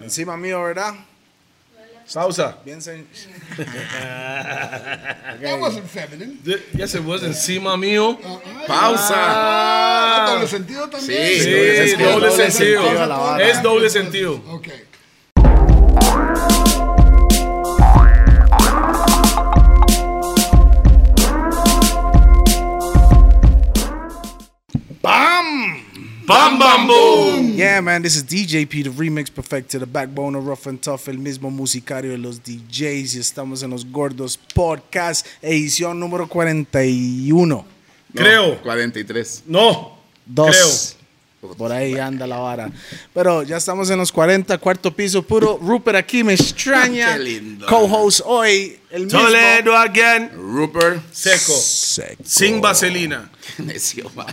[0.00, 0.94] Encima mío, ¿verdad?
[2.12, 2.58] Pausa.
[2.64, 3.06] Bien sen-
[3.56, 6.38] That wasn't feminine.
[6.74, 8.18] Yes, it was encima mío.
[8.66, 9.14] Pausa.
[9.16, 11.32] Ah, doble sentido también.
[11.32, 12.10] Sí, Sí, doble es sentido.
[12.12, 13.38] doble Doble sentido.
[13.38, 14.42] Es doble sentido.
[14.50, 14.68] Ok.
[26.26, 26.58] ¡Bam!
[26.58, 27.52] ¡Bam, boom!
[27.54, 31.06] Yeah, man, this is DJ P, the remix perfecto, the backbone of Rough and Tough,
[31.08, 33.14] el mismo musicario de los DJs.
[33.16, 37.46] Y estamos en los Gordos Podcast, edición número 41.
[37.46, 37.64] No,
[38.14, 38.62] Creo.
[38.62, 39.42] 43.
[39.46, 39.98] No.
[40.24, 40.96] Dos.
[41.56, 42.70] Por ahí anda la vara.
[43.12, 45.58] Pero ya estamos en los 40, cuarto piso puro.
[45.60, 47.12] Rupert aquí me extraña.
[47.18, 47.66] Qué lindo.
[47.66, 49.20] Co-host hoy, el mismo.
[49.20, 50.30] Toledo again.
[50.34, 51.02] Rupert.
[51.12, 51.52] Seco.
[51.52, 52.22] Seco.
[52.24, 53.30] Sin vaselina.
[53.58, 54.26] Necio, ma.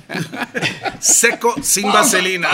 [0.99, 2.49] Seco sin vaselina.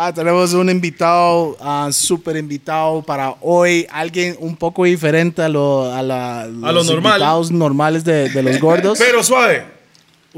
[0.00, 3.84] Ah, tenemos un invitado, ah, súper invitado para hoy.
[3.90, 7.14] Alguien un poco diferente a, lo, a, la, los normal.
[7.14, 8.96] invitados normales de, de los gordos.
[8.98, 9.77] Pero suave.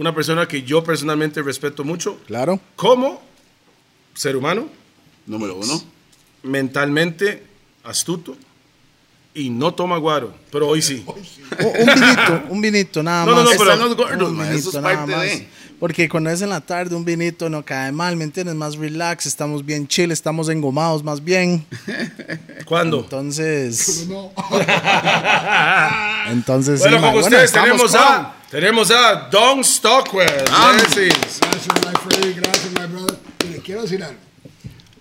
[0.00, 2.58] Una persona que yo personalmente respeto mucho claro.
[2.74, 3.20] como
[4.14, 4.66] ser humano,
[5.26, 5.82] Número uno.
[6.42, 7.42] mentalmente
[7.84, 8.34] astuto
[9.34, 10.34] y no toma guaro.
[10.50, 11.04] Pero hoy sí.
[11.06, 13.44] Un, un vinito, un vinito, nada No, no, más.
[13.44, 14.44] no, pero- Están los gordos, Un ma.
[14.44, 15.22] vinito, Eso es nada parte más.
[15.22, 15.48] de.
[15.80, 18.54] Porque cuando es en la tarde, un vinito no cae mal, ¿me entiendes?
[18.54, 21.64] Más relax, estamos bien chill, estamos engomados más bien.
[22.66, 23.00] ¿Cuándo?
[23.00, 24.30] Entonces, No.
[26.30, 30.28] entonces Bueno, sí, con Bueno, ustedes tenemos a, tenemos a Don Stockwell.
[30.28, 32.36] Yes, Gracias, my friend.
[32.36, 33.18] Gracias, my brother.
[33.48, 34.20] Mire, quiero decir algo.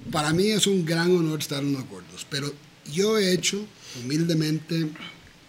[0.09, 2.49] Para mí es un gran honor estar en los gordos, pero
[2.89, 3.65] yo he hecho
[4.01, 4.87] humildemente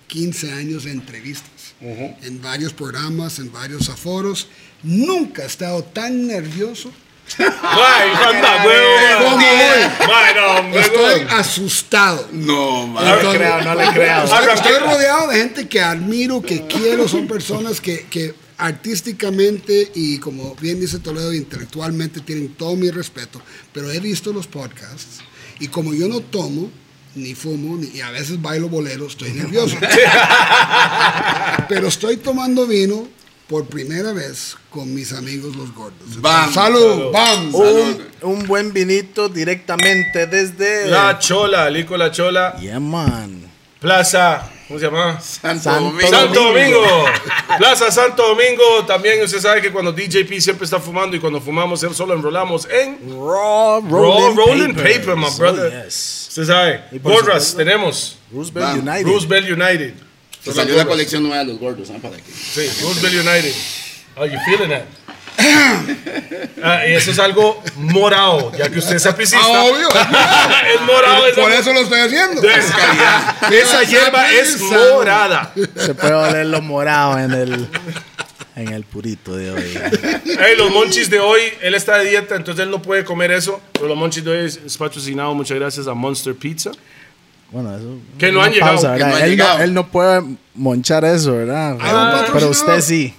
[0.08, 4.48] 15 años de entrevistas en varios programas, en varios aforos.
[4.82, 6.90] Nunca he estado tan nervioso.
[7.38, 9.24] Ay, anda, huevo.
[9.24, 10.06] ¿Cómo voy?
[10.06, 12.28] Bueno, hombre, Estoy asustado.
[12.32, 13.16] No, No ma.
[13.16, 14.24] le creo, no le creo.
[14.24, 20.18] Estoy, estoy rodeado de gente que admiro, que quiero, son personas que, que artísticamente y
[20.18, 23.40] como bien dice Toledo, intelectualmente tienen todo mi respeto,
[23.72, 25.20] pero he visto los podcasts
[25.60, 26.70] y como yo no tomo,
[27.14, 29.76] ni fumo, ni, y a veces bailo bolero, estoy nervioso.
[31.68, 33.08] pero estoy tomando vino
[33.50, 36.20] por primera vez con mis amigos los gordos.
[36.20, 36.54] Bam.
[36.54, 37.10] ¡Salud!
[37.12, 37.52] ¡Bam!
[37.52, 40.86] un, un buen vinito directamente desde...
[40.88, 43.50] La Chola, Lico La Chola, Yeah, man.
[43.80, 45.20] Plaza, ¿cómo se llama?
[45.20, 46.10] Santo Santo Domingo.
[46.10, 46.84] Santo Domingo.
[47.58, 48.84] Plaza Santo Domingo.
[48.86, 52.98] También usted sabe que cuando DJP siempre está fumando y cuando fumamos solo enrolamos en
[53.10, 55.84] Raw Raw rolling, Rolling paper, Paper, my Oh, brother.
[55.86, 56.26] yes.
[56.28, 56.84] Usted sabe.
[56.92, 58.18] Supuesto- tenemos.
[58.30, 58.78] Roosevelt Bam.
[58.88, 59.06] United.
[59.06, 59.94] Roosevelt United.
[60.44, 61.98] Se salió la colección nueva de los gordos, ¿ah?
[62.00, 62.30] Para aquí.
[62.32, 63.54] Sí, Roosevelt United.
[64.16, 64.84] How you feeling that?
[66.62, 69.42] Ah, y eso es algo morado, ya que usted es apicista.
[69.42, 69.88] Ah, obvio.
[70.74, 71.26] es morado.
[71.26, 72.42] es Por algo- eso lo estoy haciendo.
[72.42, 73.52] Es calidad.
[73.52, 75.52] Esa hierba es morada.
[75.76, 77.68] Se puede oler lo morado en el,
[78.56, 79.78] en el purito de hoy.
[80.24, 83.60] Hey, los monchis de hoy, él está de dieta, entonces él no puede comer eso.
[83.72, 86.72] Pero los monchis de hoy es patrocinado, muchas gracias a Monster Pizza.
[87.50, 87.98] Bueno, eso.
[88.18, 89.58] Que no han llegado, pausa, que no han él, no, llegado.
[89.62, 90.22] él no puede
[90.54, 91.74] monchar eso, ¿verdad?
[91.74, 93.14] Un Pero usted sí.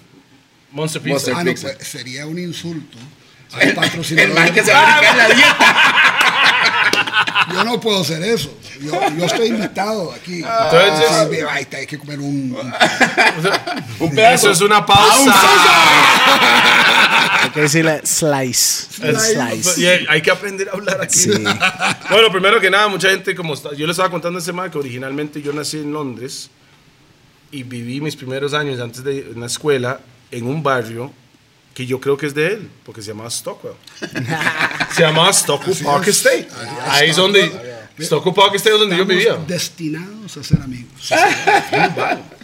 [0.72, 1.14] Monster Pizza.
[1.14, 2.98] Monster Ah, no, pues, sería un insulto
[3.54, 4.34] al El patrocinador.
[4.34, 5.76] man que se va a la dieta.
[7.54, 8.56] Yo no puedo hacer eso.
[8.82, 10.38] Yo, yo estoy invitado aquí.
[10.38, 12.56] Entonces- Sí, ay, hay que comer un.
[12.56, 12.74] un-
[14.00, 14.50] Un pedazo.
[14.50, 15.36] Eso es una pausa.
[17.44, 18.88] Hay que decirle slice.
[18.94, 19.82] Slice.
[19.82, 21.20] Y hay, hay que aprender a hablar aquí.
[21.20, 21.30] Sí.
[22.10, 24.78] Bueno, primero que nada, mucha gente, como está, yo le estaba contando ese man que
[24.78, 26.50] originalmente yo nací en Londres
[27.52, 31.12] y viví mis primeros años antes de en la escuela en un barrio
[31.74, 33.76] que yo creo que es de él, porque se llamaba Stockwell.
[34.96, 36.18] se llamaba Stockwell Así Park es.
[36.18, 36.48] Estate.
[36.60, 37.52] Allá Ahí es donde,
[38.00, 39.36] Stockwell Park Estate es donde yo vivía.
[39.48, 41.10] destinados a ser amigos.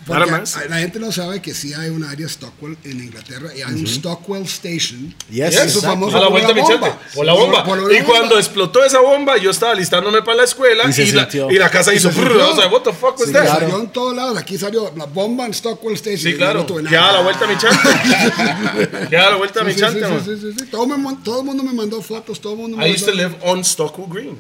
[0.07, 0.69] Nada Porque más.
[0.69, 3.85] la gente no sabe que sí hay un área Stockwell en Inglaterra y hay un
[3.88, 5.13] Stockwell Station.
[5.29, 5.81] Yes, Eso es exacto.
[5.81, 7.00] famoso A la por vuelta, bomba.
[7.13, 7.63] Por la bomba.
[7.66, 8.40] Por- por la y cuando bomba.
[8.40, 11.94] explotó esa bomba, yo estaba listándome para la escuela Y y, la, y la casa
[11.94, 12.12] hizo.
[12.12, 12.45] se brrr, sintió.
[12.45, 13.44] I was like, what the fuck was Sí, that?
[13.44, 13.59] claro.
[13.59, 14.38] Salió en todos lados.
[14.38, 16.19] Aquí salió la bomba en Stockwell Station.
[16.21, 16.65] Sí, y claro.
[16.68, 17.10] Ya nada.
[17.10, 17.89] a la vuelta mi chante.
[19.12, 20.21] Ya a la vuelta mi Sí, sí, chante, sí, man.
[20.24, 20.65] sí, sí, sí.
[20.68, 23.06] Todo, me mon- todo el mundo me mandó fotos, todo el mundo me I used
[23.06, 24.38] to live on Stockwell Green.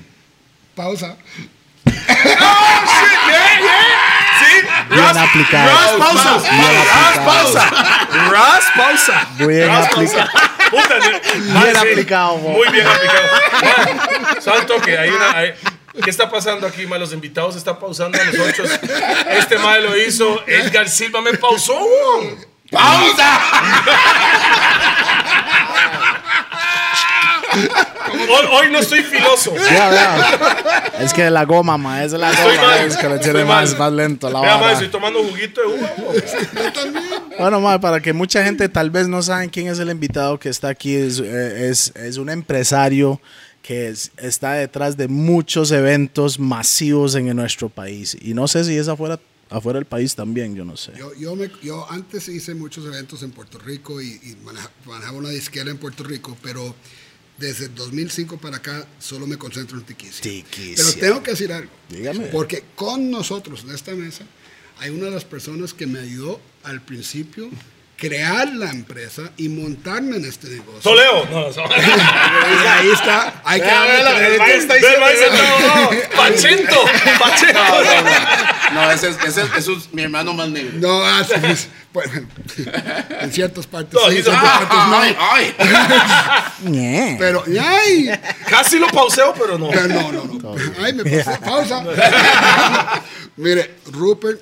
[0.75, 1.17] pausa.
[1.85, 1.93] ¿Sí?
[4.89, 5.69] Bien aplicado.
[5.69, 6.37] Ras pausa.
[6.49, 7.25] Bien Ras aplicado.
[7.25, 7.69] pausa.
[8.31, 9.27] Ras pausa.
[9.37, 10.29] Bien aplicado.
[11.63, 12.37] Bien aplicado.
[12.37, 13.27] Muy bien aplicado.
[14.21, 15.37] Man, Santo que hay una...
[15.37, 15.53] hay-
[16.03, 16.99] ¿Qué está pasando aquí, man?
[16.99, 18.69] Los invitados están pausando a nosotros.
[19.31, 20.43] Este mal lo hizo.
[20.45, 21.75] Edgar Silva me pausó.
[22.69, 23.39] ¡Pausa!
[27.59, 29.53] Hoy, hoy no estoy filoso.
[29.53, 30.91] Vea, vea.
[30.99, 32.67] Es que la goma, ma, es la Estoy goma.
[32.67, 32.87] mal.
[32.87, 35.91] Es que le tiene más, más lento la ma, estoy tomando juguito de uva.
[37.39, 40.49] Bueno, ma, para que mucha gente tal vez no saben quién es el invitado que
[40.49, 43.21] está aquí, es, eh, es, es un empresario
[43.61, 48.17] que es- está detrás de muchos eventos masivos en nuestro país.
[48.21, 49.19] Y no sé si es afuera,
[49.49, 50.93] afuera del país también, yo no sé.
[50.97, 55.17] Yo, yo, me- yo antes hice muchos eventos en Puerto Rico y, y maneja- manejaba
[55.17, 56.73] una disquera en Puerto Rico, pero
[57.37, 60.21] desde el 2005 para acá solo me concentro en Tiquicia.
[60.21, 60.83] Tiquicia.
[60.83, 61.71] Pero tengo que decir algo.
[61.89, 62.25] Dígame.
[62.27, 64.25] Porque con nosotros en esta mesa
[64.79, 67.49] hay una de las personas que me ayudó al principio
[67.97, 70.81] crear la empresa y montarme en este negocio.
[70.81, 71.25] Toleo.
[71.25, 73.41] No, no, ahí está.
[73.43, 74.43] Hay que darle el crédito.
[74.43, 76.85] mae está diciendo, Pachento.
[77.19, 77.59] Pachento.
[78.73, 80.71] No, ese es, ese es, ese es mi hermano más negro.
[80.75, 81.67] No, ah, sí, sí.
[81.93, 82.27] bueno,
[83.21, 84.97] en ciertas partes No, sí, en ciertas partes no.
[84.99, 87.15] Ay, ay.
[87.17, 88.09] Pero, ¡ay!
[88.49, 89.71] Casi lo pauseo, pero no.
[89.71, 90.55] No, no, no.
[90.79, 91.39] Ay, me pasé.
[91.45, 91.83] Pausa.
[93.37, 94.41] Mire, Rupert,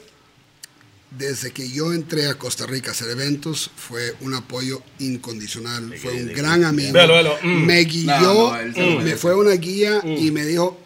[1.12, 5.94] desde que yo entré a Costa Rica a hacer eventos, fue un apoyo incondicional.
[5.98, 6.98] Fue un gran amigo.
[7.44, 7.66] Mm.
[7.66, 10.82] Me guió, No, no, me fue una guía y me dijo.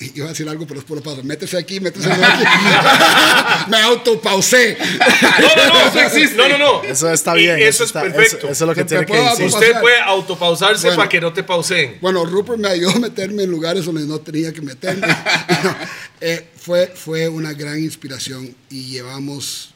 [0.00, 1.22] Iba a decir algo, pero después lo paso.
[1.22, 2.20] Métese aquí, métese aquí.
[3.70, 4.76] me autopausé.
[5.40, 6.36] No, no, no, eso existe.
[6.36, 6.82] No, no, no.
[6.82, 7.58] Eso está Y bien.
[7.60, 8.38] Eso es está- perfecto.
[8.38, 9.46] Eso, eso es lo que ¿Me tiene que decir.
[9.46, 10.96] Usted puede autopausarse Bueno.
[10.96, 11.98] para que no te pauseen.
[12.00, 15.06] Bueno, Rupert me ayudó a meterme en lugares donde no tenía que meterme.
[15.62, 15.76] No,
[16.20, 19.72] eh, fue, fue una gran inspiración y llevamos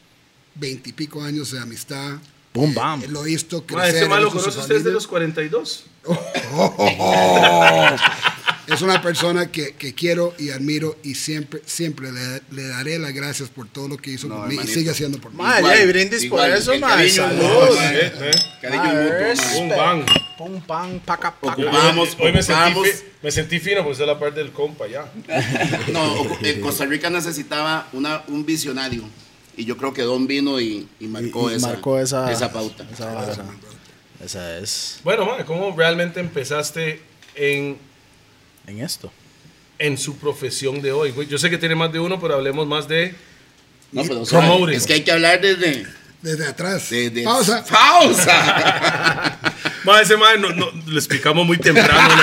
[0.55, 2.15] veintipico años de amistad.
[2.53, 3.03] Boom, Eh, bam.
[3.09, 3.95] lo he visto Ma, crecer.
[3.97, 5.85] ese malo conoce usted desde los 42.
[8.67, 13.13] Es una persona que, que quiero y admiro y siempre, siempre le, le daré las
[13.13, 15.37] gracias por todo lo que hizo No, por mí y sigue haciendo por mí.
[15.37, 18.31] Ma, Igual, ya, y brindis por eso, el ma, cariño, Eh, eh.
[18.61, 19.61] Cariño Ah, mutuo.
[19.61, 20.05] Un bang.
[20.37, 21.55] Pum, pam, paca, paca.
[21.61, 22.87] Hoy, Ocupamos, hoy me, sentí ocupamos.
[22.89, 25.09] fi- me sentí fino porque usted es la parte del compa ya.
[25.91, 29.03] No, eh, Costa Rica necesitaba una, un visionario.
[29.55, 32.51] Y yo creo que Don vino y, y marcó, Y- y esa, marcó esa, esa
[32.51, 32.85] pauta.
[34.23, 37.01] Esa, es Bueno, ma, ¿cómo realmente empezaste
[37.35, 37.77] en,
[38.67, 39.11] en esto.
[39.79, 41.11] en su profesión de hoy?
[41.11, 43.15] Güey, Yo sé que tiene más de uno, pero hablemos más de...
[43.91, 45.85] No, pero suave, es que hay que hablar desde...
[46.21, 46.89] Desde atrás.
[46.89, 47.63] desde Pausa.
[47.63, 49.39] ¡Pausa!
[49.85, 52.13] Ma, ese ma, no, no, le explicamos muy temprano.
[52.13, 52.21] ¿no?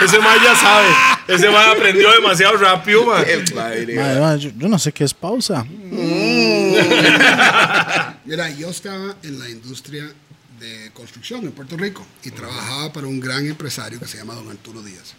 [0.04, 0.88] Ese ma ya sabe.
[1.28, 3.22] Ese ma aprendió demasiado rápido, ma.
[3.54, 3.70] Ma,
[4.20, 5.64] ma, yo, yo no sé qué es pausa.
[8.24, 10.10] Mira, yo estaba en la industria
[10.58, 14.50] de construcción en Puerto Rico y trabajaba para un gran empresario que se llama Don
[14.50, 15.14] Arturo Díaz.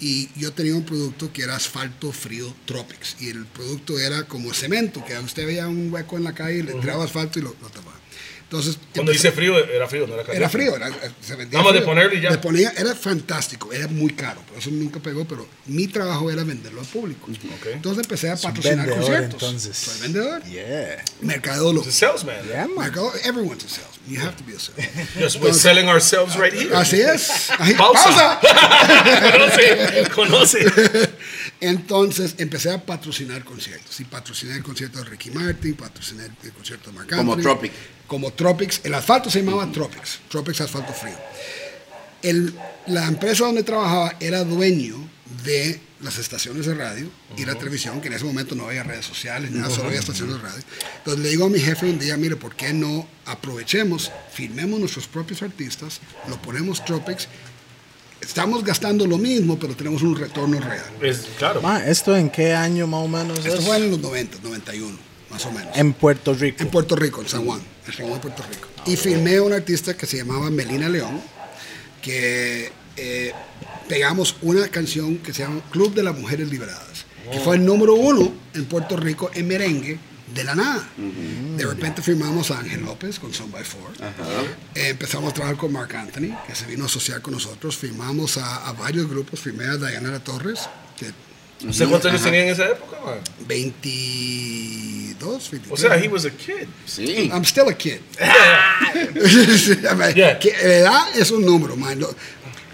[0.00, 3.16] Y yo tenía un producto que era asfalto frío Tropics.
[3.20, 6.72] Y el producto era como cemento, que usted veía un hueco en la calle, le
[6.74, 7.94] tiraba asfalto y lo, lo tapaba.
[8.44, 10.36] Entonces, Cuando empecé- dice frío, era frío, no era caliente.
[10.36, 10.88] era frío, era,
[11.20, 12.30] se vendía Nada más de y ya.
[12.30, 16.44] Le ponía, era fantástico, era muy caro, por eso nunca pegó, pero mi trabajo era
[16.44, 17.28] venderlo al público.
[17.72, 19.42] Entonces empecé a patrocinar vendedor, conciertos.
[19.42, 19.76] entonces.
[19.76, 20.42] Soy vendedor.
[20.44, 21.02] Yeah.
[21.22, 21.90] Mercadólogo.
[21.90, 22.46] Salesman.
[22.46, 22.76] Yeah, man.
[22.78, 23.93] Mercado, everyone's a salesman.
[24.06, 25.06] You have to be a salesman.
[25.18, 26.74] Yes, we're selling ourselves right here.
[26.76, 27.48] Así es.
[27.58, 28.38] Ahí- Pausa.
[28.38, 28.40] pausa.
[29.32, 31.10] conoce, conoce.
[31.60, 33.98] Entonces empecé a patrocinar conciertos.
[34.00, 37.72] Y patrociné el concierto de Ricky Martin, patrociné el concierto de Marc Como Tropic.
[38.06, 38.80] Como Tropics.
[38.84, 40.20] El asfalto se llamaba Tropics.
[40.28, 41.16] Tropics Asfalto Frío.
[42.24, 42.54] El-
[42.86, 44.96] la empresa donde trabajaba era dueño
[45.44, 49.06] de las estaciones de radio y la televisión, que en ese momento no había redes
[49.06, 50.62] sociales, ni nada, solo había estaciones de radio.
[50.98, 55.06] Entonces le digo a mi jefe un día, mire, ¿por qué no aprovechemos, filmemos nuestros
[55.06, 57.26] propios artistas, lo ponemos Tropics,
[58.20, 60.84] estamos gastando lo mismo, pero tenemos un retorno real.
[61.00, 61.62] Es, claro.
[61.62, 63.64] Ma, ¿esto en qué año más o menos Esto es?
[63.64, 64.98] fue en los 90, 91,
[65.30, 65.76] más o menos.
[65.76, 66.62] En Puerto Rico.
[66.62, 68.68] En Puerto Rico, en San Juan, en San Juan, Puerto Rico.
[68.86, 71.20] Y filmé a una artista que se llamaba Melina León,
[72.04, 73.32] que eh,
[73.88, 77.94] pegamos una canción que se llama Club de las Mujeres Liberadas, que fue el número
[77.94, 79.98] uno en Puerto Rico en merengue
[80.34, 80.86] de la nada.
[81.56, 83.92] De repente firmamos a Ángel López con Son by Four.
[84.74, 87.76] Eh, empezamos a trabajar con Mark Anthony, que se vino a asociar con nosotros.
[87.76, 89.40] Firmamos a, a varios grupos.
[89.40, 90.68] Firmé a Diana La Torres,
[90.98, 91.06] que
[91.66, 93.18] ¿Usted cuántos años tenía en esa época, man?
[93.46, 95.72] 22, 23.
[95.72, 96.66] O sea, he was a kid.
[96.86, 97.30] Sí.
[97.32, 98.00] I'm still a kid.
[100.14, 100.38] Yeah.
[100.38, 101.98] Que la edad es un número, man.
[102.00, 102.14] Lo-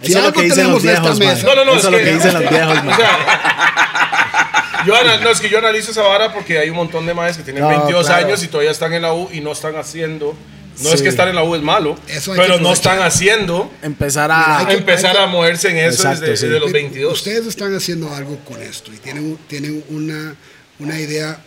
[0.02, 1.46] Si Eso es lo algo que dicen tenemos los de esta viejos, man.
[1.46, 2.96] No, no, no, Eso es lo que- que dicen los viejos, O man.
[2.96, 7.44] sea, yo, no, es que yo analizo esa vara porque hay un montón de maestros
[7.46, 8.26] que tienen No, 22 claro.
[8.26, 10.34] años y todavía están en la U y no están haciendo.
[10.82, 11.98] No es que estar en la U es malo,
[12.36, 14.64] pero no están haciendo Empezar a...
[14.68, 16.46] que- empezar a moverse en eso Exacto, desde, sí.
[16.46, 17.12] desde los Pero 22.
[17.12, 20.34] Ustedes están haciendo algo con esto y tienen, tienen una,
[20.78, 21.42] una idea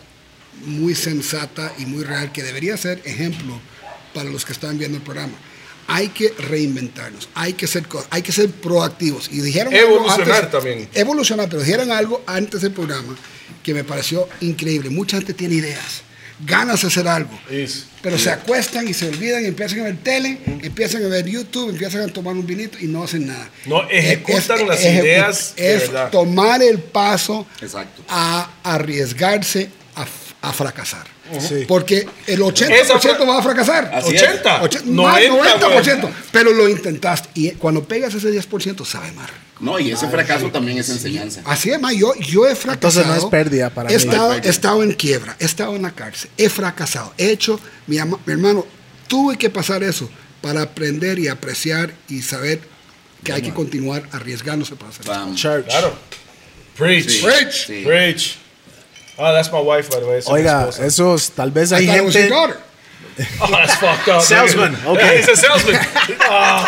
[0.66, 3.60] muy sensata y muy real que debería ser ejemplo
[4.14, 5.32] para los que están viendo el programa.
[5.88, 9.28] hay que reinventarnos, hay que ser, hay que ser proactivos.
[9.32, 10.88] Y dijeron algo Evolucionar antes- también.
[10.94, 13.14] Evolucionar, pero dijeron algo antes del programa
[13.62, 14.88] que me pareció increíble.
[14.90, 16.02] Mucha gente tiene ideas,
[16.40, 17.38] ganas de hacer algo.
[18.02, 21.70] Pero se acuestan y se olvidan y empiezan a ver tele, empiezan a ver YouTube,
[21.70, 23.48] empiezan a tomar un vinito y no hacen nada.
[23.66, 28.02] No ejecutan Es- las ejecu- ideas de Es tomar el paso Exacto.
[28.08, 30.04] a arriesgarse a,
[30.48, 31.06] a fracasar.
[31.40, 31.64] Sí.
[31.66, 33.90] Porque el 80% Esa fra- va a fracasar.
[33.94, 34.22] Así es.
[34.22, 36.00] 80, Oche- 90, más 90%.
[36.02, 36.14] güey.
[36.32, 37.28] Pero lo intentaste.
[37.34, 39.30] Y cuando pegas ese 10%, sabe más.
[39.60, 41.40] No, y ese fracaso también es enseñanza.
[41.44, 42.74] Así es, ma, yo, yo he fracasado.
[43.02, 43.96] Entonces no es pérdida para he mí.
[43.96, 44.48] Estado, No es pérdida.
[44.48, 47.14] he estado en quiebra, he estado en la cárcel, he fracasado.
[47.16, 48.66] He hecho, mi, ama- mi hermano,
[49.08, 50.10] tuve que pasar eso
[50.42, 52.60] para aprender y apreciar y saber
[53.22, 55.06] que hay que continuar arriesgándose para hacer.
[55.06, 55.40] Vamos.
[55.40, 55.66] Church.
[55.66, 55.94] Claro.
[56.76, 57.08] Preach.
[57.08, 57.22] Sí.
[57.22, 57.66] Preach.
[57.66, 57.82] Sí.
[57.86, 58.36] Preach.
[59.16, 60.18] Oh, that's my wife, by the way.
[60.18, 60.86] Esa es mi Oiga, esposa.
[60.86, 62.30] esos, tal vez I hay it was your gente...
[62.30, 62.56] daughter.
[63.40, 64.20] Oh, that's fucked up.
[64.22, 64.86] Salesman, nigga.
[64.92, 65.18] okay.
[65.18, 65.78] He's a salesman.
[66.28, 66.66] Oh,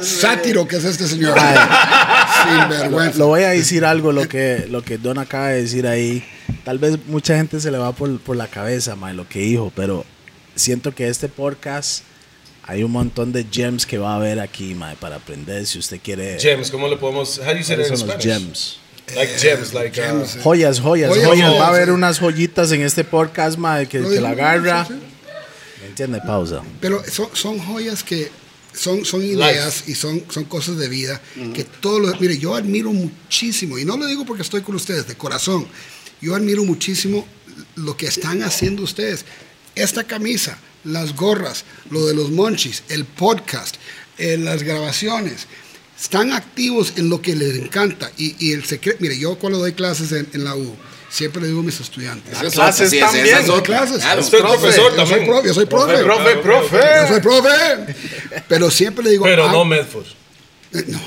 [0.02, 1.36] Sátiro que es este señor.
[1.38, 3.18] Sin vergüenza.
[3.18, 6.24] Lo voy a decir algo, lo que, lo que Don acaba de decir ahí.
[6.64, 9.70] Tal vez mucha gente se le va por, por la cabeza, mae, lo que dijo,
[9.76, 10.04] pero
[10.54, 12.02] siento que este podcast
[12.64, 16.00] hay un montón de gems que va a haber aquí, mae, para aprender si usted
[16.02, 16.38] quiere.
[16.40, 17.38] gems, ¿cómo le podemos?
[17.38, 18.24] How do you say that ¿Cuáles in son los Spanish?
[18.42, 18.78] gems?
[19.14, 20.40] Like gems, like uh, Gems, eh.
[20.42, 21.52] Joyas, joyas, Joyas, joyas.
[21.60, 24.86] Va a haber unas joyitas en este podcast, mae, que, que la agarra.
[24.88, 26.20] ¿Me entiende?
[26.20, 26.62] Pausa.
[26.80, 28.30] Pero son, son joyas que
[28.72, 31.20] son, son ideas y son, son cosas de vida
[31.54, 32.20] que todos los...
[32.20, 35.66] Mire, yo admiro muchísimo, y no lo digo porque estoy con ustedes, de corazón,
[36.20, 37.26] yo admiro muchísimo
[37.74, 39.24] lo que están haciendo ustedes.
[39.74, 43.76] Esta camisa, las gorras, lo de los monchis, el podcast,
[44.18, 45.46] eh, las grabaciones,
[46.02, 48.10] están activos en lo que les encanta.
[48.18, 50.74] Y, y el secreto, mire, yo cuando doy clases en, en la U,
[51.08, 52.42] siempre le digo a mis estudiantes.
[52.42, 53.78] Es clases sí, también, esa es doy otra.
[53.78, 53.98] clases.
[54.02, 54.20] Claro.
[54.20, 55.26] Usted es Profe, profesor yo soy también.
[55.30, 56.02] profe, yo soy profe.
[56.02, 57.08] Profe, Yo profe.
[57.08, 57.94] soy profe.
[58.48, 59.24] Pero siempre le digo.
[59.24, 60.06] Pero ah, no Medford.
[60.74, 61.00] eh, No,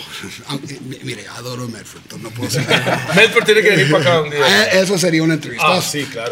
[0.48, 2.66] aunque, mi- mire, adoro Medford, no puedo decir.
[3.16, 4.64] Medford tiene que venir para acá un día.
[4.74, 5.66] Eh, Eso sería una entrevista.
[5.78, 6.32] Ah, sí, claro.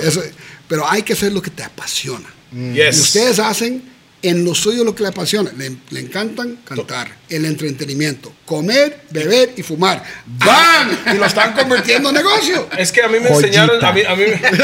[0.69, 2.29] pero hay que hacer lo que te apasiona.
[2.51, 2.97] Yes.
[2.97, 3.91] Y ustedes hacen
[4.23, 5.51] en lo suyo lo que le apasiona.
[5.55, 10.03] Le, le encantan cantar, el entretenimiento, comer, beber y fumar.
[10.25, 10.97] ¡Bam!
[11.13, 12.67] Y lo están convirtiendo en negocio.
[12.77, 13.47] Es que a mí me Joyita.
[13.47, 14.41] enseñaron, a mí, a mí, me-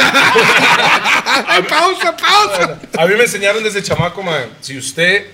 [1.47, 2.79] ¡Ay, pausa, pausa!
[2.97, 5.27] a mí me enseñaron desde chamaco, man, si usted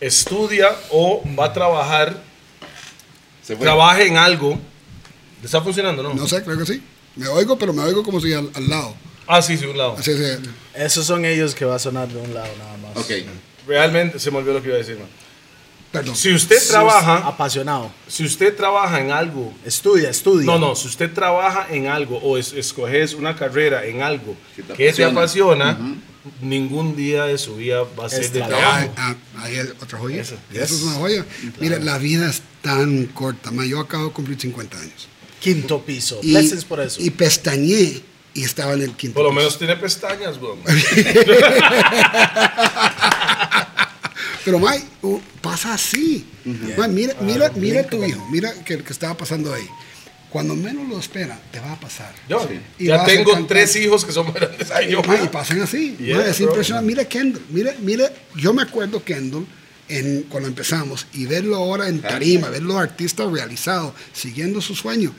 [0.00, 2.22] estudia o va a trabajar,
[3.42, 4.58] Se trabaje en algo,
[5.40, 6.14] ¿le está funcionando, no?
[6.14, 6.82] No sé, creo que sí.
[7.14, 8.94] Me oigo, pero me oigo como si al, al lado.
[9.26, 9.96] Ah, sí, sí, un lado.
[9.98, 10.38] Así es.
[10.74, 12.96] Esos son ellos que va a sonar de un lado nada más.
[12.96, 13.10] Ok.
[13.66, 15.08] Realmente se me olvidó lo que iba a decir, man.
[15.92, 16.14] Perdón.
[16.16, 17.90] Si usted Sos trabaja, Apasionado.
[18.06, 20.44] si usted trabaja en algo Estudia, estudia.
[20.44, 24.62] No, no, si usted trabaja en algo o es- escoges una carrera en algo Que
[24.62, 25.70] te que te apasiona.
[25.70, 25.96] apasiona,
[26.42, 28.92] ningún día de su vida va a ser Es de trabajo.
[28.96, 30.20] Ah, ah, ahí hay otra joya.
[30.20, 30.70] Eso, Eso, yes.
[30.72, 31.24] es una joya.
[31.60, 33.50] Mira, la vida es tan corta.
[33.50, 35.08] ma, Yo acabo de cumplir 50 años.
[35.40, 36.18] Quinto piso.
[36.22, 37.00] Y, por eso.
[37.00, 38.02] y pestañé
[38.36, 39.14] y estaba en el quinto.
[39.14, 39.40] Por lo piso.
[39.40, 40.58] menos tiene pestañas, bro.
[44.44, 44.84] Pero, May,
[45.40, 46.24] pasa así.
[46.44, 46.86] Mira,
[47.20, 48.28] mira, mira tu hijo.
[48.30, 49.66] Mira que, que estaba pasando ahí.
[50.28, 52.14] Cuando menos lo espera, te va a pasar.
[52.28, 52.46] Yo
[52.78, 54.70] Y ya tengo tres hijos que son grandes.
[54.70, 55.02] Ay, yo.
[55.02, 55.96] Ma, y pasan así.
[55.98, 56.50] Yeah, es bro.
[56.50, 56.86] impresionante.
[56.86, 57.42] Mira Kendall.
[57.48, 59.46] Mira, mira, yo me acuerdo Kendall
[59.88, 65.14] en, cuando empezamos y verlo ahora en tarima, verlo artista realizado, siguiendo su sueño.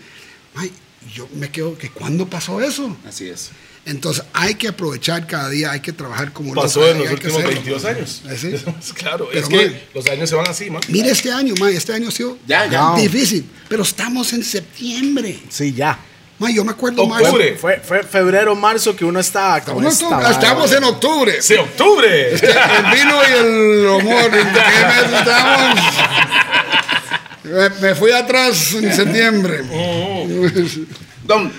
[1.14, 2.96] Yo me quedo que ¿cuándo pasó eso?
[3.08, 3.52] Así es.
[3.86, 7.38] Entonces hay que aprovechar cada día, hay que trabajar como Pasó loco, en los últimos
[7.38, 7.52] hacerlo.
[7.54, 8.22] 22 años.
[8.28, 8.94] ¿Ah, sí?
[8.96, 9.80] claro, Pero, es que man.
[9.94, 10.82] los años se van así, man.
[10.90, 15.40] Mira este año, ma, este año ha sido Ya, difícil, pero estamos en septiembre.
[15.50, 15.98] Sí, ya.
[16.40, 17.52] Ma, yo me acuerdo Octubre.
[17.52, 17.60] marzo.
[17.62, 20.36] Fue, fue febrero, marzo que uno estaba como Estamos, esta en octubre, vara.
[20.36, 21.42] estamos en octubre.
[21.42, 22.30] Sí, octubre.
[22.34, 24.26] El vino y el humor.
[24.36, 25.80] ¿En qué mes estamos?
[27.82, 29.62] Me, fui atrás en septiembre.
[31.26, 31.52] Don,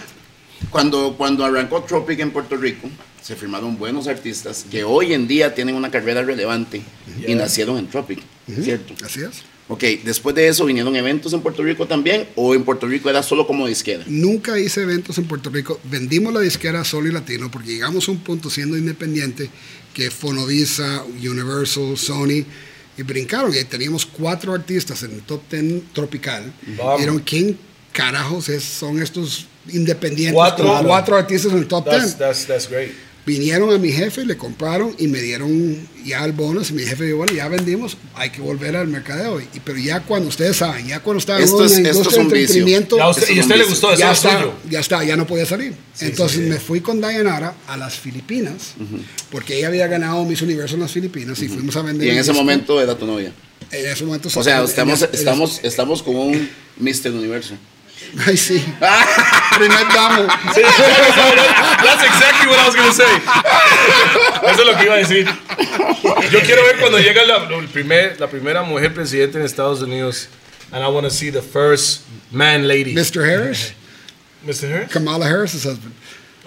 [0.71, 2.89] cuando, cuando arrancó Tropic en Puerto Rico,
[3.23, 6.83] se firmaron buenos artistas que hoy en día tienen una carrera relevante
[7.27, 8.21] y nacieron en Tropic,
[8.63, 8.95] ¿cierto?
[9.05, 9.43] Así es.
[9.71, 13.23] Ok, después de eso vinieron eventos en Puerto Rico también, o en Puerto Rico era
[13.23, 14.03] solo como disquera.
[14.07, 15.79] Nunca hice eventos en Puerto Rico.
[15.85, 19.51] Vendimos la disquera Solo y Latino porque llegamos a un punto siendo independiente
[19.93, 22.47] que Fonovisa, Universal, Sony
[22.99, 23.55] y brincaron.
[23.55, 26.53] Y teníamos cuatro artistas en el top 10 tropical.
[26.77, 27.23] Vamos.
[27.25, 27.59] ¿quién
[27.93, 30.35] carajos es- son estos independientes?
[30.35, 30.81] Cuatro.
[30.85, 31.97] cuatro artistas en el top 10.
[31.97, 32.93] That's, that's, that's great.
[33.29, 36.71] Vinieron a mi jefe, le compraron y me dieron ya el bonus.
[36.71, 39.39] Y mi jefe dijo, bueno, ya vendimos, hay que volver al mercadeo.
[39.39, 41.97] Y, pero ya cuando ustedes saben, ya cuando estaba Esto en es- una esto es
[41.99, 44.55] industria un de entretenimiento, y a usted le gustó, ya es está, suyo.
[44.71, 45.75] ya está, ya no podía salir.
[46.01, 48.73] Entonces me fui con Dayanara a las Filipinas,
[49.31, 52.07] porque ella había ganado Miss Universo en las Filipinas y fuimos a vender.
[52.09, 52.43] Y en ese disco.
[52.43, 53.31] momento era tu novia.
[53.71, 54.31] En ese momento.
[54.35, 57.11] O sea, estamos, estamos, estamos con un Mr.
[57.13, 57.55] Universo.
[58.27, 58.65] Ay, sí.
[59.57, 60.27] Primer damo.
[60.55, 63.21] Sí, That's exactly what I was gonna say.
[64.51, 65.27] Eso es lo que iba a decir.
[66.31, 70.29] Yo quiero ver cuando llega la, el primer, la primera mujer presidente en Estados Unidos.
[70.73, 72.95] And I want to see the first man lady.
[72.95, 73.25] Mr.
[73.25, 73.73] Harris,
[74.45, 74.69] Mr.
[74.69, 74.93] Harris?
[74.93, 75.95] Kamala Harris's husband.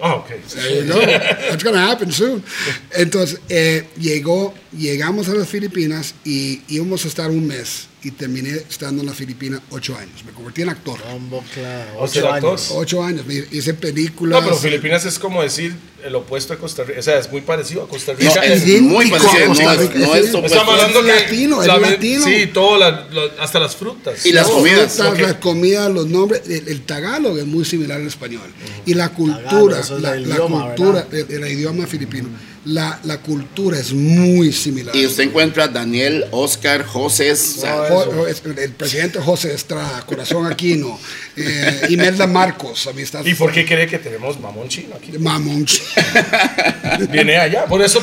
[0.00, 0.38] Oh, okay.
[0.38, 1.00] There you go.
[1.00, 2.42] That's going to happen soon.
[2.90, 8.50] Entonces, eh, llegó, llegamos a las Filipinas y íbamos a estar un mes y terminé
[8.50, 10.24] estando en las Filipinas ocho años.
[10.24, 10.98] Me convertí en actor.
[11.10, 11.90] Bombo, claro.
[11.98, 12.50] Ocho actor.
[12.50, 12.68] años.
[12.72, 13.26] Ocho años.
[13.26, 14.40] Me hice películas.
[14.40, 16.98] No, pero Filipinas es como decir el opuesto de Costa Rica.
[16.98, 18.34] O sea, es muy parecido a Costa Rica.
[18.34, 19.36] No, Es- es muy parecido.
[19.36, 20.46] a No, Costa es, Rica, no es es idéntico.
[20.46, 22.24] Estamos hablando Es que latino, es la- latino.
[22.24, 24.26] Sí, todo, la- lo- hasta las frutas.
[24.26, 25.20] Y las Las comidas, frutas, ok.
[25.20, 28.50] las comidas, los nombres, el, el tagalog es muy similar al español.
[28.84, 32.28] Y la cultura, es la, la idioma, cultura, el, el idioma filipino,
[32.64, 34.94] la, la cultura es muy similar.
[34.94, 37.32] Y usted encuentra a Daniel, Oscar, José.
[37.32, 40.98] o sea, Jo- es- el presidente José Estrada, Corazón Aquino,
[41.36, 43.24] eh, Imelda Marcos, amistad.
[43.24, 45.18] ¿Y por qué cree que tenemos mamón chino aquí?
[45.18, 45.66] Mamón.
[47.10, 47.64] Viene allá.
[47.66, 48.00] Por eso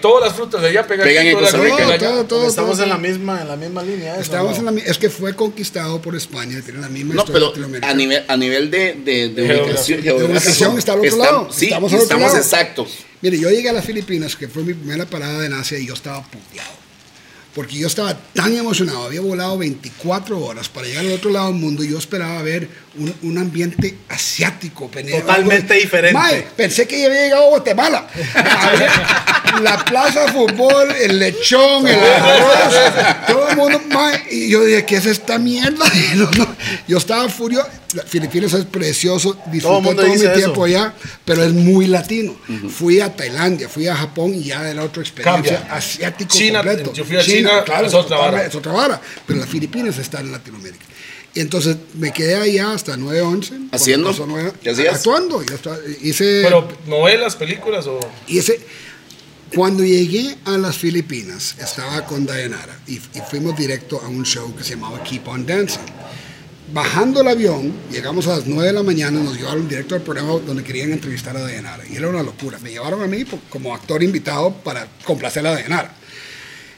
[0.00, 1.98] todas las frutas de allá pegan, Pegan en Costa Rica.
[1.98, 2.82] Todo, todo, Estamos todo.
[2.84, 4.12] en la misma, en la misma línea.
[4.14, 4.68] eso, Estamos ¿no?
[4.70, 7.94] en la es que fue conquistado por España, tiene la misma No, historia pero a
[7.94, 11.48] nivel, a nivel de, de, de ubicación, De ubicación está al otro lado.
[11.52, 12.38] Sí, Estamos al otro estamos lado.
[12.38, 12.98] exactos.
[13.24, 15.94] Mire, yo llegué a las Filipinas, que fue mi primera parada en Asia, y yo
[15.94, 16.74] estaba puteado.
[17.54, 21.58] Porque yo estaba tan emocionado, había volado 24 horas para llegar al otro lado del
[21.58, 24.90] mundo y yo esperaba ver un, un ambiente asiático.
[24.90, 26.48] Totalmente diferente.
[26.56, 28.06] Pensé que ya había llegado a Guatemala.
[29.62, 33.80] La plaza de fútbol, el lechón, el arroz, todo el mundo.
[34.30, 35.84] y yo dije, ¿qué es esta mierda?
[36.14, 36.56] Y no, no,
[36.88, 37.68] yo estaba furioso.
[38.06, 40.92] Filipinas es precioso, disfruté Todo todo, mi tiempo allá,
[41.24, 42.34] pero es muy latino.
[42.68, 45.76] Fui a Tailandia, fui a Japón y ya era otra experiencia Cambia.
[45.76, 46.92] asiático China, completo.
[46.92, 48.44] yo fui a China, es otra vara.
[48.44, 50.84] Es otra vara, pero las Filipinas están en Latinoamérica.
[51.34, 53.48] Y entonces me quedé allá hasta 9-11.
[53.48, 54.52] cuando ¿Haciendo?
[54.62, 54.94] ¿Qué hacías?
[54.96, 55.42] Actuando.
[56.02, 57.98] hice, Pero novelas, películas o.
[58.28, 58.60] hice-
[59.54, 64.52] cuando llegué a las Filipinas, estaba con Dayanara y, y fuimos directo a un show
[64.56, 65.78] que se llamaba Keep on Dancing.
[66.72, 70.40] Bajando el avión, llegamos a las 9 de la mañana, nos llevaron directo al programa
[70.44, 71.84] donde querían entrevistar a Dayanara.
[71.88, 72.58] Y era una locura.
[72.60, 75.94] Me llevaron a mí como actor invitado para complacer a Dayanara.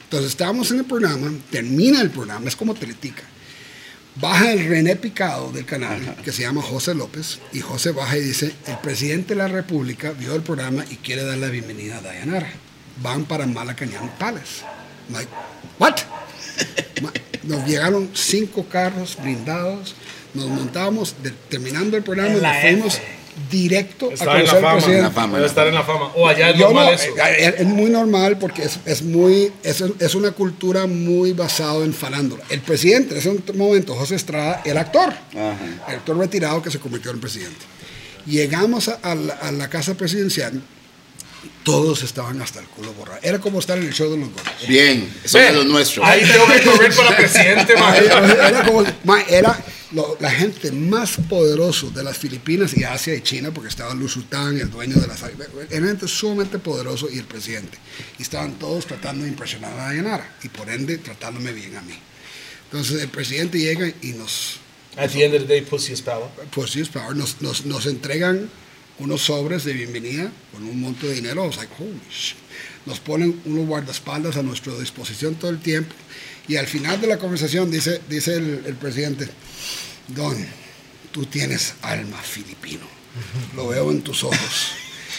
[0.03, 3.23] Entonces estábamos en el programa, termina el programa, es como Teletica.
[4.19, 8.21] Baja el René Picado del canal, que se llama José López, y José baja y
[8.21, 12.01] dice, el presidente de la República vio el programa y quiere dar la bienvenida a
[12.01, 12.49] Dayanara.
[13.03, 14.63] Van para Malacañán Palace.
[15.11, 15.29] Like,
[15.77, 15.97] what?
[17.43, 19.95] Nos llegaron cinco carros blindados,
[20.33, 23.03] nos montábamos, de- terminando el programa, nos fuimos F.
[23.51, 24.73] directo a Estar en la conocer al fama.
[24.77, 25.01] presidente.
[25.03, 25.35] la fama.
[25.37, 26.11] Debe estar en la fama.
[26.15, 27.05] O allá es Yo normal no, eso.
[27.17, 31.83] eh, Es, es muy normal porque es, es muy, es, es una cultura muy basada
[31.85, 32.43] en farándula.
[32.49, 37.11] El presidente en ese momento, José Estrada, el actor, el actor retirado que se convirtió
[37.11, 37.65] en presidente.
[38.25, 40.61] Llegamos a, a la, a la casa presidencial,
[41.63, 43.19] todos estaban hasta el culo borrado.
[43.21, 44.53] Era como estar en el show de los gordos.
[44.67, 46.03] Bien, eso es lo nuestro.
[46.03, 47.93] Ahí tengo que correr para presidente, man.
[47.95, 48.83] Era como,
[49.29, 49.57] era
[49.91, 54.07] lo- la gente más poderosa de las Filipinas y Asia y China, porque estaba Lu
[54.07, 55.21] Sultán, el dueño de las...
[55.23, 57.77] Era gente sumamente poderoso y el presidente.
[58.19, 61.93] Y estaban todos tratando de impresionar a Dayanara y por ende tratándome bien a mí.
[62.65, 64.59] Entonces el presidente llega y nos,
[64.97, 66.27] At the end of the day, pussy is power.
[66.67, 68.49] sí, es power, nos, nos, nos entregan
[68.99, 71.43] unos sobres de bienvenida con un monto de dinero.
[71.43, 72.35] I was like, holy shit.
[72.85, 75.93] Nos ponen unos guardaespaldas a nuestra disposición todo el tiempo.
[76.47, 79.27] Y al final de la conversación dice, dice el, el presidente,
[80.07, 80.35] Don,
[81.11, 82.85] tú tienes alma filipino.
[83.55, 84.71] Lo veo en tus ojos.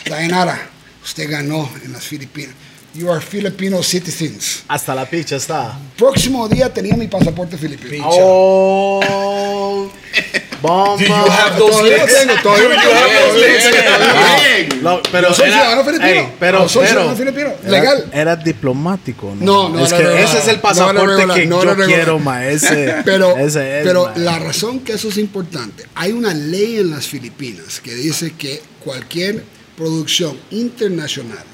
[0.06, 0.70] Dayanara,
[1.02, 2.54] usted ganó en las Filipinas.
[2.94, 4.64] You are Filipino citizens.
[4.66, 5.78] Hasta la picha está.
[5.96, 8.04] Próximo día tenía mi pasaporte filipino.
[8.08, 9.92] Oh,
[10.62, 10.96] bomba.
[10.96, 12.18] Do you have those Todavía lo legs?
[12.20, 14.76] tengo, todavía Do you have those.
[14.82, 16.30] No, pero soy ciudadano filipino.
[16.38, 17.50] Pero, soy ciudadano filipino.
[17.66, 18.10] Legal.
[18.12, 19.68] Era, diplomático, ¿no?
[19.68, 22.46] No, no Es que ese es el pasaporte que no yo quiero, ma.
[22.46, 24.12] Ese, Pero, ese es, pero ma.
[24.16, 28.62] la razón que eso es importante, hay una ley en las Filipinas que dice que
[28.84, 29.42] cualquier
[29.76, 31.44] producción internacional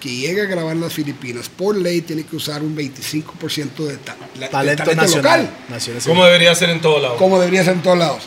[0.00, 3.96] que llegue a grabar en las Filipinas, por ley tiene que usar un 25% de,
[3.98, 5.40] ta- la- de talento, nacional.
[5.42, 6.02] local, Nacional.
[6.04, 7.16] Como debería ser en todo lado.
[7.16, 8.22] como debería ser en todos lados.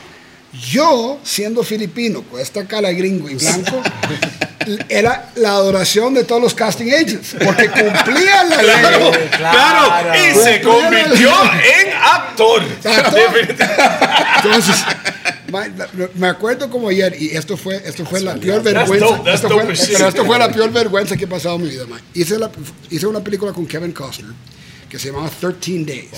[0.62, 3.82] Yo, siendo filipino, con esta cara gringo y blanco,
[4.90, 9.30] era la adoración de todos los casting agents, porque cumplían la Claro, ley.
[9.36, 12.64] claro, y se convirtió en actor.
[14.44, 14.76] Entonces,
[15.52, 15.68] ma-
[16.16, 19.06] me acuerdo como ayer, y esto fue, esto fue la peor That's vergüenza.
[19.06, 19.94] dope, that's esto fue, as shit.
[19.98, 22.02] pero esto fue la peor vergüenza que he pasado en mi vida, man.
[22.14, 22.52] Hice, la-
[22.90, 24.32] hice una película con Kevin Costner
[24.90, 26.10] que se llamaba 13 Days,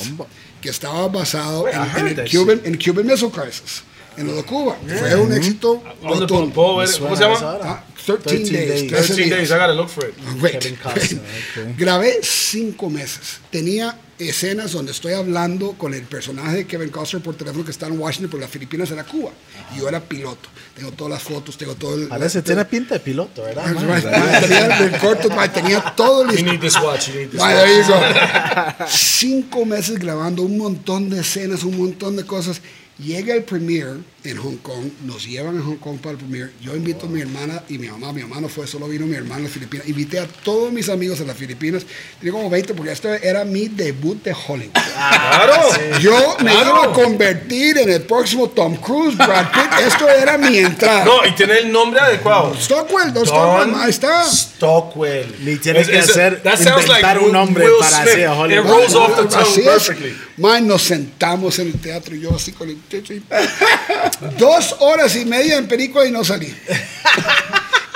[0.61, 3.81] que estaba basado en, en el Cuban, en Cuban Missile Crisis,
[4.17, 4.77] en lo de Cuba.
[4.99, 5.81] Fue un éxito.
[6.01, 6.53] ¿Dónde rotundo.
[6.53, 7.37] ¿Cómo se llama?
[7.63, 8.69] Ah, 13, 13 Days.
[8.69, 8.91] days.
[8.91, 10.15] 13 13 days, I gotta look for it.
[10.41, 11.67] Wait, Kevin Costner, wait.
[11.73, 11.77] ok.
[11.77, 13.39] Grabé cinco meses.
[13.51, 17.87] Tenía escenas donde estoy hablando con el personaje de Kevin Costner por teléfono que está
[17.87, 19.31] en Washington, pero las Filipinas era Cuba.
[19.75, 20.47] Y yo era piloto.
[20.73, 22.07] Tengo todas las fotos, tengo todo el.
[22.07, 23.65] Parece, tiene pinta de piloto, ¿verdad?
[23.67, 24.39] Ah.
[24.41, 26.45] Tenía el corto, tenía todo You listo.
[26.51, 28.79] need this watch, you need this watch.
[28.79, 28.85] you.
[28.87, 32.61] Cinco meses grabando un montón de escenas, un montón de cosas.
[32.99, 36.49] Llega el premiere en Hong Kong, nos llevan a Hong Kong para el premiere.
[36.61, 38.11] Yo invito a mi hermana y mi mamá.
[38.11, 39.87] Mi mamá no fue, solo vino mi hermana a las Filipinas.
[39.87, 41.83] Invité a todos mis amigos a las Filipinas.
[42.19, 44.71] Tenía como 20 porque esto era mi debut de Hollywood.
[44.73, 45.99] Claro.
[46.01, 46.69] Yo me Claro.
[46.69, 49.79] iba a convertir en el próximo Tom Cruise, Brad Pitt.
[49.87, 51.05] Esto era mi entrada.
[51.05, 52.55] No, y tiene el nombre adecuado.
[52.59, 54.25] Stockwell, Don Stockwell, ahí está.
[54.25, 55.35] Stockwell.
[55.45, 58.09] Ni tiene Es- que es- hacer- that sounds like inventar un nombre Will para Smith.
[58.09, 58.65] hacer Hollywood.
[58.65, 59.67] It rolls off the tongue Así es.
[59.67, 60.17] perfectly.
[60.37, 62.77] Man, nos sentamos en el teatro y yo así con el
[64.37, 66.53] Dos horas y media en película y no salí.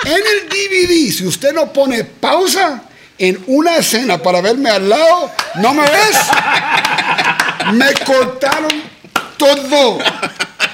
[0.04, 2.82] En el DVD, si usted no pone pausa
[3.16, 6.16] en una escena para verme al lado, ¿no me ves?
[7.74, 8.82] Me cortaron
[9.38, 9.98] todo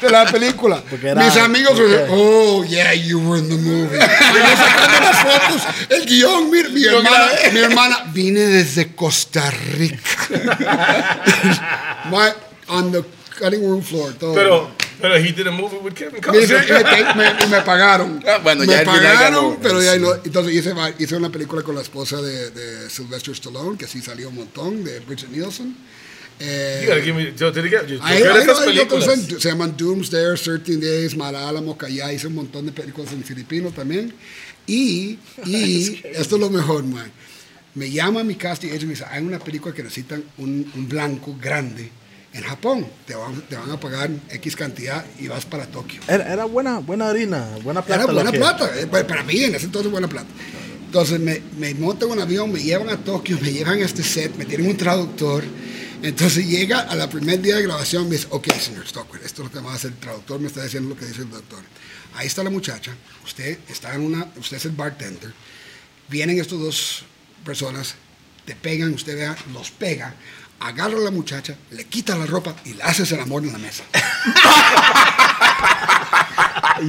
[0.00, 0.82] de la película.
[1.02, 3.98] Era- Mis amigos, porque- oh, yeah, you were in the movie.
[3.98, 10.00] Las fotos, el guion, mi, mi hermana, mi hermana, vine desde Costa Rica.
[12.10, 12.30] My,
[12.68, 13.04] on the
[13.38, 14.34] cutting room floor, todo.
[14.34, 14.70] Pero,
[15.00, 17.14] pero he did a movie with Kevin Costner.
[17.16, 18.22] me- me- me pagaron.
[18.26, 19.58] Ah, bueno, me ya pagaron, ganó.
[19.62, 20.14] pero ya no.
[20.14, 24.28] Entonces hice, hice una película con la esposa de, de Sylvester Stallone, que sí salió
[24.28, 25.76] un montón, de Bridget Nielsen.
[26.40, 29.04] Eh, You gotta give me- yo te diría, yo estas otros
[29.42, 34.12] se llaman Doomsday, 13 Days, Malala, Callá, hice un montón de películas en filipino también.
[34.66, 37.10] Y, y esto es lo mejor, man.
[37.74, 40.88] Me llama mi casting agent y me dice, hay una película que necesitan un, un
[40.88, 41.90] blanco grande
[42.38, 42.86] en Japón.
[43.06, 46.00] Te van, te van a pagar X cantidad y vas para Tokio.
[46.08, 48.04] Era, era buena, buena harina, buena plata.
[48.04, 50.28] Era buena que- plata, eh, pa- para mí en ese entonces buena plata.
[50.86, 54.02] Entonces me, me montan en un avión, me llevan a Tokio, me llevan a este
[54.02, 55.44] set, me tienen un traductor.
[56.02, 59.48] Entonces llega a la primer día de grabación, me dice, ok, señor Stockwell, esto es
[59.48, 61.58] lo que va a hacer el traductor, me está diciendo lo que dice el doctor.
[62.14, 62.92] Ahí está la muchacha,
[63.24, 65.32] usted está en una, usted es el bartender,
[66.08, 67.02] vienen estos dos
[67.44, 67.96] personas,
[68.46, 70.14] te pegan, usted vea, los pega,
[70.60, 73.58] agarra a la muchacha, le quita la ropa y le haces el amor en la
[73.58, 73.84] mesa.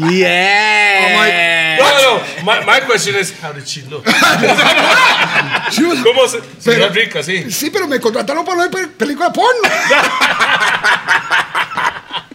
[0.09, 1.77] Yeah.
[1.79, 2.43] No, no, no.
[2.43, 4.05] My, my question is, how did she look?
[5.71, 7.49] She was- ¿Cómo se, se Pero- ve rica, sí?
[7.51, 9.61] Sí, pero me contrataron para ver pe- película porno.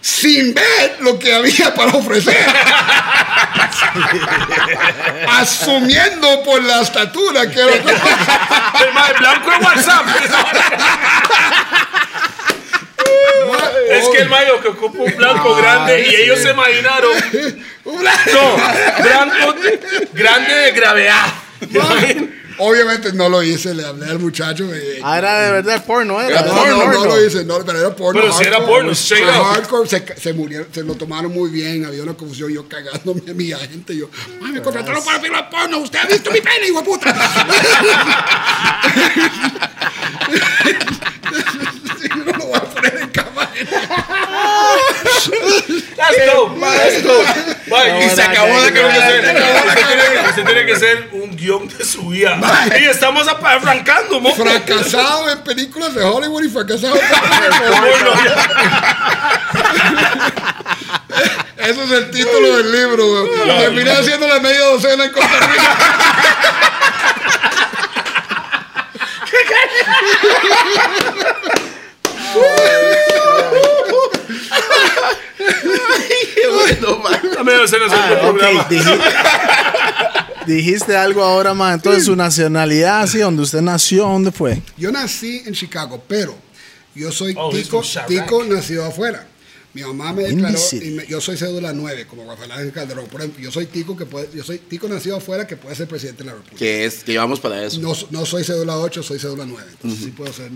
[0.01, 2.37] Sin ver lo que había para ofrecer.
[5.29, 7.75] Asumiendo por la estatura que era.
[7.75, 7.83] El
[9.19, 10.07] blanco en WhatsApp.
[13.91, 17.13] Es que el mae lo que ocupa un blanco grande y ellos se imaginaron.
[17.85, 18.57] No,
[19.03, 19.55] blanco
[20.15, 21.27] grande de gravedad.
[22.59, 24.73] Obviamente no lo hice, le hablé al muchacho.
[24.73, 26.43] eh, Ah, era de verdad porno, era.
[26.43, 27.17] no, porno, no, no porno.
[27.17, 28.21] lo hice, no, pero era porno.
[28.21, 28.75] Pero si era hardcore.
[28.77, 29.47] porno, straight Era up.
[29.55, 33.35] hardcore, se, se murieron, se lo tomaron muy bien, había una confusión, yo cagándome a
[33.35, 34.09] mi agente, yo,
[34.45, 37.12] "Ay, me contrataron para película porno, usted ha visto mi pene, hijo de puta.
[42.09, 43.04] yo no lo voy a poner
[46.27, 46.61] dope.
[46.61, 47.27] That's dope.
[47.69, 48.85] Mae, y se acabó la que-.
[48.85, 52.38] Usted tiene que- Usted tiene que ser un guion de su vida.
[52.81, 54.35] Y estamos arrancando, mo.
[54.35, 57.03] Fracasado en películas de Hollywood y fracasado en.
[61.57, 63.59] Ese es el título del libro, güey.
[63.61, 65.77] Terminé haciendo la media docena en Costa Rica.
[76.53, 77.14] Bueno, man.
[77.64, 78.68] Ese Ah, programa.
[80.47, 81.75] dijiste algo ahora más.
[81.75, 84.61] Entonces, su nacionalidad, sí, donde usted nació, ¿dónde fue?
[84.77, 86.37] Yo nací en Chicago, pero
[86.94, 89.27] yo soy Oh, tico, tico nacido afuera.
[89.73, 90.87] Mi mamá me declaró, City.
[90.87, 93.07] y me- yo soy cédula 9, como Rafael Ángel Calderón.
[93.07, 95.88] Por ejemplo, yo soy tico que puede, yo soy tico nacido afuera que puede ser
[95.88, 96.59] presidente de la República.
[96.59, 97.81] Que es, que llevamos para eso.
[97.81, 99.66] No, no soy cédula 8, soy cédula 9.
[99.73, 100.51] Entonces sí puedo ser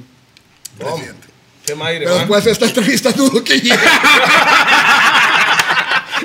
[0.79, 1.27] presidente.
[1.69, 2.19] Qué madre, Pero man.
[2.21, 3.79] después de esta entrevista dudo que llegue.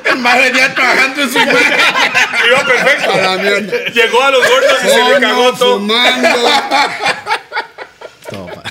[0.05, 1.73] El más venía trabajando en su imagen.
[2.49, 3.11] Iba perfecto.
[3.11, 3.77] A la mierda.
[3.93, 5.79] Llegó a los gordos y se le cagó todo.
[5.79, 6.29] fumando.
[8.29, 8.63] Todo, pa-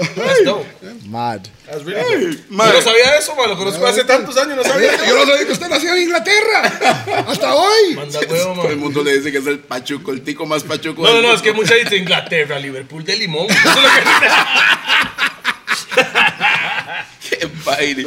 [0.00, 0.66] That's dope.
[1.06, 1.48] Mad.
[1.66, 2.44] That's really dope.
[2.50, 3.50] Yo no sabía eso, man.
[3.50, 4.96] Lo conozco hace tantos años, no sabía.
[5.06, 7.24] Yo no sabía que usted nació en Inglaterra.
[7.26, 7.94] Hasta hoy.
[7.94, 11.02] Manda huevo, Todo el mundo le dice que es el pachuco, el tico más pachuco.
[11.02, 13.46] No, no, no, es que mucha gente Inglaterra, Liverpool de limón.
[13.50, 14.00] Eso es lo que
[17.38, 18.06] Qué baile.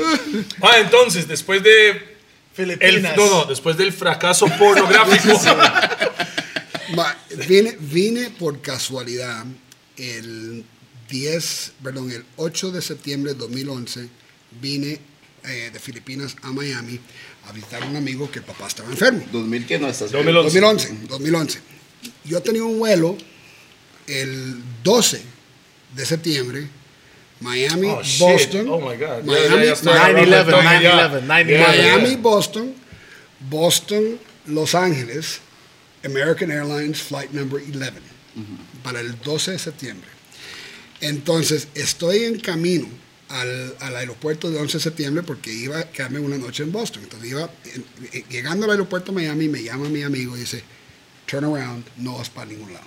[0.62, 1.90] Ah, entonces, después de.
[1.90, 3.18] El, Filipinas.
[3.18, 5.40] no, no, después del fracaso pornográfico.
[6.96, 9.46] Ma, Vine, vine por casualidad
[9.98, 10.64] el
[11.14, 14.10] 10, perdón, el 8 de septiembre de 2011,
[14.60, 15.00] vine
[15.46, 17.00] eh, de Filipinas a Miami
[17.48, 19.24] a visitar a un amigo que el papá estaba enfermo.
[19.32, 20.12] 2000 que no estás.
[20.12, 20.60] 2011.
[20.60, 21.60] 2011, 2011.
[22.26, 23.16] Yo tenía un vuelo
[24.08, 25.22] el 12
[25.96, 26.68] de septiembre,
[27.42, 28.20] Miami, Oh, shit.
[28.20, 28.70] Boston.
[28.70, 29.24] Oh, my God.
[29.24, 31.22] Miami, ya, ya estoy 9/11, agarrando el toque, 9/11, ya.
[31.22, 31.52] 9/11.
[31.52, 31.98] Ya, ya, ya.
[31.98, 32.74] Miami, Boston,
[33.50, 35.42] Boston, Los Ángeles,
[36.04, 37.92] American Airlines Flight Number 11,
[38.84, 40.10] para el 12 de septiembre.
[41.04, 42.88] Entonces, estoy en camino
[43.30, 47.04] al, al aeropuerto de 11 de septiembre porque iba a quedarme una noche en Boston.
[47.04, 50.64] Entonces, iba, en- en- llegando al aeropuerto de Miami, me llama mi amigo y dice,
[51.26, 52.86] turn around, no vas para ningún lado.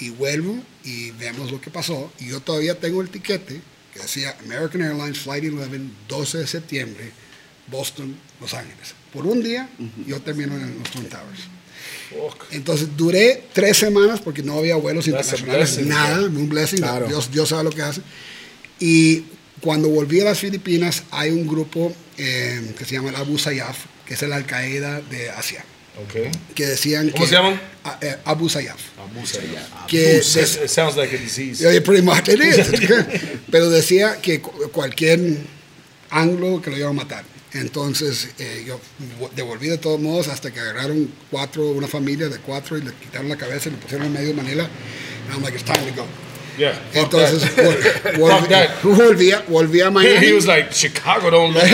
[0.00, 2.12] Y vuelvo y vemos lo que pasó.
[2.20, 3.60] Y yo todavía tengo el tiquete
[3.92, 7.10] que decía American Airlines Flight 11, 12 de septiembre,
[7.68, 8.94] Boston, Los Ángeles.
[9.12, 9.68] Por un día,
[10.06, 11.40] yo termino en los Twin Towers.
[12.10, 12.44] Fuck.
[12.52, 17.06] Entonces duré tres semanas porque no había vuelos That's internacionales, blessing, nada, un blessing, Claro.
[17.06, 18.00] Dios, Dios sabe lo que hace.
[18.80, 19.24] Y
[19.60, 23.76] cuando volví a las Filipinas hay un grupo eh, que se llama el Abu Sayyaf,
[24.06, 25.64] que es el Al Qaeda de Asia,
[26.02, 26.32] Ok.
[26.54, 27.60] que decían ¿Cómo que- se llaman?
[27.84, 28.80] A- eh, Abu Sayyaf.
[28.98, 29.86] Abusa ya.
[29.86, 30.40] Que Abusa.
[30.40, 31.62] des- It sounds like a disease.
[31.62, 32.66] Yeah, pretty much it is.
[33.50, 35.18] Pero decía que cu- cualquier
[36.10, 37.24] anglo que lo iba a matar.
[37.60, 38.80] Entonces eh, yo
[39.20, 42.92] vo- devolví de todos modos hasta que agarraron cuatro, una familia de cuatro y le
[42.92, 44.64] quitaron la cabeza y le pusieron en medio de Manila.
[44.64, 46.06] And I'm like, it's time to go.
[46.56, 46.72] Yeah.
[46.92, 48.14] Entonces that.
[48.18, 48.48] vol- volví,
[49.30, 49.46] that.
[49.48, 50.26] volví, a, Miami.
[50.26, 51.72] He was like, Chicago don't look like,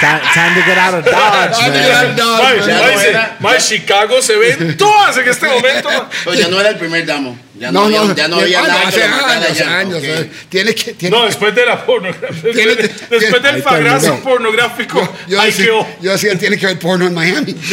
[0.00, 4.20] time, time to get out of Dodge, Time to get out of Dodge, mae, Chicago
[4.20, 5.88] se ven todas en este momento.
[6.24, 7.38] Pero ya no era el primer damo.
[7.58, 9.02] Ya no, No, había, no, ya no había nada hace
[9.64, 10.26] años, años.
[10.50, 12.42] Tiene que, tiene No, después de la pornografía.
[12.52, 14.22] Tiene- Después, después del terminó.
[14.22, 15.16] pornográfico.
[15.28, 17.56] yo, ahí decía, yo decía, tiene que haber porno en Miami.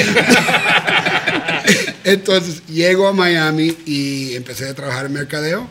[2.04, 5.70] Entonces llego a Miami y empecé a trabajar en mercadeo.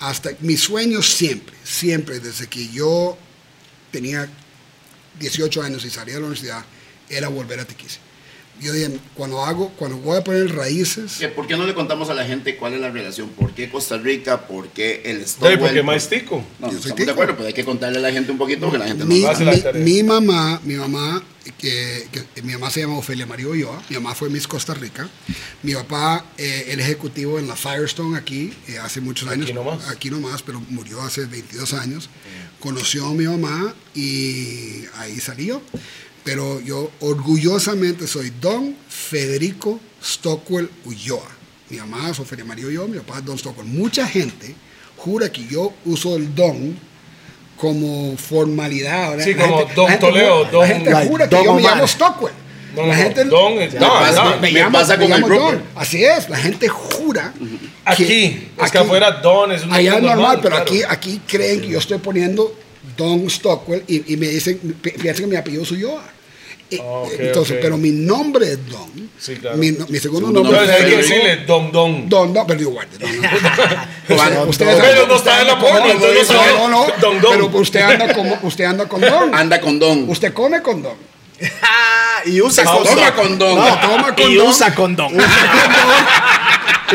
[0.00, 3.18] Hasta mi sueño siempre, siempre, desde que yo
[3.90, 4.28] tenía
[5.18, 6.64] 18 años y salí de la universidad,
[7.08, 7.98] era volver a Tiquisi.
[8.60, 12.10] Yo dije, cuando hago, cuando voy a poner raíces, ¿Qué- ¿Por qué no le contamos
[12.10, 13.28] a la gente cuál es la relación?
[13.30, 14.46] ¿Por qué Costa Rica?
[14.48, 15.58] ¿Por qué el Sí, Stowell?
[15.60, 16.44] porque más tico.
[16.58, 17.06] No, Yo soy tico.
[17.06, 19.20] de acuerdo, pero hay que contarle a la gente un poquito porque la gente mi,
[19.20, 19.84] no hace la mi- tarea.
[19.84, 21.22] mi mamá, mi mamá,
[21.56, 25.08] que, que- mi mamá se llama Ofelia María Ulloa, mi mamá fue Miss Costa Rica,
[25.62, 29.88] mi papá, eh, el ejecutivo en la Firestone aquí, eh, hace muchos Aquí años, nomás.
[29.88, 32.10] aquí nomás, pero murió hace 22 años,
[32.60, 35.62] conoció a mi mamá y ahí salió,
[36.28, 41.26] pero yo orgullosamente soy Don Federico Stockwell Ulloa,
[41.70, 44.54] mi mamá es Ofelia María Ulloa, mi papá es Don Stockwell, mucha gente
[44.98, 46.78] jura que yo uso el Don
[47.56, 49.10] como formalidad.
[49.12, 49.24] ¿verdad?
[49.24, 51.54] Sí, La como gente- Don la Toledo, Don- La gente like jura que Don yo
[51.54, 52.34] me llamo Stockwell.
[52.76, 54.40] No, la no, gente, Don es Don, pasa- Don.
[54.52, 55.22] me pasa con me el.
[55.22, 55.62] Don.
[55.76, 57.32] Así es, la gente jura.
[57.86, 60.70] Aquí, que- es que afuera Don es un Allá es normal, pero claro.
[60.70, 62.54] aquí, aquí creen que yo estoy poniendo
[62.98, 66.04] Don Stockwell y, y me dicen, pi- piensan que mi apellido es Ulloa.
[66.70, 69.08] Entonces, pero mi nombre es Don.
[69.18, 69.56] Sí, claro.
[69.56, 70.96] mi, no- mi segundo nombre hay que es Federico.
[70.98, 72.08] decirle Don Don.
[72.08, 73.22] Don, no, pero digo, guarde, no, no.
[74.08, 76.52] Pero andan- no está en la ustedes porno, andan con- entonces no sabe.
[76.58, 77.32] no, no, Don, don.
[77.32, 79.34] Pero usted anda con, usted anda con Don.
[79.38, 80.08] Anda con Don.
[80.08, 80.94] Usted come con Don.
[82.26, 82.94] Y usa condón.
[82.96, 83.54] toma con Don.
[83.58, 84.46] No, toma Y condón.
[84.48, 85.14] usa condón.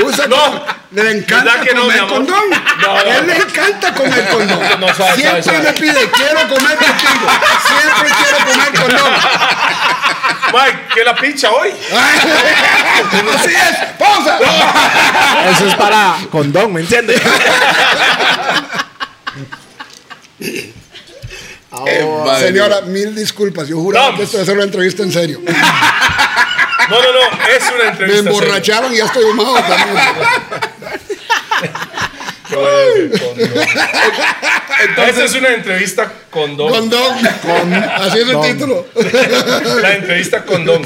[0.05, 0.36] Usa No.
[0.36, 0.62] condón.
[0.93, 2.49] Le encanta ¿Verdad que comer condón.
[2.82, 3.01] No, no.
[3.01, 4.60] Él le encanta comer condón.
[4.79, 7.27] No, sabe, Siempre sabe, me pide, quiero comer contigo.
[7.67, 9.13] Siempre quiero comer condón.
[10.53, 11.69] Mike, ¿qué la pincha hoy?
[13.34, 13.77] Así es.
[13.97, 14.38] Pausa.
[15.51, 17.19] Eso es para condón, ¿me entiendes?
[21.86, 22.47] Qué madre.
[22.47, 23.67] Señora, mil disculpas.
[23.67, 24.19] Yo juraba Vamos.
[24.19, 25.39] que esto iba a ser una entrevista en serio.
[26.89, 28.06] No, no, no, es una Me entrevista.
[28.06, 28.19] seria.
[28.19, 29.97] emborracharon y ya estoy humado también.
[32.53, 33.67] Qué voy a decir, condón.
[35.07, 36.71] Esta es una entrevista con Don.
[36.71, 37.73] Condón.
[37.73, 38.47] Así es el Don.
[38.47, 38.85] título.
[39.81, 40.81] La entrevista con Don.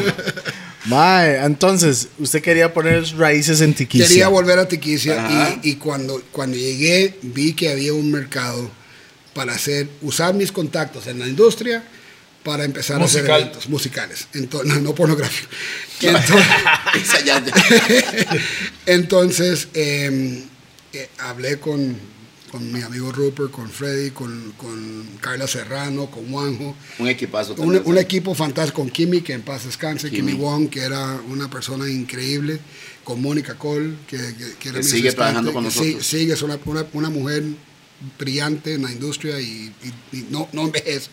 [0.86, 4.08] Mae, entonces, usted quería poner raíces en Tiquicia.
[4.08, 8.72] Quería volver a Tiquicia y, y cuando, cuando llegué vi que había un mercado
[9.34, 11.84] para hacer, usar mis contactos en la industria
[12.44, 13.30] para empezar Musical.
[13.30, 15.50] a hacer eventos musicales, entonces, no, no pornográfico.
[16.02, 16.46] Entonces,
[16.96, 17.44] Esa
[18.86, 20.44] entonces, eh,
[20.94, 21.96] eh, hablé con,
[22.52, 26.76] con mi amigo Rupert, con Freddy, con, con Carla Serrano, con Juanjo.
[27.00, 27.84] Un equipazo Un, también.
[27.86, 30.42] un equipo fantástico con Kimi, que en paz descanse, Kimi, Kimi.
[30.42, 32.60] Wong, que era una persona increíble,
[33.04, 36.06] con Mónica Cole, que, que- que era Que mi sigue trabajando con sí- nosotros.
[36.08, 37.44] sigue, es una, una, una mujer
[38.20, 39.74] brillante en la industria y,
[40.12, 41.10] y- y no, no envejece.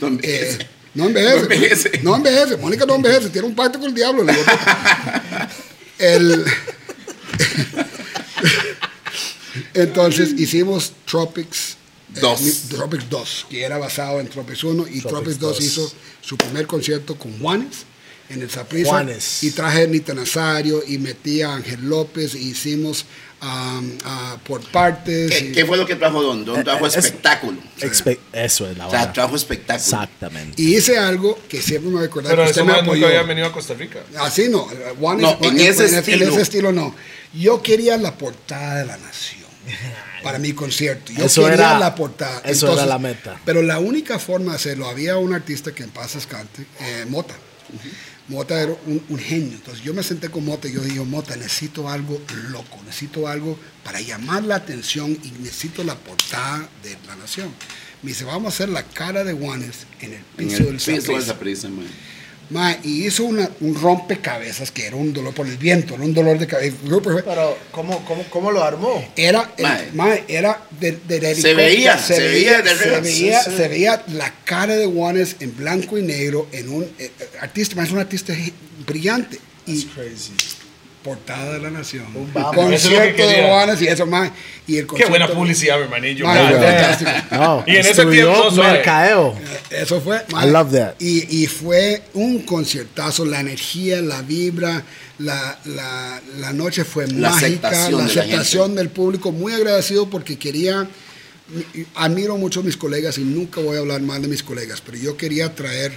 [0.00, 0.62] No envejece.
[0.62, 1.38] Eh, no envejece.
[1.44, 2.00] No envejece.
[2.04, 2.56] No envejece.
[2.56, 3.28] Mónica no envejece.
[3.30, 4.24] Tiene un pacto con el diablo.
[5.98, 6.44] El-
[9.74, 11.76] Entonces hicimos Tropics
[12.16, 12.40] eh, Dos.
[12.42, 15.64] mi- Tropics 2, que era basado en Tropics 1 y Tropics, 2 2.
[15.64, 17.84] hizo su primer concierto con Juanes
[18.30, 19.42] en el Saprissa Juanes.
[19.42, 23.04] y traje a Nita Nazario y metí a Ángel López y hicimos
[23.42, 25.30] um, ah, por partes.
[25.30, 26.44] ¿Qué, y- qué fue lo que trajo Don?
[26.44, 27.58] Don trajo Eh, es- espectáculo.
[27.80, 29.82] Expe- eso es la O sea, trajo espectáculo.
[29.84, 30.62] Exactamente.
[30.62, 32.84] y hice algo que siempre me voy a acordar Pero que usted ese me nunca
[32.86, 33.06] apoyó.
[33.08, 34.00] había venido a Costa Rica.
[34.20, 34.66] Así no,
[34.98, 36.26] Juanes- No, en ese en estilo.
[36.28, 36.94] ese estilo no.
[37.34, 39.43] Yo quería la portada de la nación
[40.22, 41.12] para mi concierto.
[41.12, 42.40] Yo Eso quería era- la portada.
[42.44, 43.40] eso era la meta.
[43.44, 47.34] Pero la única forma de hacerlo, había un artista que en paz descante, eh, Mota.
[48.28, 49.52] Mota era un, un genio.
[49.52, 53.58] Entonces yo me senté con Mota y yo dije, Mota, necesito algo loco, necesito algo
[53.82, 57.50] para llamar la atención y necesito la portada de la nación.
[58.02, 60.74] Me dice, vamos a hacer la cara de Juanes en el En piso el del
[60.76, 61.18] piso de Saprissa".
[61.22, 61.86] esa prisa, man.
[62.50, 66.12] Ma, y hizo una- un rompecabezas que era un dolor por el viento, era un
[66.12, 66.76] dolor de cabeza.
[67.24, 69.06] Pero, ¿cómo, cómo, cómo lo armó?
[69.16, 69.90] Era, el- Mae.
[69.94, 73.56] ma, era de, de- de Se veía, se veía de se veía, Sí, sí.
[73.56, 77.76] se veía la cara de Juanes en blanco y negro en un eh, eh, artista,
[77.76, 78.34] ma, es un artista
[78.86, 80.32] brillante y Crazy.
[81.04, 82.06] Portada de la nación.
[82.32, 82.72] vamos.
[82.72, 83.42] Es lo que Concierto de.
[83.48, 84.30] Juanes y eso más
[84.66, 86.24] y el Qué buena concierto- publicidad, mi hermanillo.
[87.30, 89.34] No, Y en ese tiempo, mercadeo.
[89.70, 90.24] Eso fue.
[90.30, 90.94] I love that.
[90.98, 94.82] Y, y fue un conciertazo, la energía, la vibra,
[95.18, 99.52] la, la, la noche fue La mágica, aceptación la de la aceptación del público, muy
[99.52, 100.88] agradecido porque quería,
[101.96, 104.96] admiro mucho a mis colegas y nunca voy a hablar mal de mis colegas, pero
[104.98, 105.92] yo quería traer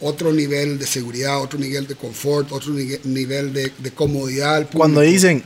[0.00, 4.68] otro nivel de seguridad, otro nivel de confort, otro nive- nivel de, de comodidad.
[4.72, 5.42] Cuando dicen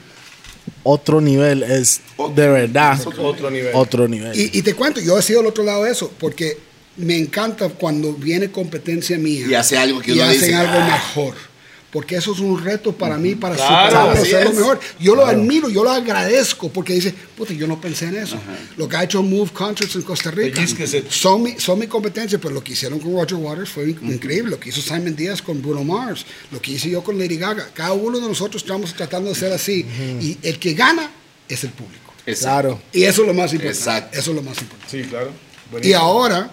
[0.83, 2.01] otro nivel, es
[2.35, 3.71] de verdad Otro nivel.
[3.75, 4.39] otro nivel.
[4.39, 6.59] Y, y te cuento, yo he sido al otro lado de eso, porque
[6.97, 10.73] me encanta cuando viene competencia mía Y hace algo que y uno hacen dice, algo
[10.75, 10.87] "Ah".
[11.15, 11.35] mejor.
[11.91, 14.57] Porque eso es un reto para mí, para Claro, superarlo, es.
[14.59, 14.79] mejor.
[15.01, 18.37] Yo lo admiro, yo lo agradezco, porque dice, puta, yo no pensé en eso.
[18.77, 20.61] Lo que ha hecho Move Concerts en Costa Rica
[21.09, 24.51] son mi, son mi competencia, pero lo que hicieron con Roger Waters fue in- increíble.
[24.51, 27.71] Lo que hizo Simon Díaz con Bruno Mars, lo que hice yo con Lady Gaga.
[27.73, 29.87] Cada uno de nosotros estamos tratando de ser así.
[30.21, 31.11] Y el que gana
[31.49, 32.13] es el público.
[32.27, 32.43] Exacto.
[32.69, 32.83] Claro.
[32.93, 33.79] Y eso es lo más importante.
[33.79, 34.19] Exacto.
[34.19, 35.03] Eso es lo más importante.
[35.03, 35.31] Sí, claro.
[35.31, 35.99] Y Buenísimo.
[36.01, 36.51] ahora,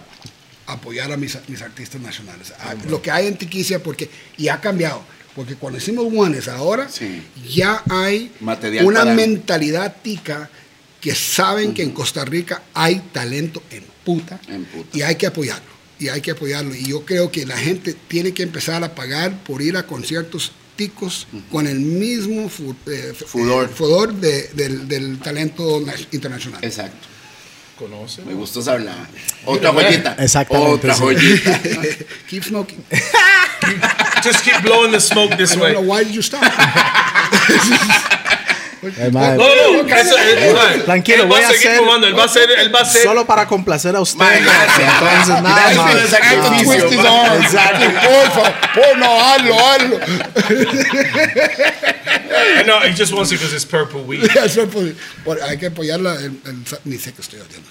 [0.66, 2.52] apoyar a mis, mis artistas nacionales.
[2.58, 5.02] A- Lo que hay en Tiquicia, porque, y ha cambiado.
[5.36, 7.22] Porque cuando hicimos Juanes, ahora Sí.
[7.48, 10.50] ya hay Material una para- mentalidad tica
[11.00, 14.96] que saben que en Costa Rica hay talento en puta, En puta.
[14.96, 15.76] y hay que apoyarlo.
[15.98, 16.74] Y hay que apoyarlo.
[16.74, 20.52] Y yo creo que la gente tiene que empezar a pagar por ir a conciertos
[20.76, 23.64] ticos con el mismo fu- eh, Fudor.
[23.66, 26.62] eh, fudor de- del, del talento na- internacional.
[26.64, 27.06] Exacto.
[27.78, 28.22] Conoce.
[28.22, 29.06] Me gustó esa hablada.
[29.44, 30.16] Otra joyita.
[30.18, 31.00] Exactamente, Otra sí.
[31.02, 31.60] joyita.
[32.28, 32.84] Keep smoking.
[34.24, 35.72] Just keep blowing the smoke this I way.
[35.72, 36.42] don't know why did you stop.
[38.88, 39.36] Eh, No,
[39.82, 42.06] no, eso- eh, Tranquilo, él voy va a seguir hacer- fumando.
[42.06, 43.02] Él va a ser, él va a ser.
[43.02, 44.24] Solo para complacer a usted.
[44.24, 44.92] Gracias.
[45.00, 45.94] Entonces, nada más.
[47.44, 47.84] Exacto.
[48.06, 50.00] Por favor, por no, hazlo, hazlo.
[52.66, 54.22] No, he just wants it because it's purple weed.
[54.72, 54.94] Pues,
[55.24, 56.16] bueno, hay que apoyarla.
[56.84, 57.68] ni sé qué estoy haciendo.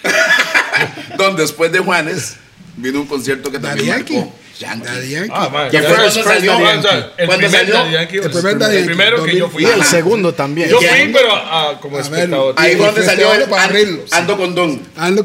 [1.18, 2.36] Donde después de Juanes
[2.78, 4.34] vino un concierto que también marcó.
[4.60, 4.86] Yankee.
[4.88, 5.32] Daddy Yankee.
[5.34, 5.70] Ah, man.
[5.70, 6.52] ¿Qué fue cuando salió?
[6.54, 6.88] Daddy Yankee.
[7.18, 7.74] El ¿Cuándo primer salió?
[7.76, 8.18] Daddy Yankee.
[8.18, 9.64] El primer Daddy El primero que yo fui.
[9.64, 10.70] Y el segundo también.
[10.70, 12.56] Yo fui, pero ah, como A espectador.
[12.58, 14.10] Ahí fue donde salió el para Ando, abrirlo, sí.
[14.14, 14.82] Ando con Don.
[14.96, 15.24] Ando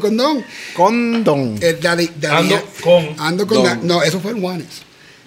[0.73, 1.57] con Don.
[1.61, 2.81] El Daddy, Daddy Ando Yankee.
[2.81, 3.87] con Ando con Don.
[3.87, 4.67] No, eso fue en Juanes.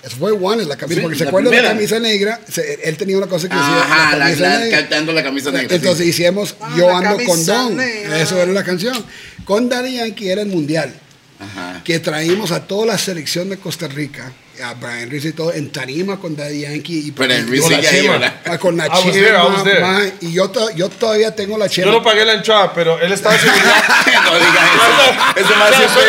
[0.03, 0.97] Eso fue Juanes, la camisa.
[0.97, 2.38] Sí, porque se la acuerdan de la camisa negra.
[2.47, 3.83] Se- él tenía una cosa que decía.
[3.85, 4.79] Ajá, la, camisa la, negra.
[4.81, 5.69] cantando la camisa negra.
[5.71, 5.75] sí.
[5.77, 7.77] Entonces hicimos Ah, Yo ando con Don.
[7.79, 8.21] negra.
[8.21, 9.03] Eso era la canción.
[9.47, 10.93] Con Daddy Yankee era el mundial.
[11.40, 11.83] Ajá.
[11.85, 15.70] Que traímos a toda la selección de Costa Rica, a Brian Reese y todo, en
[15.73, 16.99] tarima con Daddy Yankee.
[17.09, 17.11] Y,
[17.42, 18.35] Luis Con la chema.
[18.47, 19.81] Ah, con la I was chema, there.
[19.81, 21.87] ma, y yo, to- yo todavía tengo la chema.
[21.87, 23.85] Yo no pagué la entrada, pero él estaba seguridad.
[24.24, 25.41] no digas eso.
[25.47, 26.03] Ese más No, siempre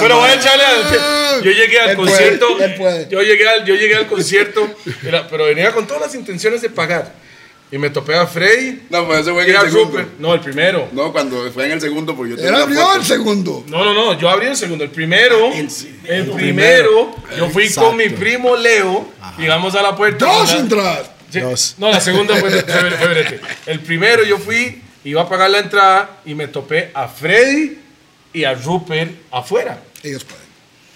[0.00, 1.42] Pero voy a echarle al.
[1.42, 2.58] Yo llegué al Él puede, concierto.
[2.60, 3.08] él puede.
[3.10, 6.70] Yo llegué al, yo llegué al concierto, era- pero venía con todas las intenciones de
[6.70, 7.12] pagar.
[7.70, 9.84] Y me topé a Freddy No, pues ese fue en y el a segundo.
[9.84, 10.08] Rupert.
[10.18, 10.88] No, el primero.
[10.92, 13.64] No, cuando fue en el segundo, porque yo tengo Era la abrió el segundo.
[13.68, 14.84] No, no, no, yo abrí el segundo.
[14.84, 15.68] El primero, el
[16.04, 17.88] el, primero, yo fui Exacto.
[17.88, 19.08] con mi primo Leo,
[19.38, 20.24] llegamos a la puerta.
[20.24, 21.10] Dos entradas.
[21.30, 21.74] Sí, Dos.
[21.78, 23.40] No, la segunda fue, fue, brete.
[23.66, 27.78] El primero yo fui, iba a pagar la entrada y me topé a Freddy
[28.32, 29.82] y a Rupert afuera.
[30.04, 30.46] Ellos pueden.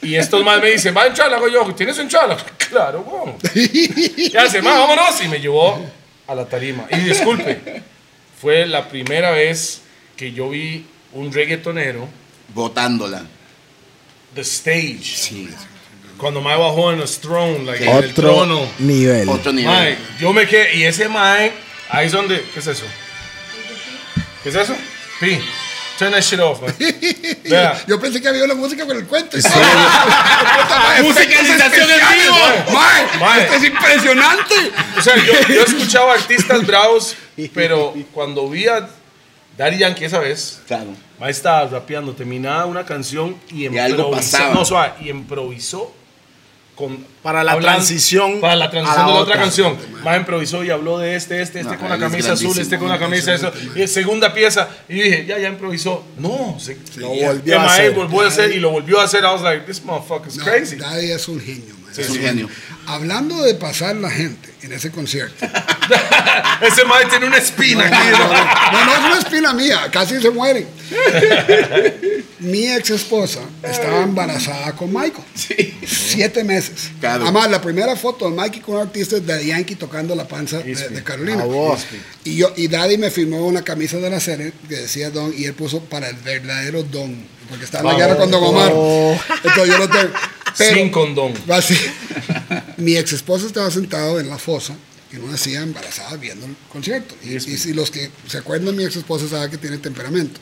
[0.02, 2.36] Y estos más me dicen, va en chala, hago yo, ¿tienes un chala?
[2.70, 3.34] Claro, weón.
[3.52, 5.20] Y hace, más, vámonos.
[5.24, 5.84] Y me llevó
[6.30, 6.86] a la tarima.
[6.90, 7.82] Y disculpe,
[8.40, 9.80] fue la primera vez
[10.16, 12.08] que yo vi un reggaetonero,
[12.54, 13.24] Botándola.
[14.34, 15.02] the stage.
[15.02, 15.48] Sí.
[16.16, 18.68] Cuando me bajó en el throne, like, en el Otro trono.
[18.78, 19.28] nivel.
[19.28, 19.66] Otro nivel.
[19.70, 21.52] Mae, yo me quedé, y ese mae,
[21.88, 22.84] ahí es donde, ¿qué es eso?
[24.42, 24.76] ¿Qué es eso?
[25.18, 25.38] Pi,
[26.00, 26.74] turn that shit off, man.
[27.44, 27.84] Vea.
[27.86, 29.36] Yo pensé que había una música con el cuento.
[31.02, 32.36] Musicalización en vivo.
[32.72, 33.18] ¡Mae!
[33.18, 33.42] Mae.
[33.42, 34.54] ¡Esto es impresionante!
[34.98, 37.14] O sea, yo, yo escuchaba artistas bravos,
[37.54, 38.88] pero cuando vi a
[39.56, 40.94] Daddy Yankee esa vez, Claro.
[41.18, 44.16] mae estaba rapeando, terminaba una canción y Y algo improvisó.
[44.38, 44.54] pasaba.
[44.54, 45.94] No, suave, y improvisó
[46.80, 49.42] con, Para la transición Para la transición a la de la otra otra.
[49.44, 49.76] canción.
[50.02, 52.88] Más improvisó y habló de este, este, este No, con la camisa azul, este con
[52.88, 53.52] la camisa eso.
[53.76, 54.68] Y segunda pieza.
[54.88, 56.02] Y dije, ya, ya improvisó.
[56.18, 57.92] No, se, Lo volvió a mae hacer.
[57.94, 59.22] volvió a hacer y lo volvió a hacer.
[59.22, 60.76] I was like, this motherfucker's No, crazy.
[60.76, 62.04] Daddy es un genio, man.
[62.04, 62.48] Es un genio.
[62.86, 65.46] Hablando de pasar la gente en ese concierto.
[66.60, 68.08] Ese mae tiene una espina No, aquí.
[68.10, 70.66] no, no, no, no es una espina mía, casi se mueren.
[72.40, 75.24] Mi ex esposa estaba embarazada con Michael.
[75.86, 76.90] Siete meses.
[77.00, 77.24] Claro.
[77.24, 80.58] Además, la primera foto de Mikey con un artista es de Yankee tocando la panza
[80.58, 81.44] de, de Carolina.
[82.24, 85.44] Y yo y Daddy me firmó una camisa de la serie que decía Don y
[85.44, 87.16] él puso para el verdadero Don,
[87.48, 88.72] porque estaba en la guerra con Don Omar.
[89.44, 90.10] Entonces yo lo tengo.
[90.58, 91.34] Pero- Sin condón.
[91.48, 91.76] Así.
[92.76, 94.74] Mi ex esposa estaba sentado en la fosa
[95.12, 97.14] en una silla embarazada viendo el concierto.
[97.24, 100.40] Y, y si los que se acuerdan mi ex esposa saben que tiene temperamento.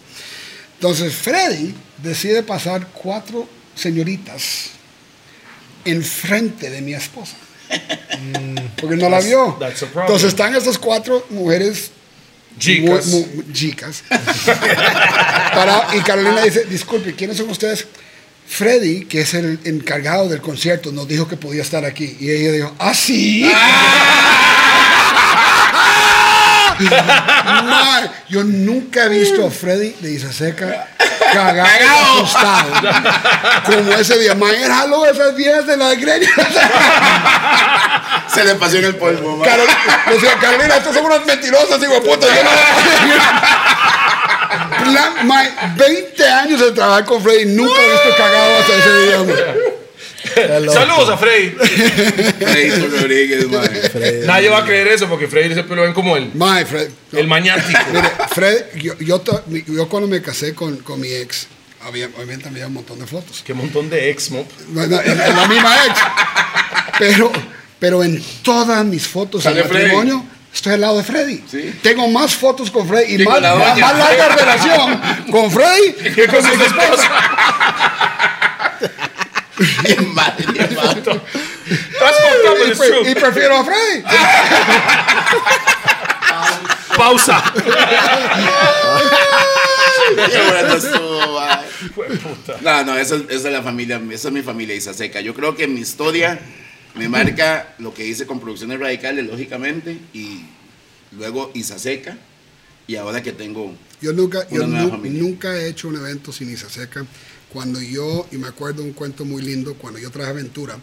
[0.75, 4.71] Entonces Freddy decide pasar cuatro señoritas
[5.85, 7.37] enfrente de mi esposa.
[8.81, 9.57] Porque no la vio.
[10.03, 11.91] Entonces están estas cuatro mujeres
[12.59, 13.07] Chicas.
[13.07, 14.03] mu- mu- chicas.
[14.09, 17.87] Para- y Carolina dice, disculpe, ¿quiénes son ustedes?
[18.49, 22.17] Freddy, que es el encargado del concierto, nos dijo que podía estar aquí.
[22.19, 23.49] Y ella dijo, ¿ah, sí?
[28.29, 30.87] Yo nunca he visto a Freddy de Isaseca
[31.33, 31.85] cagado y
[32.23, 32.73] asustado
[33.67, 34.33] como ese día.
[34.33, 36.29] Él jaló esas viejas de la greña.
[38.33, 39.49] Se le pasó en el polvo, man.
[39.49, 42.27] Carolina, decía, Carolina, estas son unas mentirosas, hijo de puta.
[42.27, 42.51] Yo no-
[44.49, 50.73] Plan- mae, 20 años de trabajar con Freddy, nunca he visto cagado hasta ese día.
[50.73, 51.51] Saludos a Freddy.
[51.51, 53.65] Freddy Rodríguez, man.
[53.93, 54.27] Freddy.
[54.27, 57.27] Nadie va a creer eso porque Freddy siempre lo ven como el, Mae, Fred, el
[57.27, 57.79] mañático.
[57.93, 61.47] Mire, Fred, yo, yo, cuando me casé con, con mi ex,
[61.83, 63.43] había, obviamente había un montón de fotos.
[63.45, 64.49] Qué montón de ex, mop.
[64.69, 65.99] Bueno, en, en la misma ex.
[66.99, 67.33] Pero,
[67.79, 70.13] pero en todas mis fotos de Freddy.
[70.59, 71.43] Estoy al lado de Freddy.
[71.51, 71.79] Sí.
[71.83, 75.01] Tengo más fotos con Freddy y más, la más, larga relación
[75.31, 77.11] con Freddy que con mi esposa.
[79.85, 81.03] Bien mal, bien mal.
[81.05, 84.03] That's fucked up, but Y, pre- y prefiero a Freddy.
[86.97, 87.43] Pausa.
[92.63, 95.21] No, no, esa, esa es la familia, esa es mi familia Isaseca.
[95.21, 96.39] Yo creo que mi historia
[96.99, 100.43] me marca lo que hice con producciones radicales, lógicamente, y
[101.13, 102.17] luego Isaseca,
[102.87, 105.23] y ahora que tengo Yo nunca, yo nu- familia.
[105.23, 107.07] nunca he hecho un evento sin Isaseca.
[107.53, 110.79] Cuando yo, y me acuerdo un cuento muy lindo, cuando yo traje Aventura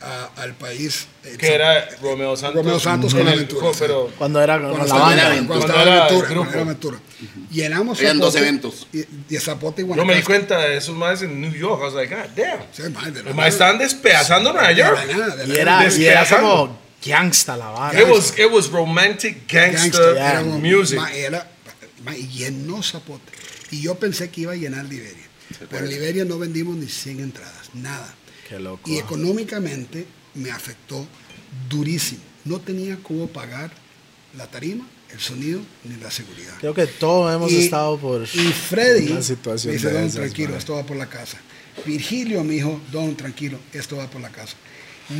[0.00, 1.06] a- al país.
[1.38, 2.56] Que era Romeo Santos.
[2.64, 3.84] Romeo Santos con el- Aventura, sí.
[4.18, 5.26] Cuando era Cuando la banda.
[5.26, 5.30] Aventura.
[5.30, 6.50] cuando Cuando estaba era Aventura, el cuando grupo.
[6.52, 6.98] era Aventura.
[7.50, 8.86] Llenamos Eran dos eventos.
[8.92, 11.80] Y, y Zapote y yo me di cuenta de esos más en New York.
[11.80, 12.60] I was like, God damn.
[12.72, 13.34] Sí, mae, de la Los nada.
[13.34, 14.98] más estaban despedazando Nueva De York.
[15.06, 15.58] la nada, de la Y
[16.06, 18.00] era, y como gangsta la banda.
[18.00, 19.72] It was, it was romantic yeah.
[19.72, 20.98] era como- music.
[20.98, 21.48] ma, era-
[22.04, 23.32] ma, llenó Zapote.
[23.70, 25.22] Y yo pensé que iba a llenar Liberia.
[25.70, 28.14] Pero en Liberia no vendimos ni 100 entradas, nada.
[28.52, 28.90] Qué loco.
[28.90, 31.06] Y económicamente me afectó
[31.70, 32.20] durísimo.
[32.44, 33.70] No tenía cómo pagar
[34.36, 36.54] la tarima, el sonido ni la seguridad.
[36.60, 40.02] Creo que todos hemos Y- estado por Y Freddy una me situación dice, de Don,
[40.04, 40.58] esas, tranquilo, man.
[40.58, 41.38] esto va por la casa.
[41.86, 44.54] Virgilio me dijo, Don, tranquilo, esto va por la casa.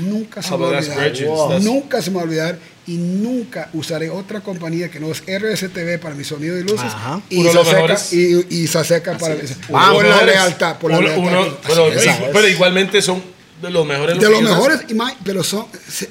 [0.01, 0.97] Nunca se me va a olvidar.
[1.11, 1.26] bridges?
[1.28, 1.51] Wow.
[1.51, 5.22] That's- Nunca se me va a olvidar y nunca usaré otra compañía que no es
[5.26, 7.20] RSTV para mi sonido y luces Ajá.
[7.28, 9.51] y Saseca, y, y Saseca para es.
[9.61, 11.32] De por la lealtad, por la Uno- lealtad.
[11.70, 13.22] uno- pero, igualmente son
[13.61, 14.18] de los mejores.
[14.18, 16.09] de los mejores, y ma- pero son se-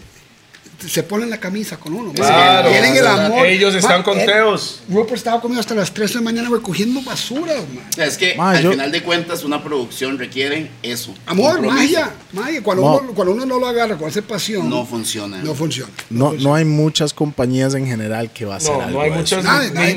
[0.88, 2.11] se ponen la camisa con uno.
[2.13, 2.69] Claro.
[2.69, 3.45] Tienen el amor.
[3.45, 4.82] Ellos están Ma, con él- Teos.
[4.89, 7.86] Rupert estaba conmigo hasta las 3 de la mañana recogiendo basura, man.
[7.89, 11.13] O sea, es que al yo- final de cuentas una producción requiere eso.
[11.25, 11.75] Amor, compromiso.
[11.75, 12.63] magia, magia.
[12.63, 12.97] Cuando, No.
[12.99, 15.38] uno, cuando uno no lo agarra con esa pasión, No funciona.
[15.43, 15.91] no funciona.
[16.09, 19.11] No, no hay muchas compañías en general que va a hacer No, algo no hay
[19.11, 19.43] muchas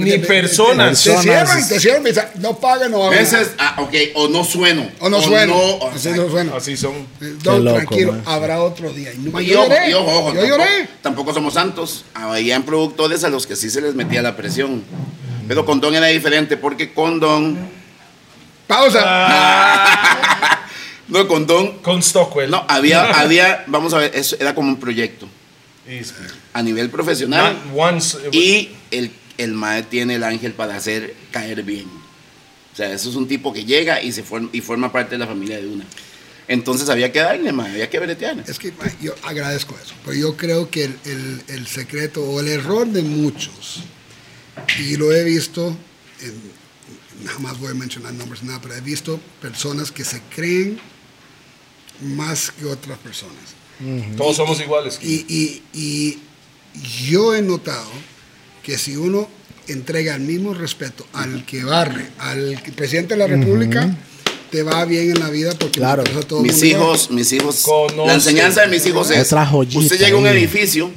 [0.01, 1.03] ni, personas.
[1.03, 4.89] Te cierran, te cierran, me dicen, no pagan, no veces, ah, ok, o no sueno.
[5.01, 5.53] O no suena.
[5.55, 6.57] o- Así no suena.
[6.57, 6.95] Así son.
[7.21, 8.23] Eh, Don, loco, tranquilo, man.
[8.27, 9.13] habrá otro día.
[9.13, 10.65] Y yo ojo, lloré.
[11.03, 12.05] Tampoco somos santos.
[12.15, 14.83] Habían productores a los que sí se les metía la presión.
[15.47, 17.59] Pero con Don era diferente porque con Don.
[18.67, 19.03] Pausa.
[19.05, 20.61] Ah.
[21.07, 21.81] No, con Don.
[21.83, 22.51] Con Stockwell.
[22.51, 25.29] No, había, había, vamos a ver, eso era como un proyecto
[26.53, 27.57] a nivel profesional.
[27.75, 28.17] Once.
[28.33, 31.87] Y el, el mae tiene el ángel para hacer caer bien.
[32.73, 35.19] O sea, eso es un tipo que llega y, se forma, y forma parte de
[35.19, 35.85] la familia de una.
[36.49, 38.45] Entonces había que darle, mae, había que bretear.
[38.47, 42.41] Es que ma, yo agradezco eso, pero yo creo que el, el- el secreto o
[42.41, 43.83] el error de muchos,
[44.79, 45.77] y lo he visto,
[46.21, 46.65] en-
[47.29, 50.79] jamás voy a mencionar nombres, nada, pero he visto personas que se creen
[52.03, 53.35] más que otras personas.
[54.17, 54.99] Todos somos iguales.
[55.03, 56.19] Y, y- y
[57.09, 57.89] yo he notado
[58.63, 59.29] que si uno
[59.67, 63.97] entrega el mismo respeto al que barre, al presidente de la República,
[64.55, 66.05] te va bien en la vida porque Claro.
[66.29, 68.07] todo mis mundo hijos, mis hijos, Conoce.
[68.07, 70.93] la enseñanza de mis hijos es, joyita usted llega a un edificio,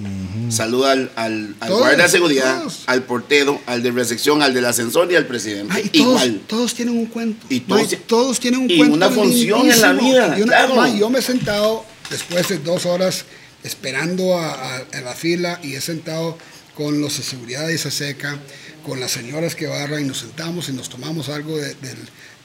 [0.50, 2.84] saluda al, al, al Todos, guardia de seguridad, todos.
[2.86, 5.74] al portero, al de recepción, al del ascensor y al presidente.
[5.76, 6.42] Ay, y Igual.
[6.46, 7.48] todos tienen un cuento.
[7.50, 8.94] Y todos todos tienen un y cuento.
[8.96, 10.88] una función en la vida, Y una- claro.
[10.96, 13.26] yo me he sentado después de dos horas
[13.64, 16.38] esperando a, a- a la fila y he sentado
[16.76, 18.38] con los de seguridad de esa seca,
[18.86, 21.98] con las señoras que barran y nos sentamos y nos tomamos algo de- del,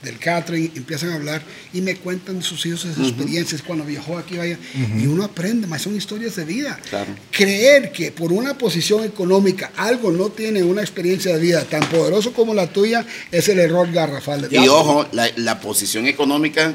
[0.03, 1.43] del catering, empiezan a hablar
[1.73, 4.59] y me cuentan de sus hijos, de sus experiencias, cuando viajó aquí, vaya,
[4.99, 6.79] y uno aprende, más son historias de vida.
[6.91, 7.15] Claro.
[7.31, 12.33] Creer que por una posición económica algo no tiene una experiencia de vida tan poderoso
[12.33, 14.49] como la tuya es el error garrafal.
[14.49, 16.75] de Y ojo, la, la posición económica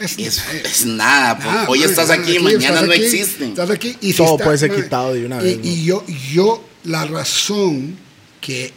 [0.00, 1.36] es, es, es- nada.
[1.36, 1.46] pues.
[1.46, 3.48] nada, Hoy estás nada, aquí, mañana estás no aquí, existen.
[3.50, 5.84] Estás aquí y si Todo está- puede ser quitado de una y- vez, Y, ¿no?
[5.84, 7.96] yo, yo, la razón
[8.40, 8.72] que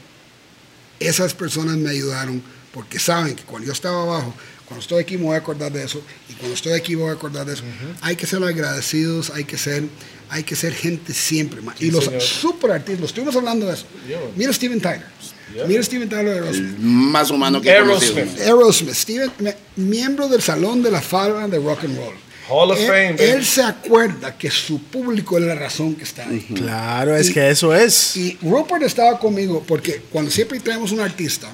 [0.99, 2.43] esas personas me ayudaron,
[2.73, 4.33] porque saben que cuando yo estaba abajo,
[4.65, 7.11] cuando estoy aquí me voy a acordar de eso, y cuando estoy aquí me voy
[7.11, 7.63] a acordar de eso.
[8.01, 9.83] Hay que ser agradecidos, hay que ser,
[10.29, 11.61] hay que ser gente siempre.
[11.61, 11.75] ma.
[11.79, 12.21] y los señor.
[12.21, 13.85] super artistas, estuvimos hablando de eso.
[14.07, 14.19] Yeah.
[14.35, 15.05] Mira Steven Tyler.
[15.53, 15.65] Yeah.
[15.65, 16.77] Mira Steven Tyler de Aerosmith.
[16.77, 17.69] El más humano que.
[17.69, 18.39] Aerosmith.
[18.39, 19.31] Aerosmith, Steven,
[19.75, 22.15] miembro del Salón de la Fama de Rock and Roll.
[22.49, 23.23] Hall of él, Fame, baby.
[23.23, 26.45] Él se acuerda que su público es la razón que está ahí.
[26.55, 28.15] Claro, es Y- que eso es.
[28.17, 31.49] Y Rupert estaba conmigo porque cuando siempre traemos un artista,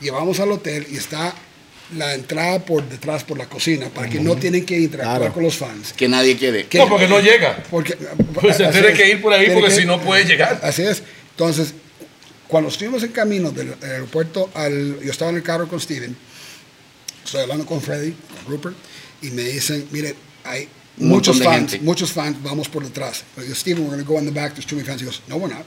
[0.00, 1.34] llevamos al hotel y está
[1.96, 5.34] la entrada por detrás por la cocina para que no tienen que interactuar Claro.
[5.34, 5.92] con los fans.
[5.94, 6.66] Que nadie quiere.
[6.66, 6.78] ¿Qué?
[6.78, 7.62] No, porque no llega.
[7.70, 7.94] Porque,
[8.34, 8.96] Pues se tiene es.
[8.98, 10.60] que ir por ahí porque que- si no puede llegar.
[10.62, 11.02] Así es.
[11.30, 11.72] Entonces,
[12.46, 15.00] cuando estuvimos en camino del aeropuerto al.
[15.02, 16.14] Yo estaba en el carro con Steven,
[17.24, 18.76] estoy hablando con Freddy, con Rupert,
[19.22, 20.68] y me dicen: Mire, hay
[20.98, 21.84] muchos fans, gente.
[21.84, 23.24] muchos fans, vamos por detrás.
[23.36, 25.00] Digo, Steven, we're going to go in the back, there's too many fans.
[25.00, 25.64] He goes, No, we're not.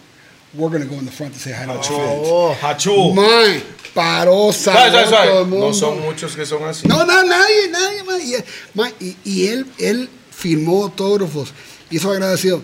[0.53, 1.87] We're going to go in the front to say hi to fans.
[1.89, 3.13] Oh, Hachú.
[3.13, 3.61] Man,
[3.93, 4.91] paró, suave.
[5.09, 5.67] todo el mundo.
[5.67, 6.85] No son muchos que son así.
[6.87, 8.19] No, no, nadie, nadie, man.
[8.21, 8.35] Y,
[8.73, 11.53] man, y- y él, él firmó autógrafos,
[11.89, 12.61] hizo agradecido.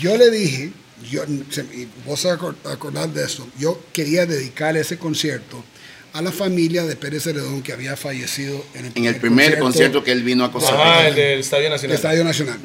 [0.00, 0.72] Yo le dije,
[1.10, 5.64] yo, y vos a acor- acordar de eso, yo quería dedicar ese concierto
[6.12, 10.04] a la familia de Pérez Celedón que había fallecido en el, En el primer concierto
[10.04, 11.08] que él vino a Costa Rica.
[11.08, 11.96] el del Estadio Nacional.
[11.96, 12.58] Estadio Nacional.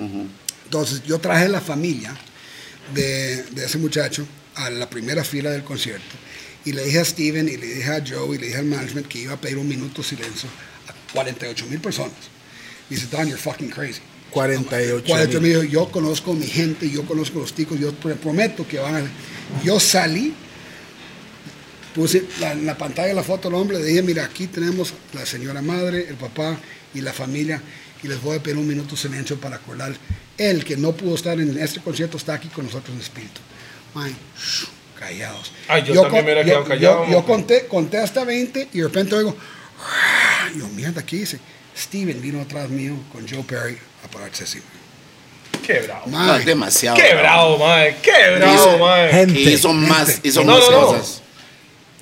[0.65, 2.13] Entonces yo traje la familia
[2.93, 4.26] de, de ese muchacho
[4.56, 6.16] a la primera fila del concierto
[6.66, 9.08] y le dije a Steven y le dije a Joe y le dije al management
[9.08, 10.49] que iba a pedir un minuto de silencio
[10.88, 12.14] a 48 mil personas.
[12.89, 14.01] Y dice, Don, you're fucking crazy.
[14.32, 15.70] 48 48 mil.
[15.70, 19.03] Yo conozco mi gente, yo conozco los ticos, yo te prometo que van a...
[19.64, 20.34] Yo salí,
[21.93, 25.26] puse la, en la pantalla la foto del hombre, le dije, mira, aquí tenemos la
[25.26, 26.58] señora madre, el papá
[26.95, 27.62] y la familia,
[28.01, 29.95] y les voy a pedir un minuto de silencio para acordar.
[30.38, 33.39] Él, que no pudo estar en este concierto, está aquí con nosotros en espíritu.
[34.38, 34.66] Shh,
[35.00, 35.52] callados.
[35.68, 37.34] Ay, yo también con- me hubiera yo- quedado callado, Yo, yo hombre.
[37.34, 39.36] conté, conté hasta 20 y de repente oigo,
[39.80, 41.39] "Ah", yo, mierda, ¿qué hice?
[41.78, 44.62] Steven vino atrás mío con Joe Perry a pararse así.
[45.66, 46.08] Qué bravo.
[46.08, 46.96] Man, No, demasiado.
[46.98, 47.98] Qué bravo, mae.
[48.02, 49.10] Qué bravo, Hizo- mae.
[49.12, 49.39] Gente.
[49.39, 50.88] Y hizo más, hizo No, más no, no.
[50.88, 51.22] cosas.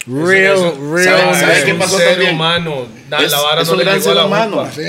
[0.05, 1.33] Real, Eso- real.
[1.35, 2.35] ¿Sabe- es qué un pasó ser también?
[2.35, 2.87] humano.
[3.21, 4.65] Es- la vara es no un gran ser humano.
[4.65, 4.79] es.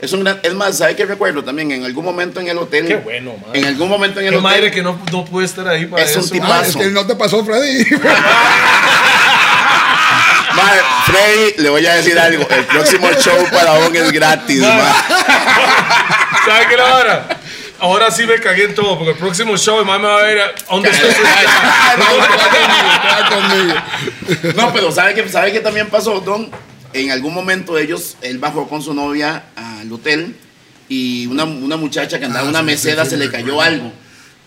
[0.00, 1.70] Es, un gran- es más, ¿sabe qué recuerdo también?
[1.72, 2.86] En algún momento en el hotel.
[2.86, 3.50] Qué bueno, man.
[3.54, 4.50] En algún momento en el Qué hotel.
[4.50, 6.32] madre que no, no pude estar ahí para Es un eso.
[6.32, 6.78] tipo- Ah, Paso.
[6.80, 7.84] es que no te pasó, Freddy.
[10.54, 12.46] Mae, Freddy, le voy a decir algo.
[12.50, 14.70] El próximo show para Don es gratis, mae.
[16.46, 17.28] ¿Sabe qué la vara?
[17.82, 20.22] Ahora sí me cagué en todo, porque el próximo show el mae me va a
[20.22, 21.10] ver a dónde estoy.
[24.56, 26.50] No, pero ¿sabe qué, ¿sabe qué también pasó, Don?
[26.92, 30.36] En algún momento ellos, él bajó con su novia al hotel
[30.88, 33.60] y una, una muchacha que andaba Ah, en una sí, mesera sí, se le cayó
[33.60, 33.62] acuerdo.
[33.84, 33.92] algo.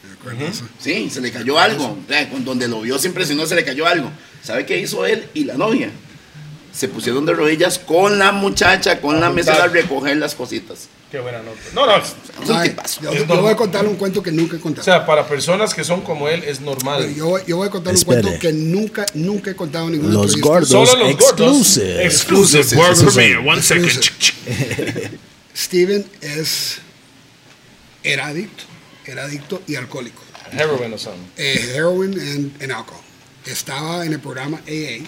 [0.03, 0.45] ¿De acuerdo?
[0.47, 0.67] Eso.
[0.79, 1.85] Sí, se le cayó algo.
[1.85, 4.11] O sea, con donde lo vio se impresionó, se le cayó algo.
[4.43, 5.89] ¿Sabe qué hizo él y la novia?
[6.71, 10.89] Se pusieron de rodillas con la muchacha, con la mesera a recoger las cositas.
[11.15, 11.57] Qué buena nota.
[11.73, 11.95] No, no.
[11.95, 12.13] Es
[12.45, 13.01] un Ay, tipazo.
[13.01, 14.83] yo, Es yo voy a contar un cuento que nunca he O contado.
[14.83, 17.15] sea, para personas que son como él es normal.
[17.15, 18.17] Yo, voy- yo voy a contar Espere.
[18.17, 20.49] un cuento que nunca, nunca he contado ninguna Los entrevista.
[20.49, 20.69] gordos.
[20.69, 21.29] Solo los gordos.
[21.29, 22.05] exclusive.
[22.05, 22.61] Exclusive.
[22.63, 22.81] Exclusive.
[22.81, 23.05] Word sí.
[23.05, 23.49] premiere.
[23.49, 23.85] One second.
[23.85, 25.11] Exclusive.
[25.55, 26.79] Steven es
[28.03, 28.63] era adicto,
[29.05, 30.21] era adicto y alcohólico.
[30.51, 31.23] Heroin or something.
[31.37, 32.99] eh, heroin and, and alcohol.
[33.45, 35.05] Estaba en el programa AA.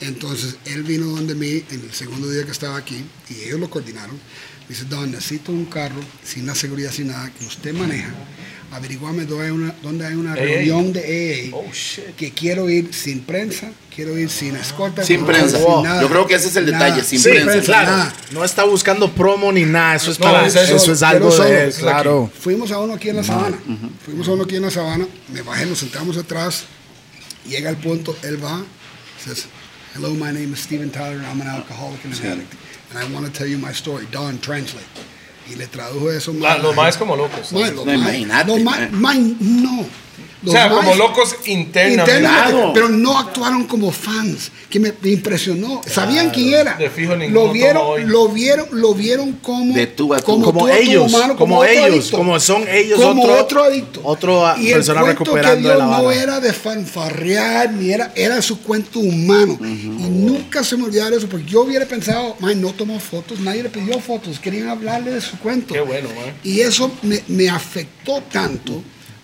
[0.00, 3.68] Entonces él vino donde mí en el segundo día que estaba aquí y ellos lo
[3.70, 4.18] coordinaron.
[4.68, 8.10] Dice, Don, necesito un carro sin la seguridad, sin nada, que usted maneja.
[8.70, 10.36] Averiguame dónde hay una, dónde hay una AA.
[10.36, 11.00] reunión de
[11.50, 11.56] AA.
[11.56, 12.14] Oh, shit.
[12.16, 15.02] Que quiero ir sin prensa, quiero ir sin escolta.
[15.04, 15.58] Sin prensa.
[15.82, 16.02] nada.
[16.02, 17.60] Yo creo que ese es el detalle, sin Sí, prensa.
[17.62, 17.90] claro.
[17.92, 18.14] nada.
[18.32, 19.94] No está buscando promo ni nada.
[19.94, 20.76] Eso es, No, para, es eso.
[20.76, 21.48] eso es algo solo.
[21.48, 21.68] de.
[21.68, 22.30] Es Claro.
[22.38, 23.58] Fuimos a uno aquí en la sabana.
[24.04, 25.06] Fuimos a uno aquí en la sabana.
[25.32, 26.64] Me bajé, nos sentamos atrás.
[27.48, 28.62] Llega el punto, él va.
[29.24, 29.46] Says,
[29.94, 31.22] Hello, my name is Steven Tyler.
[31.24, 32.52] I'm an alcoholic and an addict.
[32.90, 34.06] And I want to tell you my story.
[34.10, 34.86] Don, translate.
[35.50, 36.32] Y le tradujo eso.
[36.32, 36.62] La- mae.
[36.62, 37.52] los más como locos.
[37.52, 37.96] Los No,
[38.90, 39.28] mae.
[40.46, 42.12] O sea, como locos internamente.
[42.12, 42.70] Internamente, Claro.
[42.72, 45.80] pero no actuaron como fans, que me me impresionó.
[45.86, 46.74] Sabían quién era.
[46.76, 48.04] De fijo ninguno lo vieron, hoy.
[48.04, 50.40] lo vieron, lo vieron como De tú a tú.
[50.40, 52.16] como, tú ellos, humano, como ellos, adicto.
[52.18, 54.00] como son ellos como otro- otro adicto.
[54.04, 56.22] otro, y el persona cuento recuperando que dio de la no vara.
[56.22, 59.64] era de fanfarrear ni era era su cuento humano y
[60.08, 63.70] nunca se me olvidará eso porque yo hubiera pensado, "Man, no tomó fotos, nadie le
[63.70, 65.74] pidió fotos, querían hablarle de su cuento.
[65.74, 66.34] Qué bueno, man.
[66.44, 68.82] Y eso me, me afectó tanto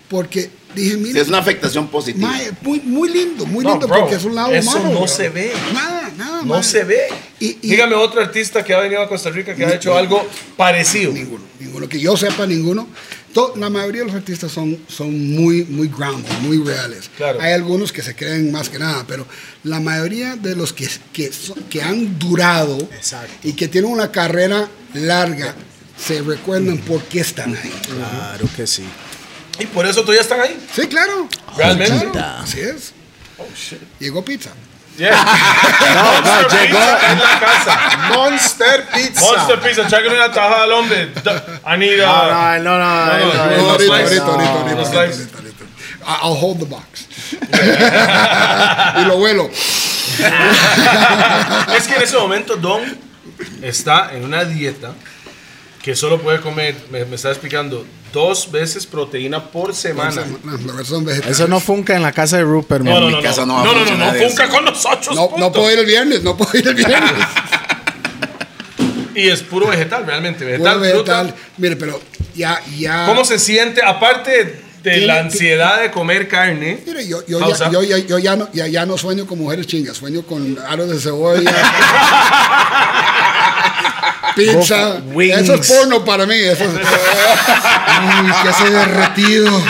[0.09, 2.27] porque dije, Sí, mira, es una afectación positiva.
[2.29, 4.89] Mae, muy, muy lindo, muy No, lindo bro, porque es un lado eso humano.
[4.91, 5.07] no bro.
[5.07, 5.51] se ve.
[5.73, 6.37] Nada, nada.
[6.41, 6.63] No mae.
[6.63, 6.99] se ve.
[7.39, 10.25] Y, y Dígame otro artista que ha venido a Costa Rica que ha hecho algo
[10.57, 11.11] parecido.
[11.11, 12.87] ninguno, ninguno que yo sepa, ninguno.
[13.33, 17.09] To- la mayoría de los artistas son, son muy, muy grounded, muy reales.
[17.17, 17.41] Claro.
[17.41, 19.27] Hay algunos que se creen más que nada, pero
[19.63, 23.33] la mayoría de los que, que, son- que han durado Exacto.
[23.43, 25.53] y que tienen una carrera larga
[26.01, 27.73] se recuerdan por qué están ahí.
[27.93, 28.83] Claro que sí.
[29.59, 30.57] Y por eso todavía están ahí.
[30.73, 31.27] Sí, claro.
[31.57, 32.09] Realmente.
[32.11, 32.93] Claro, así es.
[33.37, 33.79] Oh, shit.
[33.99, 34.51] Llegó pizza.
[34.97, 35.11] Yeah.
[35.93, 37.97] No, no, Monster llegó Pizza en la casa.
[38.13, 39.21] Monster Pizza.
[39.21, 41.11] Monster Pizza, tráigale una tajada al hombre.
[41.65, 42.57] I need No, a...
[42.59, 43.05] no, no, no.
[43.05, 44.31] No, no, no, no, no, no, ahorita, no, ahorita, no.
[44.31, 45.33] ahorita, ahorita, Los ahorita, slices.
[45.35, 45.63] ahorita, ahorita.
[46.07, 47.07] I- I'll hold the box.
[49.01, 49.49] y lo vuelo.
[51.75, 52.97] Es que en ese momento Don
[53.61, 54.93] está en una dieta
[55.85, 60.23] que solo puede comer, me, me está explicando, dos veces proteína por semana.
[60.43, 61.07] No, son.
[61.07, 63.01] Eso no funca en la casa de Rupert, No, man.
[63.01, 65.15] no, mi no, casa no, no va no, no, no, no, funca con nosotros.
[65.15, 67.11] No, no puedo ir el viernes, no puedo ir el viernes.
[69.13, 71.27] Y es puro vegetal, realmente, Puro vegetal, vegetal.
[71.27, 71.41] fruta.
[71.57, 72.01] Mire, pero
[72.33, 73.05] ya, ya.
[73.05, 73.81] ¿Cómo se siente?
[73.81, 76.79] Aparte de la ansiedad de comer carne.
[76.85, 79.67] Mire, yo, yo, ya, yo, ya, yo ya, no, ya, ya no sueño con mujeres
[79.67, 81.51] chingas, sueño con aros de cebolla.
[84.35, 85.01] Pizza.
[85.13, 85.37] Wings.
[85.41, 86.35] Eso es porno para mí.
[86.35, 86.71] Eso es.
[86.71, 89.61] Uy, que se derretido.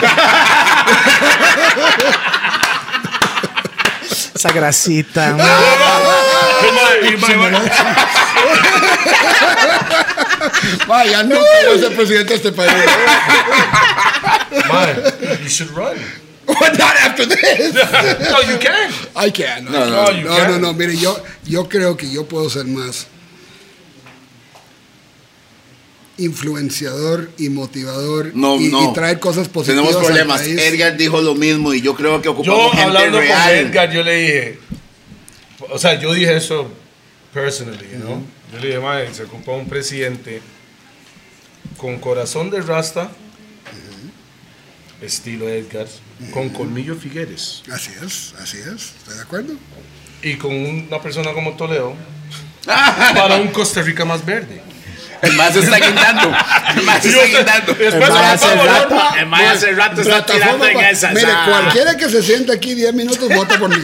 [4.35, 5.29] Esa grasita.
[5.29, 5.33] Y
[6.71, 7.35] mae, y mae,
[10.87, 12.71] Ma, ya nunca voy a ser presidente de este país.
[14.71, 14.95] mae,
[15.43, 15.95] you should run.
[16.47, 17.73] Not after this.
[17.73, 18.91] No, you can.
[19.15, 19.63] I can't.
[19.69, 20.49] No, No, no, no, you no, can't.
[20.51, 23.07] no, no, Mire, yo, yo creo que yo puedo ser más
[26.17, 28.89] influenciador y motivador No, y, no.
[28.89, 30.41] y traer cosas positivas Tenemos al problemas.
[30.41, 30.57] país.
[30.59, 33.41] Edgar dijo lo mismo y yo creo que ocupamos Yo gente hablando real.
[33.49, 34.59] con Edgar, yo le dije,
[35.71, 36.71] o sea, yo dije eso
[37.33, 38.21] personally, you know?
[38.53, 40.41] Yo le dije, mae, se ocupa un presidente
[41.77, 43.11] con corazón de rasta,
[45.01, 45.87] estilo Edgar,
[46.31, 48.93] con colmillo Figueres Así es, así es.
[48.99, 49.53] ¿Estoy de acuerdo?
[50.23, 51.93] y con una persona como Toledo
[52.65, 54.59] para un Costa Rica más verde.
[55.25, 56.33] El más se está guindando.
[56.75, 57.73] El más se Y yo está guindando.
[57.73, 61.13] después El hace rato, el mae hace rato está tirando en esas.
[61.13, 61.45] Mire, ah.
[61.49, 63.83] cualquiera que se siente aquí 10 minutos vota por mí.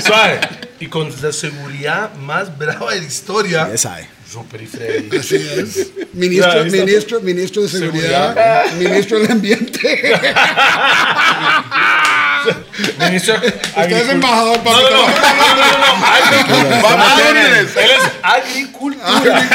[0.00, 0.40] ¿Sabe?
[0.80, 4.06] Y con la seguridad más brava de la historia, Yes, I.
[4.34, 5.16] Rupert y Freddy.
[5.16, 5.92] Así es.
[6.12, 10.12] Ministro, Ya, ministro, ministro de Seguridad, ministro del Ambiente.
[12.98, 16.80] Ministro Usted es embajador No, no, no, no, para no, no, no, no, agricultura.
[16.82, 17.20] Vamos.
[17.76, 19.48] Él es agricultura.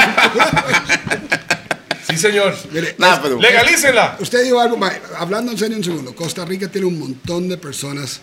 [2.09, 2.55] Sí, señor.
[2.71, 4.17] Mire, Nah, pero- Legalícenla.
[4.19, 4.79] Usted dijo algo,
[5.17, 8.21] hablando en serio un segundo, Costa Rica tiene un montón de personas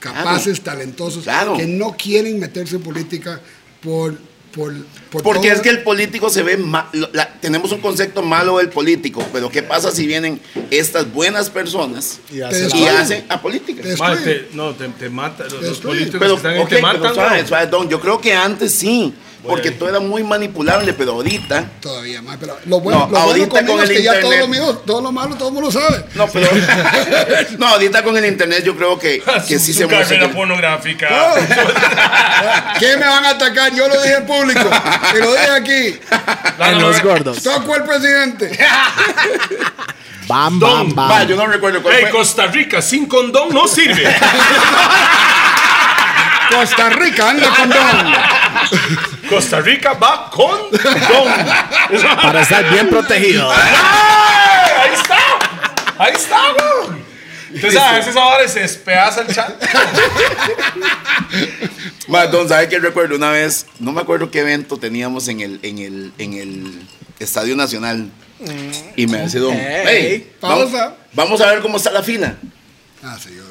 [0.00, 1.56] capaces, talentosos, Claro.
[1.56, 3.40] que no quieren meterse en política
[3.82, 4.18] por...
[4.52, 4.72] por,
[5.10, 8.22] por Porque todo- es que el político se ve ma- lo- la- tenemos un concepto
[8.22, 10.40] malo del político, pero ¿qué pasa si vienen
[10.70, 13.82] estas buenas personas Y hace y hacen a política?
[14.52, 15.44] No, te, te mata.
[15.44, 17.14] Los, los políticos Pero, que están ahí ok, te pero matan.
[17.14, 17.48] suave, ¿no?
[17.48, 19.14] suave, Don, yo creo que antes sí,
[19.46, 23.24] porque todo era muy manipulable, pero ahorita Todavía más, pero lo bueno, No, lo bueno
[23.28, 24.40] ahorita conmigo con es el que ya todo internet.
[24.40, 26.04] lo mío, todo lo malo, todo el mundo sabe.
[26.16, 26.48] No, pero.
[27.58, 30.04] no, ahorita con el internet yo creo que, que Su- sí su se muestra.
[30.08, 31.08] carrera que- pornográfica.
[32.78, 33.72] ¿Qué me van a atacar?
[33.74, 34.60] Yo lo dije en público
[35.14, 36.00] y lo dije aquí.
[36.60, 37.42] En los gordos.
[37.42, 38.58] Tocó el presidente.
[40.26, 41.28] Bam, Don, bam, Va, bam.
[41.28, 42.18] yo no recuerdo cuál Hey, fue.
[42.18, 44.04] Costa Rica sin condón no sirve.
[46.50, 48.12] Costa Rica anda con don.
[49.28, 51.34] Costa Rica va con condón.
[52.22, 53.50] Para estar bien protegido.
[53.52, 54.70] ¡Ay!
[54.82, 55.18] Ahí está.
[55.98, 57.07] Ahí está, güey.
[57.52, 59.62] Entonces a veces ahora se despedaza el chat.
[62.08, 63.16] Ma, don, ¿sabe qué recuerdo?
[63.16, 66.82] Una vez, no me acuerdo qué evento teníamos en el, en el, en el
[67.18, 68.10] Estadio Nacional.
[68.96, 69.84] Y me decía, don, Ey.
[69.86, 70.96] hey, vamos, Pausa.
[71.12, 72.36] vamos a ver cómo está la fila.
[73.02, 73.42] Ah, sí, yo.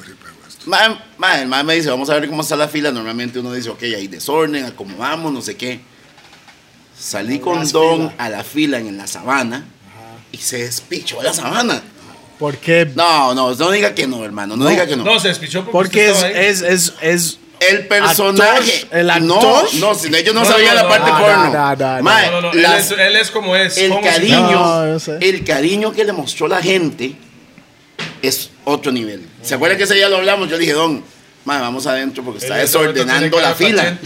[0.68, 2.92] Ma, ma, el ma me dice, vamos a ver cómo está la fila.
[2.92, 5.80] Normalmente uno dice, ok, hay desorden, acomodamos, no sé qué.
[6.98, 9.64] Salí con Don a la fila en la sabana
[10.30, 11.82] y se despichó la sabana.
[12.38, 12.88] ¿Por qué?
[12.94, 15.04] No, no, no diga que no, hermano, no, diga que no.
[15.04, 18.82] No, se despichó porque, Porque usted es, es, es, es El personaje.
[18.84, 19.74] Actor, el No, actor.
[19.74, 21.44] no, si ellos no, No, sabían no, la no, parte no, porno.
[21.52, 22.02] no, no, no.
[22.04, 22.52] Mae, No, no, no.
[22.52, 23.76] Él las- es, él es como es.
[23.78, 25.18] el cariño, No, sé.
[25.20, 27.16] el cariño que le mostró la gente
[28.22, 29.26] es otro nivel.
[29.42, 30.48] ¿Se acuerda que ese día lo hablamos?
[30.48, 31.02] Yo dije, Don,
[31.44, 33.98] mae, vamos adentro porque está momento desordenando la fila.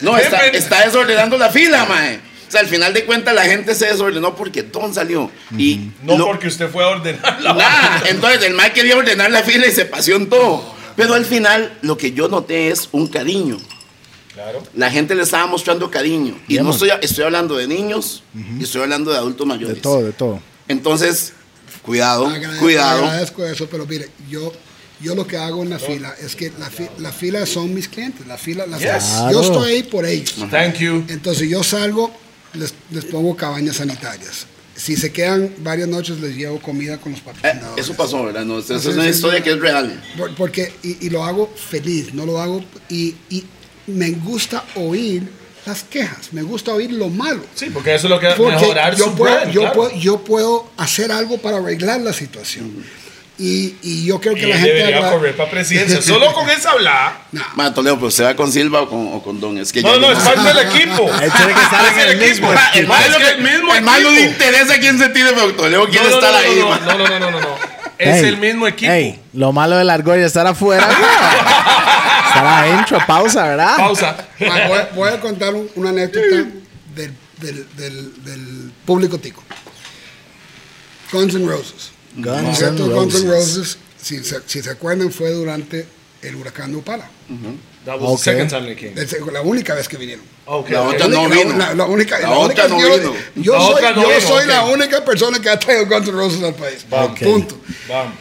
[0.00, 2.20] No, está, está desordenando la fila, mae.
[2.54, 5.30] Sea, al final de cuentas la gente se desordenó porque Don salió.
[5.58, 9.30] Y No lo- porque usted fue a ordenar la Nada, entonces el Mike quería ordenar
[9.30, 10.74] la fila y se paseó en todo.
[10.96, 13.58] Pero al final lo que yo noté es un cariño.
[14.32, 14.62] Claro.
[14.74, 16.36] La gente le estaba mostrando cariño.
[16.48, 18.22] Y Yeah, no estoy, estoy hablando de niños
[18.58, 19.76] y estoy hablando de adultos mayores.
[19.76, 20.40] de todo, de todo.
[20.68, 21.32] Entonces,
[21.82, 23.04] cuidado, Agradezco, cuidado.
[23.04, 24.52] agradezco eso, pero mire, yo,
[25.00, 27.88] yo lo que hago en la fila es que la, fi- la fila son mis
[27.88, 28.26] clientes.
[28.26, 29.04] La fila, la Yes.
[29.32, 30.34] Yo estoy ahí por ellos.
[30.50, 31.04] Thank you.
[31.08, 32.10] Entonces yo salgo,
[32.54, 34.46] les, les pongo cabañas sanitarias.
[34.76, 37.84] Si se quedan varias noches, les llevo comida con los Eh, patrocinadores.
[37.84, 38.44] eso pasó, ¿verdad?
[38.44, 40.02] No, es una historia que es real.
[40.18, 43.44] Por- Porque, y, y lo hago feliz, no lo hago, y, y
[43.86, 45.22] me gusta oír
[45.64, 47.44] las quejas, me gusta oír lo malo.
[47.54, 49.60] Sí, porque eso es lo que va a Porque mejorar yo su puedo, brand, yo,
[49.60, 49.74] claro.
[49.76, 52.84] puedo, yo puedo hacer algo para arreglar la situación.
[53.36, 54.72] Y, y yo creo Y que la gente...
[54.74, 56.00] debería haga- correr para presidencia.
[56.02, 57.18] Solo con esa habla.
[57.32, 57.42] No.
[57.56, 59.58] Ma, Toledo, pero ¿usted va con Silva o con, o con Don?
[59.58, 61.10] Es que No, ya- no, es parte del equipo.
[61.22, 62.52] Él tiene que estar en Es el mismo.
[62.52, 65.88] El Es que el mismo el mal no le interesa quién se tire, pero Toledo
[65.88, 66.58] quiere No, no, estar no, ahí.
[66.60, 67.56] no, no, no, no, no, no, no.
[67.98, 68.90] Es Ey, el mismo equipo.
[68.92, 70.88] ey, lo malo de la argolla es estar afuera.
[72.28, 73.76] estar adentro, pausa, ¿verdad?
[73.76, 74.16] Pausa.
[74.40, 79.42] Ma, voy, voy a contar un- una anécdota del, del, del, del público tico.
[81.12, 81.90] Guns N' Roses.
[82.16, 83.56] Guns N' concierto de Guns N' Roses.
[83.56, 85.86] Roses, si se, si se acuerdan, fue durante
[86.22, 87.10] el huracán de Upala.
[87.84, 88.18] That was Ok.
[88.18, 89.32] the second time they came.
[89.32, 90.24] La única vez que vinieron.
[90.46, 90.94] Okay, La okay.
[90.96, 91.56] otra no La- vino.
[91.58, 93.14] La, la única, La la única- otra no yo, vino.
[93.36, 94.72] yo La soy, otra no yo vino, soy la ok.
[94.74, 96.84] única persona que ha traído Guns N' Roses al país.
[96.88, 97.18] Vamos.
[97.18, 97.58] Punto.
[97.88, 98.14] Vamos.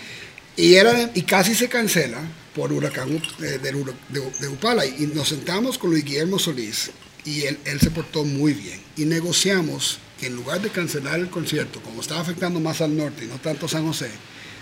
[0.55, 2.19] Y, era, y casi se cancela
[2.55, 3.09] por huracán
[3.41, 4.85] eh, del hura- de, de Upala.
[4.85, 6.91] Y nos sentamos con Luis Guillermo Solís
[7.25, 8.79] y él, él se portó muy bien.
[8.97, 13.25] Y negociamos que en lugar de cancelar el concierto, como estaba afectando más al norte
[13.25, 14.09] y no tanto San José,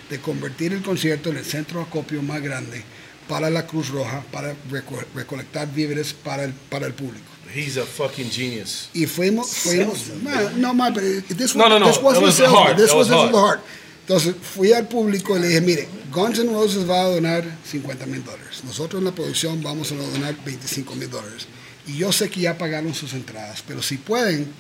[0.10, 2.84] de convertir el concierto en el centro de acopio más grande
[3.28, 7.26] para la Cruz Roja, para reco- recolectar víveres para el, para el público.
[7.54, 8.90] He's a fucking genius.
[8.94, 12.94] Y fuimos, fuimos Man, no, man, this, No, no, no, this wasn't was hard, this
[12.94, 13.60] was, was was hard.
[14.08, 18.06] Entonces fui al público y le dije, mire, Guns N' Roses va a donar 50
[18.06, 18.62] mil dólares.
[18.66, 21.48] Nosotros en la producción vamos a donar 25 mil dólares.
[21.88, 24.52] Y yo sé que ya pagaron sus entradas, pero si pueden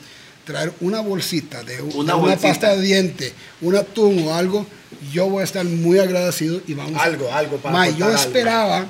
[0.45, 2.47] traer una bolsita de Una de una bolsita.
[2.47, 4.65] pasta de diente, un atún o algo,
[5.13, 8.17] yo voy a estar muy agradecido y vamos a- Algo, algo para Ma, yo algo.
[8.17, 8.87] esperaba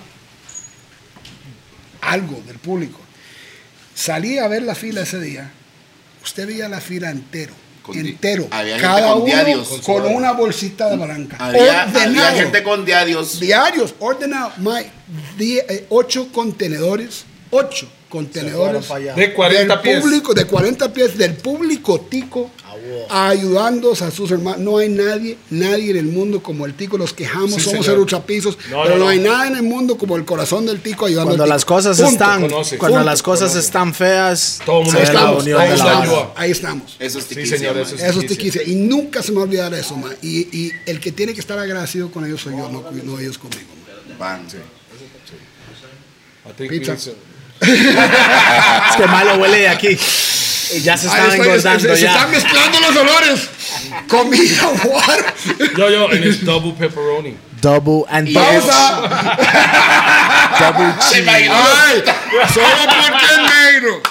[2.02, 3.00] algo del público.
[3.94, 5.52] Salí a ver la fila ese día.
[6.24, 7.54] Usted veía la fila entero.
[7.94, 8.48] Entero.
[8.52, 9.68] había Cada con uno diarios.
[9.84, 11.36] con una bolsita de blanca.
[11.40, 13.40] Había, había gente con diarios.
[13.40, 14.52] Diarios, ordenado.
[15.40, 17.26] Eh, ocho contenedores.
[17.50, 18.86] Ocho contenedores.
[19.16, 20.02] De 40 del pies.
[20.02, 22.52] público, de 40 pies, del público tico.
[23.10, 24.60] A ayudando a sus hermanos.
[24.60, 26.98] No hay nadie, nadie en el mundo como el tico.
[26.98, 29.10] Los quejamos, Sí, somos ultrapisos, No, pero no, no, no.
[29.10, 31.56] hay nada en el mundo como el corazón del tico ayudando Cuando al tico.
[31.56, 32.12] las cosas Punto.
[32.12, 32.78] están, Conoce.
[32.78, 33.10] cuando Punto.
[33.12, 36.26] las cosas están feas, Todo el mundo la Estamos, unión ahí la estamos.
[36.36, 36.96] ahí estamos.
[37.00, 37.84] Eso es Sí, tiquicia, señor, man.
[37.84, 38.62] eso es- Eso es Tiquicia.
[38.62, 38.64] tiquicia.
[38.74, 40.14] Y nunca se me va a olvidar eso, man.
[40.22, 43.38] Y, y el que tiene que estar agradecido con ellos soy yo, no, no ellos
[43.38, 43.70] conmigo.
[44.20, 44.42] man.
[44.48, 44.48] Pan.
[46.50, 46.96] I think Pizza.
[47.62, 49.98] Es que malo huele de aquí.
[50.84, 52.12] Ya se están estoy, engordando se, se ya.
[52.14, 53.50] están mezclando los olores.
[54.08, 55.34] Comida, water.
[55.78, 57.36] Yo, yo, and it's double pepperoni.
[57.62, 59.02] Double and Pausa.
[60.60, 61.30] double Se cheese.
[61.30, 62.04] Ay,
[62.54, 63.38] solo porque es
[63.74, 64.02] negro.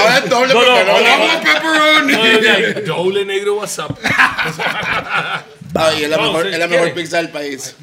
[0.00, 1.02] Ahora es doble No, no, pepperoni.
[1.02, 2.12] no, Double pepperoni.
[2.12, 3.90] No, no, no, Doble negro WhatsApp.
[5.74, 7.76] Ay, es la No, mejor, es la mejor pizza del país.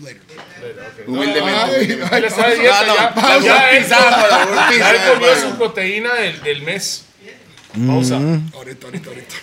[1.05, 1.85] Humildemente.
[1.85, 2.09] dieta,
[3.15, 3.97] No, no, ya- pizza,
[4.69, 7.05] pizza, él comió su proteína del, del mes.
[7.85, 8.15] Pausa.
[8.53, 9.35] Ahorita, ahorita, ahorita.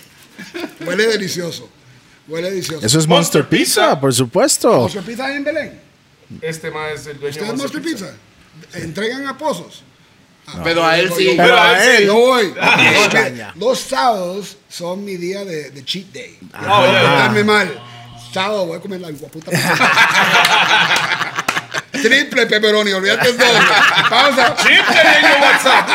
[0.85, 1.71] Huele delicioso.
[2.27, 2.85] Huele delicioso.
[2.85, 4.01] Eso es Monster Monster Pizza, Pizza.
[4.01, 4.73] por supuesto.
[4.81, 5.81] ¿Monster Pizza en Belén?
[6.41, 8.15] Este más es el dueño ¿Ustedes de Monster Pizza?
[8.75, 9.83] ¿Entregan a pozos?
[10.63, 11.35] Pero a él sí.
[11.37, 12.55] Pero a él Yo voy.
[12.61, 16.39] Ah, Los- sábados son mi día de, de cheat day.
[16.55, 17.81] Oh, No portarme mal.
[18.35, 19.53] Sábado voy a comer la guaputa.
[22.03, 23.61] Triple pepperoni, olvídate el doble.
[24.11, 24.57] Pausa.
[24.57, 25.89] Chip de WhatsApp.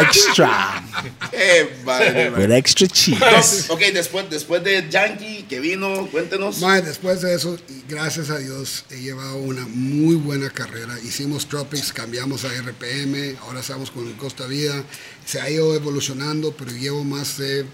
[0.00, 0.84] extra.
[1.32, 2.30] Eh, madre.
[2.30, 3.68] With extra cheese.
[3.68, 6.60] Ok, después, después de Yankee que vino, cuéntenos.
[6.60, 10.96] Mae, después de eso, y gracias a Dios, he llevado una muy buena carrera.
[11.02, 14.84] Hicimos Tropics, cambiamos a RPM, ahora estamos con Costa Vida.
[15.26, 17.66] Se ha ido evolucionando, pero llevo más de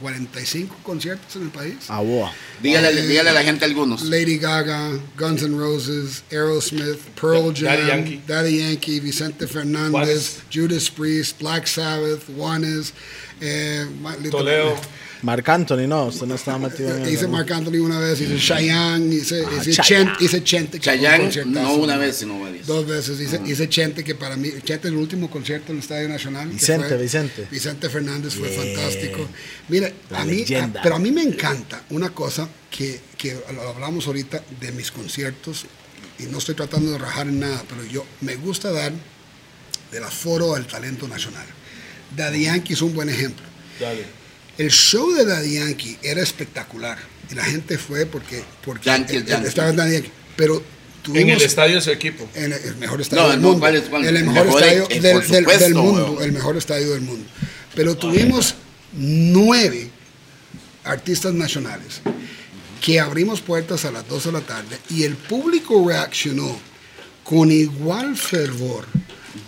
[0.00, 1.76] 45 conciertos en el país.
[1.88, 2.32] Ah, boa.
[2.62, 4.02] Dígale, dígale a la gente algunos.
[4.02, 8.22] Lady Gaga, Guns N' Roses, Aerosmith, Pearl Jam, Daddy Yankee.
[8.26, 10.42] Daddy Yankee, Vicente Fernández.
[10.52, 12.92] Judas Priest, Black Sabbath, Juanes,
[13.40, 13.86] eh,
[14.30, 14.76] Toledo.
[15.22, 17.28] Marc Anthony, no, usted no estaba metido en Hice.
[17.28, 20.10] Marc Anthony una vez, hice Cheyenne, hice, Ah, hice, Chayanne.
[20.18, 21.40] Chente, hice Chente.
[21.44, 22.66] un no una vez, sino varias.
[22.66, 26.08] Dos veces hice, hice Chente, que para mí, Chente el último concierto en el Estadio
[26.08, 26.48] Nacional.
[26.48, 27.46] que Vicente, fue- Vicente.
[27.50, 28.62] Vicente Fernández fue Yeah.
[28.62, 29.28] fantástico.
[29.68, 33.62] Mira, La a mí, a- pero a mí me encanta una cosa que, que lo
[33.68, 35.66] hablamos ahorita de mis conciertos,
[36.18, 38.92] y no estoy tratando de rajar en nada, pero yo me gusta dar
[39.92, 41.46] del aforo al talento nacional.
[42.16, 43.44] Daddy Yankee es un buen ejemplo.
[43.80, 44.04] Dale.
[44.58, 46.98] El show de Daddy Yankee era espectacular.
[47.30, 49.48] Y la gente fue porque, porque Yankee, el- Yankee.
[49.48, 50.10] estaba Daddy Yankee.
[50.36, 50.62] Pero
[51.14, 52.28] En el estadio de su equipo.
[52.34, 53.60] en el, el mejor estadio No, del no, mundo.
[53.60, 54.04] ¿cuál es- cuál?
[54.04, 56.10] El El mejor mejor, estadio eh, del, del- supuesto, del mundo.
[56.12, 56.22] weón.
[56.24, 57.26] El mejor estadio del mundo.
[57.74, 58.54] Pero tuvimos
[58.92, 59.90] nueve
[60.84, 62.00] artistas nacionales
[62.80, 66.58] que abrimos puertas a las 2 de la tarde y el público reaccionó
[67.24, 68.84] con igual fervor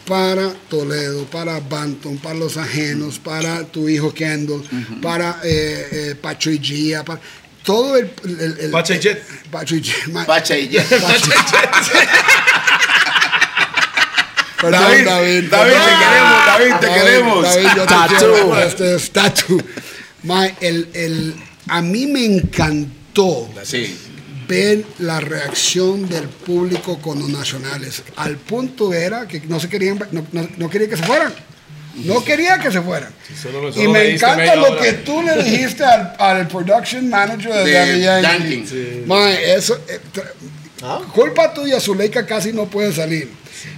[0.06, 4.62] para Toledo, para Banton, para los ajenos, para tu hijo Kendall,
[5.02, 7.20] para eh, eh, Pacho y Gia, para
[7.64, 8.10] todo el...
[8.24, 9.22] el, el- Pacha y Jet.
[9.50, 10.26] Pacho y Jet.
[10.26, 10.86] Pacha y Jet.
[14.60, 15.50] Perdón, David, David.
[15.50, 17.42] David, te queremos, David, te queremos.
[17.44, 18.14] David, yo te Tatu.
[18.16, 18.58] quiero.
[18.60, 19.62] Este es Tatu.
[20.22, 21.34] Ma, el, el,
[21.68, 23.96] a mí me encantó Sí.
[24.48, 28.02] Ver la reacción del público con los nacionales.
[28.16, 31.32] Al punto era que no se querían, no, no, no quería que se fueran.
[31.96, 33.12] No quería que se fueran.
[33.40, 34.82] solo- y solo me encanta lo hora.
[34.82, 38.56] que tú le dijiste al, al production manager de, De Daddy Yankee.
[38.56, 39.02] Yankee.
[39.06, 40.00] Ma, eso, eh,
[40.86, 41.00] Ah.
[41.14, 43.28] Culpa tuya, Zuleika casi no puede salir.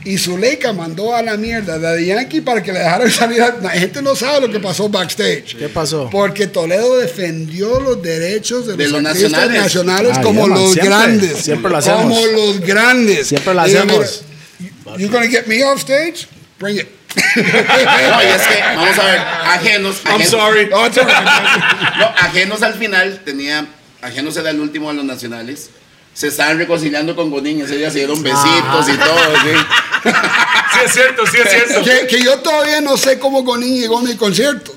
[0.05, 3.41] Y Zuleika mandó a la mierda a Daddy Yankee para que le dejaran salir.
[3.43, 5.57] a- La gente no sabe lo que pasó backstage.
[5.57, 6.09] ¿Qué pasó?
[6.11, 9.63] Porque Toledo defendió los derechos de, De los, los artistas nacionales.
[9.63, 11.39] nacionales Ah, como yeah, man, los siempre, grandes.
[11.39, 12.03] siempre lo hacemos.
[12.03, 13.27] Como los grandes.
[13.29, 14.23] Siempre lo hacemos.
[14.99, 16.27] You gonna get me off stage?
[16.59, 16.89] Bring it.
[17.37, 19.97] No, y es que, vamos a ver, ajenos.
[20.05, 20.69] I'm ajenos- sorry.
[20.73, 20.97] All right.
[21.99, 23.67] No, ajenos al final tenía.
[24.03, 25.71] Ajenos era el último de los nacionales.
[26.17, 27.61] Se estaban reconciliando con Gonín.
[27.61, 29.19] Ese día se dieron besitos y todo.
[29.43, 30.11] ¿sí?
[30.77, 31.83] Sí es cierto, sí es cierto.
[31.85, 34.75] que, que yo todavía no sé cómo Gonin llegó a mi concierto.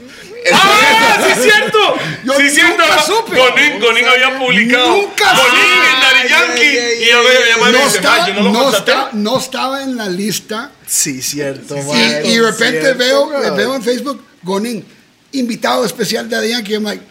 [0.53, 1.17] ¡Ah!
[1.25, 1.77] ¡Sí es cierto!
[2.23, 2.83] Yo ¡Sí es cierto!
[3.05, 3.37] supe.
[3.37, 4.87] Gonin, Gonin había publicado.
[4.95, 6.21] Nunca Gonin supe.
[6.21, 6.61] en Yankee.
[6.61, 8.91] Ay, ay, Y yo me No estaba, "Ma, yo no lo no, contraté".
[8.91, 10.71] está- no estaba en la lista.
[10.87, 13.55] Sí, cierto, Y, man, y de repente cierto, veo, bro.
[13.55, 14.85] veo en Facebook, Gonin,
[15.33, 16.73] invitado especial de Yankee.
[16.75, 17.03] I'm like,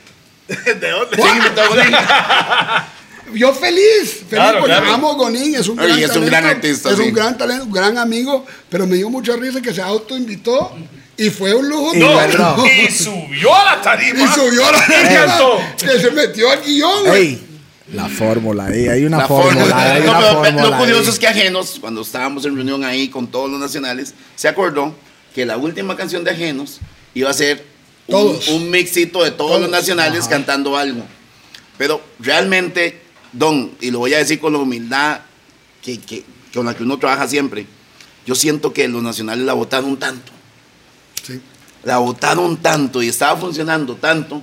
[0.48, 1.14] ¿De dónde?
[1.16, 1.94] ¿Quién invitó a Gonín?
[3.34, 4.94] Yo feliz, feliz Claro, porque claro.
[4.94, 7.02] amo a Gonin, es un Oye, gran es un gran artista, es sí.
[7.02, 10.72] un gran talento, un gran amigo, pero me dio mucha risa que se autoinvitó
[11.16, 11.94] y fue un lujo.
[11.94, 14.22] Y No, y subió a la tarima.
[14.24, 15.58] Y subió la Y cantó.
[15.78, 17.04] que se metió al guion.
[17.06, 17.22] güey.
[17.28, 17.44] Ey,
[17.94, 19.64] la fórmula ahí, hay una La fórmula.
[19.66, 19.92] fórmula.
[19.94, 21.08] hay No, una pero fórmula lo curioso ahí.
[21.08, 24.94] es que Ajenos, cuando estábamos en reunión ahí con todos los nacionales, se acordó
[25.34, 26.78] que la última canción de Ajenos
[27.14, 27.64] iba a ser
[28.08, 28.48] Todos.
[28.48, 31.02] Un, un mixito de todos, los nacionales cantando algo.
[31.76, 33.00] Pero realmente,
[33.32, 35.20] Don, y lo voy a decir con la humildad
[35.82, 36.24] que, que-
[36.54, 37.66] con la que uno trabaja siempre,
[38.26, 40.32] yo siento que los nacionales la votaron tanto.
[41.26, 41.40] Sí.
[41.84, 44.42] La votaron tanto y estaba funcionando tanto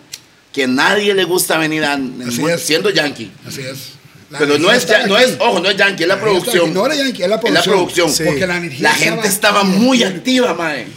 [0.53, 1.93] que a nadie le gusta venir a,
[2.27, 2.61] Así es.
[2.61, 3.31] siendo yankee.
[3.45, 3.89] Así es.
[4.29, 6.73] La Pero no es, no es, ojo, no es yankee, es la La producción.
[6.73, 8.11] No era yankee, es la Es la producción.
[8.11, 8.23] Sí.
[8.25, 10.87] Porque la energía La gente estaba muy activa, mae.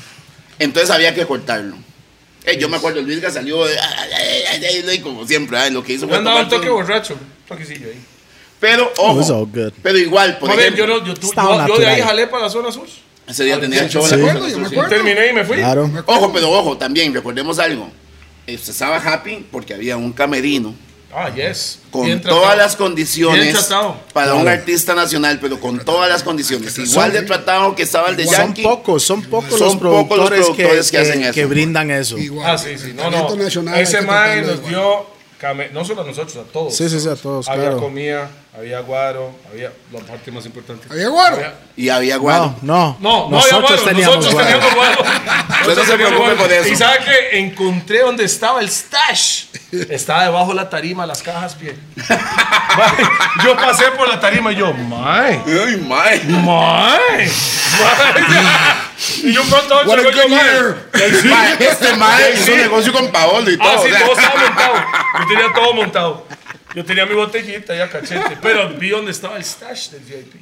[0.59, 1.76] Entonces había que cortarlo.
[2.45, 4.11] Eh, yo me acuerdo, Luis Gas salió de- ay,
[4.51, 7.18] ay, ay, ay, como siempre, ay, lo que hizo fue andaba un toque borracho.
[7.49, 8.01] Toquecillo ahí.
[8.61, 9.72] Pero, It was all ojo, good.
[9.82, 12.09] pero igual, por ejemplo, yo, no, yo, Estaba yo- yo de ahí natural.
[12.09, 12.86] jalé para la zona sur.
[13.26, 14.03] ese día tenía el show.
[14.09, 14.74] Yo en la yo me sí.
[14.74, 14.88] acuerdo.
[14.90, 15.57] Terminé y me fui.
[15.59, 15.90] Claro.
[16.07, 17.88] Ojo, pero ojo, también recordemos algo.
[18.46, 20.74] Este, estaba happy porque había un camerino
[21.14, 21.78] Ah, yes.
[21.90, 22.40] con Bien tratado.
[22.42, 23.96] todas las Bien condiciones tratado.
[24.14, 24.59] para un Claro.
[24.59, 26.76] artista nacional, pero con todas las condiciones.
[26.78, 28.62] Igual de tratado que estaba el de Son Yankee.
[28.62, 31.34] pocos, son pocos Son los pocos los productores, productores que, que hacen que- eso.
[31.34, 32.16] que brindan eso.
[32.18, 32.51] Igual.
[32.51, 32.92] Ah, sí, sí.
[32.94, 33.44] No, Talento no.
[33.44, 34.70] nacional hay Ese que mae tratarlo nos igual.
[34.70, 35.17] dio,
[35.72, 36.74] no solo a nosotros, a todos.
[36.74, 37.78] Sí, sí, sí, a todos, Había claro.
[37.78, 40.86] comida, había guaro, había la parte más importante.
[40.90, 41.38] ¿Había guaro?
[41.76, 42.56] Y había guaro.
[42.62, 44.48] No, no, No, no nosotros había guaro, teníamos nosotros guaro.
[44.48, 45.04] teníamos guaro.
[45.48, 46.36] no Nosotros se teníamos guaro.
[46.36, 46.68] por eso.
[46.68, 49.44] Y sabe que encontré donde estaba el stash.
[49.90, 51.76] Estaba debajo de la tarima, las cajas, pie.
[51.96, 53.09] Mae,
[53.44, 56.24] yo pasé por la tarima y yo, mae, Ay, mae.
[56.24, 57.30] mae, mae.
[59.22, 60.88] Y yo pronto What a good year.
[61.24, 63.68] Mae, Este mae hizo negocio con Paolo y todo.
[63.68, 64.00] Ah, sí, o sea.
[64.06, 64.74] todo estaba montado.
[65.20, 66.26] Yo tenía todo montado.
[66.74, 70.34] Yo tenía mi botellita ya cachete, pero vi dónde estaba el stash del VIP.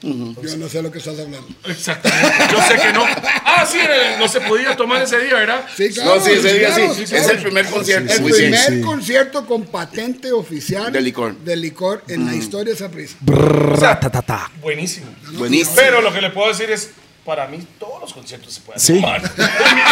[0.00, 1.44] Yo no sé lo que estás hablando.
[1.64, 2.32] Exactamente.
[2.52, 3.04] Yo sé que no.
[3.44, 3.78] Ah, sí,
[4.18, 5.64] no se podía tomar ese día, ¿verdad?
[5.76, 6.14] Sí, claro.
[6.16, 7.04] No, sí, ese día claro, sí.
[7.04, 7.24] claro.
[7.24, 8.12] Es el primer concierto.
[8.12, 8.52] El Muy bien.
[8.52, 8.80] primer sí.
[8.80, 11.36] concierto con patente oficial De licor.
[11.38, 13.16] de licor en la historia de esa prisa.
[13.26, 14.50] Ratatata.
[14.60, 15.06] Buenísimo.
[15.32, 15.74] Buenísimo.
[15.76, 16.90] Pero lo que le puedo decir es,
[17.24, 18.94] para mí todos los conciertos se pueden Sí.
[19.00, 19.20] tomar.
[19.20, 19.82] En, mi-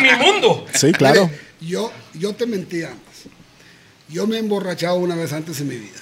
[0.00, 0.66] en- en mi mundo.
[0.74, 1.30] Sí, claro.
[1.60, 3.15] Yo, yo te mentí antes.
[4.08, 6.00] Yo me he emborrachado una vez antes en mi vida.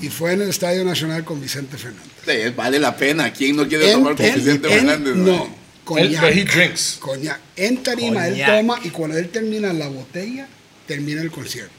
[0.00, 2.12] Y fue en el Estadio Nacional con Vicente Fernández.
[2.24, 3.32] Sí, vale la pena.
[3.32, 5.16] ¿Quién no quiere tomar con en- Vicente en- Fernández?
[5.16, 6.22] No, coñac.
[6.24, 6.98] he drinks.
[7.00, 7.40] Coñac.
[7.56, 10.46] En tarima él toma y cuando él termina la botella,
[10.86, 11.72] termina el concierto.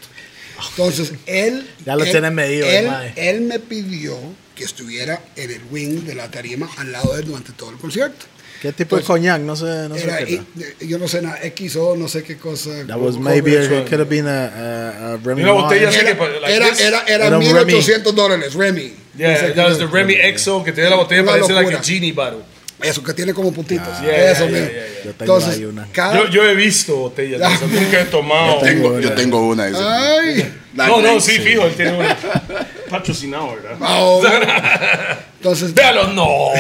[0.72, 1.66] Entonces él.
[1.86, 4.18] Ya lo él- tienen medido, Él, él me pidió
[4.56, 7.78] que estuviera en el wing de la tarima al lado de él durante todo el
[7.78, 8.26] concierto.
[8.64, 9.42] ¿Qué tipo de coñac?
[9.42, 12.24] No sé, no sé Era, qué y- de- yo no sé nada, XO, no sé
[12.24, 12.70] qué cosa.
[12.88, 16.10] That was maybe, it could have been a, a, a Remy Y una botella Era,
[16.10, 18.94] que, pues, like era, era, era Era un 1800 dólares, Remy.
[19.18, 19.86] Yeah, No sé that was the.
[19.88, 22.40] Remy EXO que tenía la botella Una parece like a genie bottle.
[22.82, 24.00] Eso, que tiene como puntitos.
[24.02, 24.70] Yeah, Eso yeah, yeah.
[25.06, 25.88] Yo tengo Entonces, ahí una.
[25.92, 26.16] cada...
[26.18, 28.60] Yo, yo he visto botellas nunca he tomado.
[28.62, 29.68] Tengo, yo tengo una.
[29.68, 29.82] Dice.
[29.84, 32.18] Ay, No, no, sí, fijo, él tiene una.
[32.94, 33.78] Patrocinado, ¿verdad?
[33.82, 34.24] oh.
[35.38, 36.52] Entonces, Véalo, no.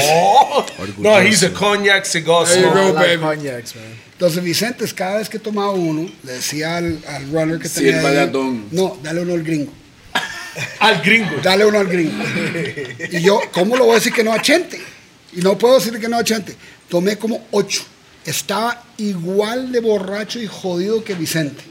[0.98, 2.94] No, he's a cognac cigar There you go.
[2.94, 3.22] Baby.
[3.22, 3.86] cognacs, man.
[4.14, 8.20] entonces Vicente, cada vez que tomaba uno, le decía al, al runner que tenía Sírvale
[8.20, 8.68] ahí, a Don.
[8.72, 9.72] no, dale uno al gringo.
[10.80, 11.32] Al gringo.
[11.42, 12.24] Dale uno al gringo.
[13.12, 14.80] Y yo, ¿cómo lo voy a decir que no a Chente?
[15.34, 16.56] Y no puedo decir que no a Chente.
[16.90, 17.84] Tomé como ocho.
[18.26, 21.64] Estaba igual de borracho y jodido que Vicente.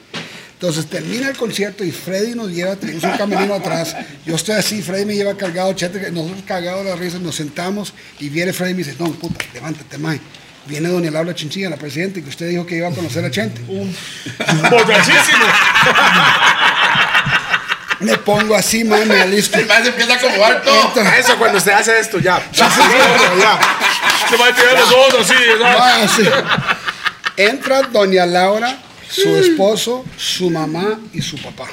[0.62, 3.96] Entonces termina el concierto y Freddy nos lleva, tenemos un camerino atrás.
[4.24, 8.28] Yo estoy así, Freddy me lleva cargado, Chente, nosotros cagados la risa, nos sentamos y
[8.28, 10.20] viene Freddy y me dice, no, puta, levántate, mae.
[10.66, 13.60] Viene doña Laura Chinchilla, la presidenta, que usted dijo que iba a conocer a Chente.
[14.70, 15.44] Borrachísimo.
[17.98, 19.58] Me pongo así, mae, me alisto.
[19.58, 20.80] El mae se empieza a acomodar todo.
[20.94, 22.40] Entra- Eso cuando usted hace esto, ya.
[22.52, 22.62] Se
[24.36, 25.34] va a tirar los ojos así.
[25.64, 26.78] Ah.
[27.36, 28.78] Entra doña Laura,
[29.12, 31.68] su esposo, su mamá y su papá.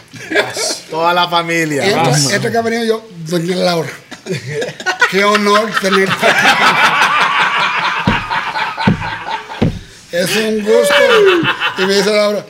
[0.90, 1.86] Toda la familia.
[1.86, 2.34] Entra, Vamos.
[2.34, 3.90] entra que ha venido yo, doña Laura.
[5.10, 6.48] Qué honor tenerte aquí.
[10.12, 10.94] Es un gusto.
[11.78, 12.46] Y me dice Laura,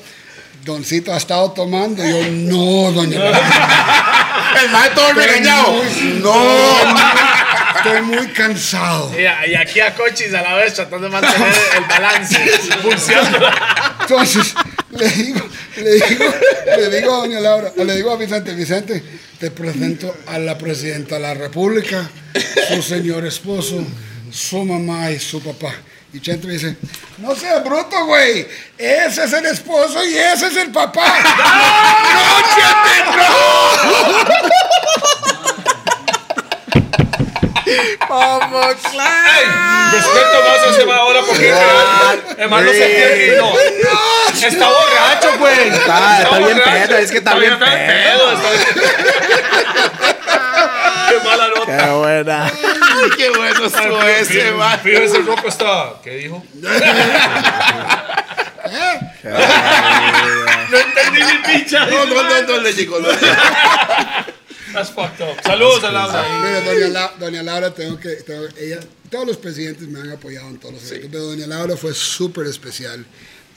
[0.63, 2.03] Doncito ha estado tomando.
[2.03, 3.39] Y yo, no, doña Laura.
[4.63, 5.83] El mae todo regañado.
[6.23, 6.35] No.
[7.77, 9.11] Estoy muy cansado.
[9.17, 9.21] Y,
[9.51, 12.37] y aquí a Cochis a la vez tratando de mantener el balance.
[14.01, 14.55] Entonces,
[14.99, 16.25] le digo, le digo,
[16.77, 19.03] le digo a doña Laura, le digo a Vicente, Vicente,
[19.39, 22.09] te presento a la presidenta de la República,
[22.67, 23.83] su señor esposo,
[24.31, 25.73] su mamá y su papá.
[26.11, 26.75] Y Chente me dice,
[27.19, 28.47] no seas bruto, güey,
[28.77, 31.05] ese es el esposo y ese es el papá.
[32.13, 34.49] ¡No, Chente, no!
[38.09, 39.29] Vamos, claro.
[39.39, 39.45] Ey,
[39.91, 41.49] respeto más a ese ahora porque
[42.37, 43.37] el mae no se entiende.
[43.37, 43.53] No.
[44.47, 45.69] Está borracho, güey.
[45.69, 46.87] Está- está bien borracho.
[46.87, 48.31] pedo, es que está bien pedo.
[48.33, 48.65] está bien-
[51.09, 51.77] Qué mala nota.
[51.77, 52.45] Qué buena.
[52.45, 54.77] Ay, qué bueno estuvo ese, mae.
[54.77, 55.93] Fíjese, ese roco está.
[56.03, 56.43] ¿Qué dijo?
[58.71, 58.99] ¿Eh?
[60.69, 61.85] No entendí ni picha.
[61.87, 63.09] No, no, no, no, le no.
[64.73, 65.41] That's fucked up.
[65.43, 66.25] Saludos a Laura.
[66.43, 70.47] Mira, doña, La- doña Laura, tengo que, tengo- ella, todos los presidentes me han apoyado
[70.49, 73.05] en todos los eventos, pero doña Laura fue súper especial.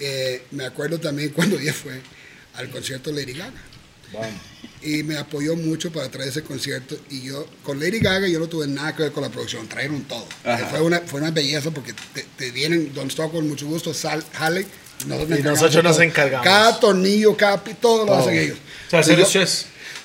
[0.00, 2.00] Eh, me acuerdo también cuando ella fue
[2.54, 3.52] al concierto Lady Gaga.
[4.82, 6.96] Y me apoyó mucho para traer ese concierto.
[7.08, 10.02] Y yo, con Lady Gaga, yo no tuve nada que ver con la producción, trajeron
[10.04, 10.26] todo.
[10.70, 14.24] Fue una, fue una belleza porque te, te vienen, Don Stock con mucho gusto, sal,
[14.32, 14.66] jale.
[15.06, 16.02] nosotros, Y nosotros nos todo.
[16.02, 16.44] encargamos.
[16.44, 18.58] Cada tornillo, cada pi- todo lo hacen ellos.
[18.88, 19.16] O sea,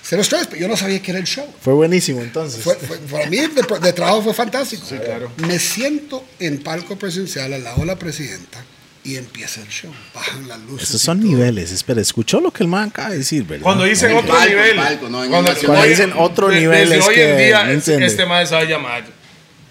[0.08, 1.46] cero stress, pero yo no sabía que era el show.
[1.62, 2.64] Fue buenísimo entonces.
[2.64, 3.50] Fue, fue- para mí de,
[3.82, 4.86] de trabajo fue fantástico.
[5.04, 5.32] claro.
[5.38, 8.64] Me siento en palco presidencial al lado de la presidenta
[9.04, 9.92] y empieza el show.
[10.14, 10.90] Bajan las luces.
[10.90, 11.72] Esos son niveles.
[11.72, 13.64] Espera, escuchó lo que el man acaba de decir, ¿verdad?
[13.64, 14.76] Cuando dicen En otro palco, nivel.
[14.76, 15.54] palco, no, en cuando,
[15.84, 17.72] dicen otro nivel desde es hoy que, en día
[18.06, 19.04] este mae se va a llamar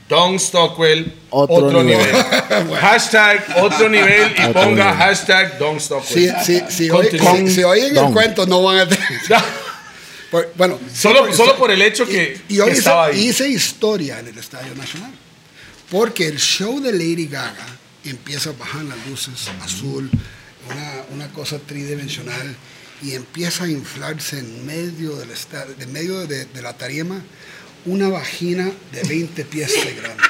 [0.09, 1.99] Don Stockwell Otro otro, nivel.
[2.07, 2.77] nivel.
[2.81, 6.35] hashtag otro nivel y ponga hashtag Don Stockwell.
[6.45, 8.13] Si, si, si, si- si oyen el Don.
[8.13, 9.05] cuento, no van a tener.
[10.37, 13.07] Por- bueno, Solo, sí, solo por el hecho que, y, y hoy que hice, estaba
[13.07, 13.27] ahí.
[13.29, 15.13] hice historia en el Estadio Nacional.
[15.91, 17.67] Porque el show de Lady Gaga
[18.05, 20.11] empieza a bajar las luces azul,
[20.71, 22.55] una, una cosa tridimensional,
[23.03, 27.23] y empieza a inflarse en medio del estadio, de medio de, de la tarima,
[27.85, 30.23] una vagina de 20 pies de grande.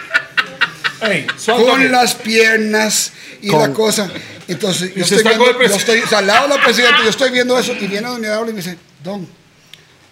[1.03, 1.65] Ey, suave.
[1.65, 4.11] Con las piernas y Con- la cosa.
[4.49, 7.73] Entonces, yo estoy, viendo, yo estoy al lado de la presidenta, yo estoy viendo eso,
[7.75, 9.27] y viene Doña Laura y me dice, Don,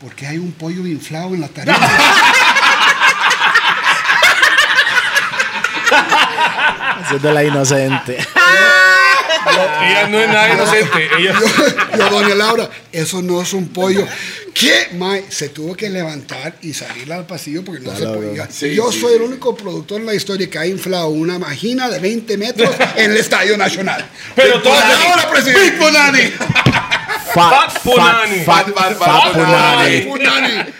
[0.05, 1.79] ¿por qué hay un pollo inflado en la tarima?
[7.03, 8.19] Haciendo la inocente.
[9.83, 11.09] Ella no es nada inocente.
[11.19, 14.07] Ella, yo, yo, Doña Laura, eso no es un pollo.
[14.53, 14.89] ¿Qué?
[14.95, 18.49] Mae, se tuvo que levantar y salir al pasillo porque no se podía.
[18.51, 19.17] sí, yo sí, soy sí.
[19.17, 23.11] el único productor en la historia que ha inflado una vagina de 20 metros en
[23.11, 24.07] el Estadio Nacional.
[24.37, 26.35] Pero todo- Doña Laura, presidente.
[27.33, 27.61] Punani.
[27.61, 28.45] Fat, Punani.
[28.45, 30.01] fat, Fat, fat, fat, fat punani.
[30.03, 30.73] Punani.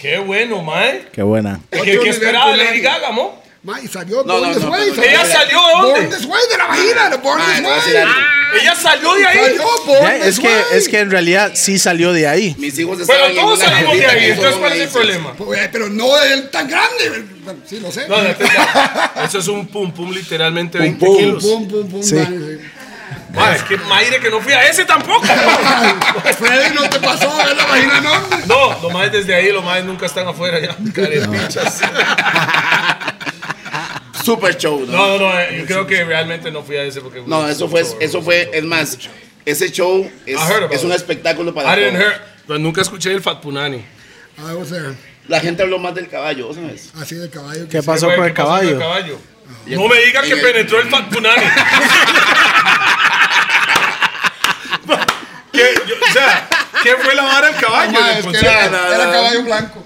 [0.00, 1.08] qué bueno, mae.
[1.12, 1.60] Qué buena.
[1.70, 2.64] ¿Qué, qué esperaba Punani.
[2.68, 3.42] Lady Gaga, mo?
[3.62, 4.90] Ma, y salió No, Born no, This no, Way.
[4.94, 6.00] pero- ¿Ella salió de dónde?
[6.00, 7.96] Born This Way, de la vagina, de Born This Way.
[7.96, 8.14] algo.
[8.60, 9.38] Ella salió de ahí.
[9.38, 10.62] Salió Born This es, que, Way.
[10.72, 12.54] es que en realidad sí salió de ahí.
[12.58, 14.18] Mis hijos Pero todos salimos de ahí.
[14.20, 15.32] que Entonces, ¿cuál es el problema?
[15.32, 17.24] Pues, Pero no el tan grande.
[17.42, 18.06] Bueno, Sí, lo sé.
[18.06, 18.16] No,
[19.24, 21.42] eso es un pum pum literalmente 20 pum, kilos.
[21.44, 22.02] Pum, pum, pum.
[22.02, 22.16] Sí.
[23.34, 23.50] Man.
[23.50, 25.26] Ma, es que Mayre que no fui a ese tampoco.
[26.38, 28.36] Freddy, no te pasó a ver la vagina enorme.
[28.46, 30.76] No, los más desde ahí, los más nunca están afuera ya.
[30.92, 31.80] Carepichas.
[34.24, 34.92] Super show, ¿no?
[34.92, 37.22] No, no, no, eh, yo creo que realmente no fui a ese porque.
[37.26, 38.98] No, eso fue, eso fue, es más,
[39.44, 42.04] ese show es, I es un espectáculo I para didn't todos.
[42.12, 43.84] hear, pero nunca escuché el Fat Punani.
[44.38, 44.94] I was there.
[45.28, 46.90] La gente habló más del caballo, ¿sabes?
[47.00, 47.68] Así de caballo.
[47.68, 47.86] ¿Qué sí.
[47.86, 48.70] pasó con ¿qué el pasó con caballo?
[48.70, 49.18] el caballo?
[49.66, 51.42] No me diga que penetró el Fat Punani.
[55.54, 56.48] ¿Qué, yo- o sea,
[56.82, 57.92] ¿qué fue la vara del caballo?
[57.92, 58.48] Ma, del es que concierto?
[58.76, 59.84] era, caballo blanco.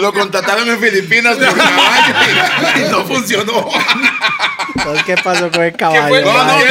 [0.00, 2.14] Lo contrataron en Filipinas por caballo
[2.76, 3.68] y, y no funcionó.
[4.74, 6.22] Entonces, ¿Qué pasó con el caballo?
[6.24, 6.66] No, no, En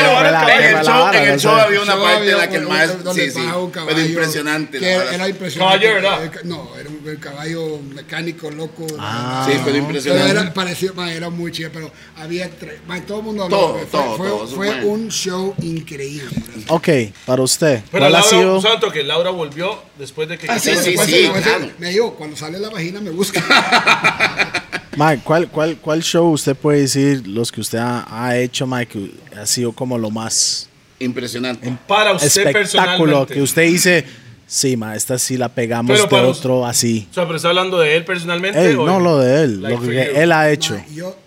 [0.77, 1.23] el show, vara?
[1.23, 3.39] en el show había una parte en la que el maestro, sí, sí,
[3.85, 4.79] pero impresionante.
[4.79, 5.85] que la era, impresionante.
[5.87, 6.41] Caballo, ¿verdad?
[6.43, 8.85] No, era un el caballo mecánico, loco.
[8.99, 10.31] Ah, Sí, pero Pero impresionante.
[10.31, 13.57] era, pareció, ma, era muy chido, pero había tres, todo el mundo habló.
[13.57, 14.85] Todo, fue todo, fue, todo, eso fue fue.
[14.85, 16.29] un show increíble.
[16.67, 16.89] Ok,
[17.25, 17.81] para usted.
[17.91, 18.55] Pero ¿Cuál ha Laura, sido?
[18.55, 20.49] un santo que Laura volvió después de que.
[20.49, 21.69] Ah, sí, sí, sí, claro.
[21.79, 23.41] Me dijo, cuando sale la vagina me busca.
[24.97, 29.11] Mike, ¿cuál, cuál, ¿cuál show usted puede decir los que usted ha, ha hecho, Mike,
[29.31, 30.67] que ha sido como lo más
[30.99, 31.75] Impresionante.
[31.87, 34.05] Para usted espectáculo que usted dice,
[34.45, 37.07] sí, ma, esta sí la pegamos Pero de para otro así?
[37.09, 38.63] O sea, pero está hablando de él personalmente.
[38.63, 40.19] Él, o- no lo de él, Like lo que you.
[40.19, 40.73] él ha hecho.
[40.75, 41.17] Ma, yo,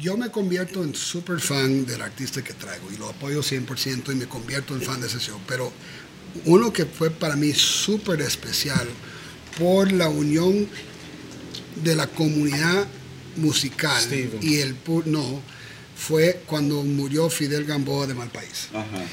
[0.00, 4.14] yo me convierto en super fan del artista que traigo y lo apoyo 100% y
[4.14, 5.38] me convierto en fan de ese show.
[5.46, 5.70] Pero
[6.44, 8.86] uno que fue para mí súper especial
[9.58, 10.68] por la unión
[11.82, 12.86] de la comunidad
[13.36, 14.38] musical Steven.
[14.42, 14.76] y el
[15.06, 15.42] no
[15.96, 18.68] fue cuando murió Fidel Gamboa de Malpaís.
[18.72, 19.04] Ajá.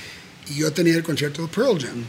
[0.48, 2.06] y yo tenía el concierto de Pearl Jam.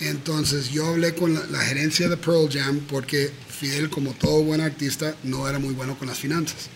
[0.00, 4.60] Entonces yo hablé con la, la gerencia de Pearl Jam porque Fidel, como todo buen
[4.60, 6.68] artista, no era muy bueno con las finanzas.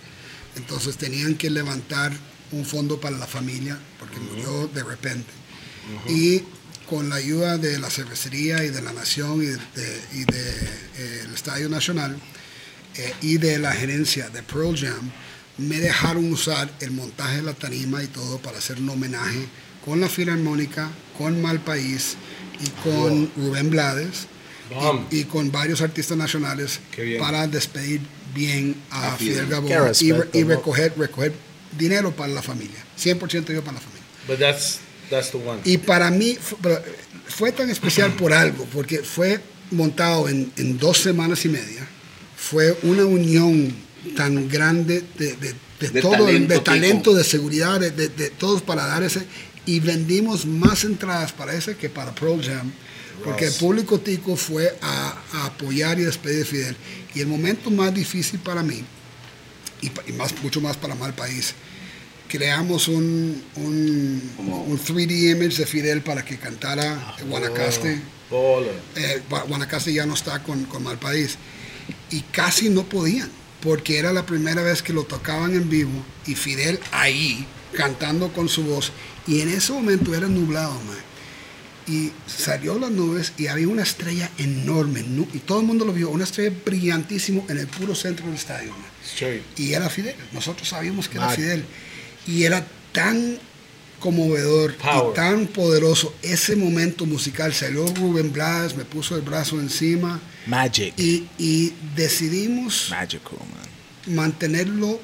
[0.57, 2.12] Entonces tenían que levantar
[2.52, 5.31] un fondo para la familia porque murió de repente.
[6.09, 6.43] Y
[6.93, 9.60] con la ayuda de la cervecería y de la Nación y del
[10.12, 10.40] y de,
[10.98, 12.14] eh, el Estadio Nacional
[12.98, 15.10] eh, y de la gerencia de Pearl Jam,
[15.56, 19.47] me dejaron usar el montaje de la tarima y todo para hacer un homenaje
[19.82, 22.16] con la Filarmónica, con Malpaís
[22.60, 24.27] y con Rubén Blades
[25.10, 26.78] y, y con varios artistas nacionales
[27.19, 28.02] para despedir
[28.35, 29.47] bien a, A Fidel.
[29.94, 31.32] Fidel y, y recoger, recoger
[31.78, 34.02] dinero para la familia, 100% yo para la familia.
[34.28, 34.82] But that's,
[35.12, 35.60] that's the one.
[35.64, 36.36] Y para mí
[37.28, 39.40] fue tan especial por algo, porque fue
[39.70, 41.86] montado en, en dos semanas y media.
[42.36, 43.72] Fue una unión
[44.16, 48.09] tan grande de, de- de De todo, el- talento, de talento, de seguridad, de, de-
[48.09, 49.22] de todos para dar ese.
[49.66, 52.72] Y vendimos más entradas para ese que para Pro Jam,
[53.24, 56.76] porque el público tico fue a, a apoyar y despedir a Fidel.
[57.14, 58.82] Y el momento más difícil para mí,
[59.80, 61.55] y, y más, mucho más para mal país,
[62.37, 68.01] creamos un, un, un 3D image de Fidel para que cantara Guanacaste.
[68.31, 68.69] Bola.
[68.97, 71.37] Eh, Gua- Guanacaste ya no está con, con Malpaís.
[72.11, 73.29] Y casi no podían,
[73.61, 75.91] porque era la primera vez que lo tocaban en vivo
[76.27, 77.47] y Fidel ahí,
[77.77, 78.93] cantando con su voz.
[79.27, 80.97] Y en ese momento era nublado, man.
[81.87, 85.93] Y salió las nubes y había una estrella enorme, nu- y todo el mundo lo
[85.93, 88.71] vio, una estrella brillantísimo en el puro centro del estadio.
[88.71, 88.87] man.
[89.05, 89.43] Straight.
[89.59, 90.15] Y era Fidel.
[90.33, 91.29] Nosotros sabíamos que era.
[91.37, 91.65] Fidel.
[92.27, 93.39] Y era tan
[94.01, 95.12] conmovedor Power.
[95.12, 97.53] y tan poderoso ese momento musical.
[97.55, 100.93] Salió Rubén Blas, me puso el brazo encima Magic.
[100.99, 104.15] y, y decidimos Magical, man.
[104.16, 105.01] mantenerlo.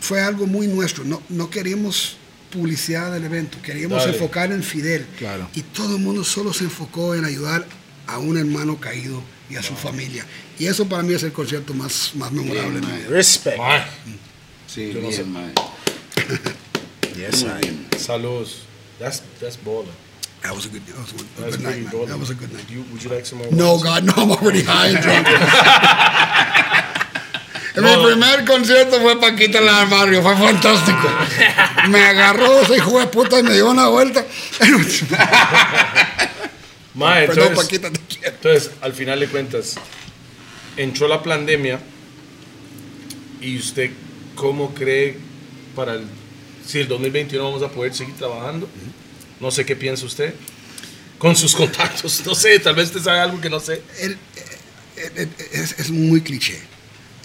[0.00, 1.04] Fue algo muy nuestro.
[1.04, 2.16] No, no queríamos
[2.50, 4.12] publicidad del evento, queríamos Dale.
[4.14, 5.06] enfocar en Fidel.
[5.18, 5.48] Claro.
[5.54, 7.66] Y todo el mundo solo se enfocó en ayudar
[8.08, 10.26] a un hermano caído y a su familia.
[10.58, 12.70] Y eso para mí es el concierto más, más memorable.
[12.72, 12.98] Bien, de mi mae.
[13.02, 13.08] vida.
[13.10, 13.58] Respect.
[13.58, 13.82] Mae,
[14.66, 15.52] Sí, bien.
[17.16, 17.86] Yes, I- bien.
[17.98, 18.64] Saludos.
[18.98, 19.92] That's, that's baller.
[20.42, 22.06] That was a good, that was a good, That's good night, man.
[22.08, 22.68] That was a good night.
[22.70, 23.52] You, would you like some more?
[23.52, 23.82] No, wines?
[23.84, 25.26] God, no, I'm already high and drunk.
[27.74, 27.80] No.
[27.82, 31.08] Mi primer concierto fue Paquita en el barrio, fue fantástico.
[31.88, 34.26] Me agarró ese hijo de puta y me dio una vuelta.
[36.94, 38.34] Mae, Perdón, entonces, Paquita, te quiero.
[38.36, 39.76] entonces, al final de cuentas,
[40.76, 41.80] entró la pandemia
[43.40, 43.90] y usted,
[44.34, 45.16] ¿cómo cree
[45.74, 46.04] para el,
[46.66, 48.68] si el 2021 vamos a poder seguir trabajando?
[49.40, 50.34] No sé qué piensa usted.
[51.18, 53.82] Con sus contactos, no sé, tal vez usted sabe algo que no sé.
[54.00, 54.16] El-
[54.96, 56.58] el- el- es, es muy cliché.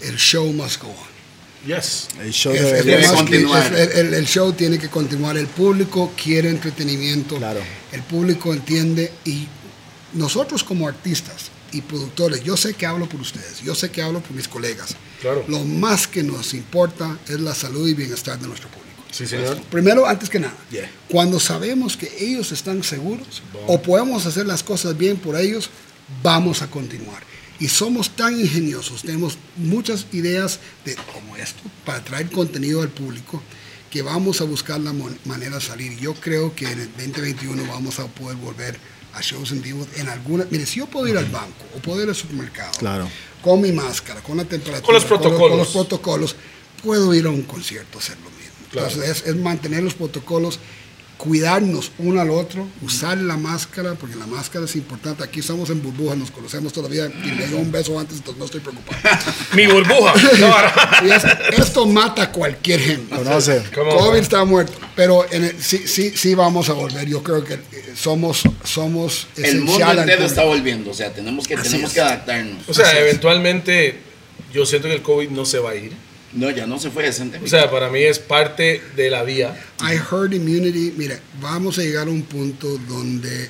[0.00, 1.18] El show must go on.
[1.66, 2.08] Yes.
[2.20, 3.74] El show Debe más continuar.
[3.74, 5.36] el show tiene que continuar.
[5.36, 7.36] El público quiere entretenimiento.
[7.36, 7.60] Claro.
[7.90, 9.12] El público entiende.
[9.24, 9.48] Y
[10.14, 14.20] nosotros como artistas y productores, yo sé que hablo por ustedes, yo sé que hablo
[14.20, 14.94] por mis colegas.
[15.20, 15.44] Claro.
[15.48, 18.87] Lo más que nos importa es la salud y bienestar de nuestro público.
[19.10, 19.60] Sí, señor.
[19.70, 20.90] Primero, antes que nada, Yeah.
[21.08, 25.70] cuando sabemos que ellos están seguros o podemos hacer las cosas bien por ellos,
[26.22, 27.22] vamos a continuar.
[27.60, 33.42] Y somos tan ingeniosos, tenemos muchas ideas de como esto para traer contenido al público
[33.90, 34.92] que vamos a buscar la
[35.24, 35.98] manera de salir.
[35.98, 38.78] Yo creo que en el 2021 vamos a poder volver
[39.14, 40.46] a shows en vivo en alguna.
[40.50, 43.08] Mire, si yo puedo ir al banco o puedo ir al supermercado Claro.
[43.42, 45.48] con mi máscara, con la temperatura, Con los protocolos.
[45.48, 46.36] con los protocolos,
[46.84, 48.37] puedo ir a un concierto a hacer lo mismo.
[48.70, 48.88] Claro.
[48.88, 50.58] Entonces, es, es mantener los protocolos,
[51.16, 55.24] cuidarnos uno al otro, usar la máscara, porque la máscara es importante.
[55.24, 58.44] Aquí estamos en burbujas, nos conocemos todavía y me dio un beso antes, entonces no
[58.44, 58.98] estoy preocupado.
[59.54, 60.14] Mi burbuja.
[61.04, 61.24] Y es-
[61.58, 63.14] esto mata a cualquier gente.
[63.16, 63.62] Conoce.
[63.74, 67.06] COVID está muerto, pero en el- sí, sí, sí vamos a volver.
[67.08, 67.60] Yo creo que eh,
[67.96, 71.94] somos, somos El mundo entero está volviendo, o sea, tenemos que, Así tenemos es.
[71.94, 72.68] que adaptarnos.
[72.68, 73.02] O sea, Así es.
[73.02, 73.98] eventualmente
[74.52, 75.92] yo siento que el COVID no se va a ir.
[76.32, 77.40] No, ya no se fue decente.
[77.42, 79.54] O sea, para mí es parte de la vía.
[79.80, 83.48] I heard immunity, mira, vamos a llegar a un punto donde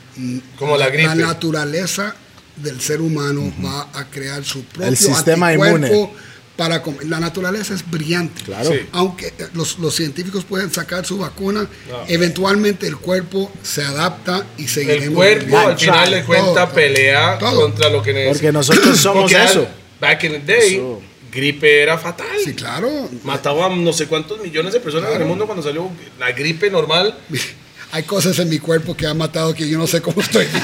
[0.58, 1.14] Como la gripe.
[1.16, 2.14] naturaleza
[2.56, 6.10] del ser humano va a crear su propio sistema anticuerpo inmune.
[6.56, 8.42] para la naturaleza es brillante.
[8.44, 8.70] Claro.
[8.70, 8.80] Sí.
[8.92, 12.04] Aunque los, los científicos pueden sacar su vacuna, No.
[12.08, 15.04] eventualmente el cuerpo se adapta y seguiremos.
[15.08, 15.68] El cuerpo viviendo.
[15.68, 17.60] al final de cuenta Todo, pelea Todo.
[17.62, 18.32] contra lo que necesita.
[18.34, 19.68] Porque nosotros somos Porque al- eso.
[20.00, 21.02] Back in the day, Eso.
[21.38, 22.26] Gripe era fatal.
[22.44, 23.08] Sí, claro.
[23.22, 25.88] Mataban no sé cuántos millones de personas en el mundo cuando salió
[26.18, 27.16] la gripe normal.
[27.92, 30.46] Hay cosas en mi cuerpo que han matado que yo no sé cómo estoy.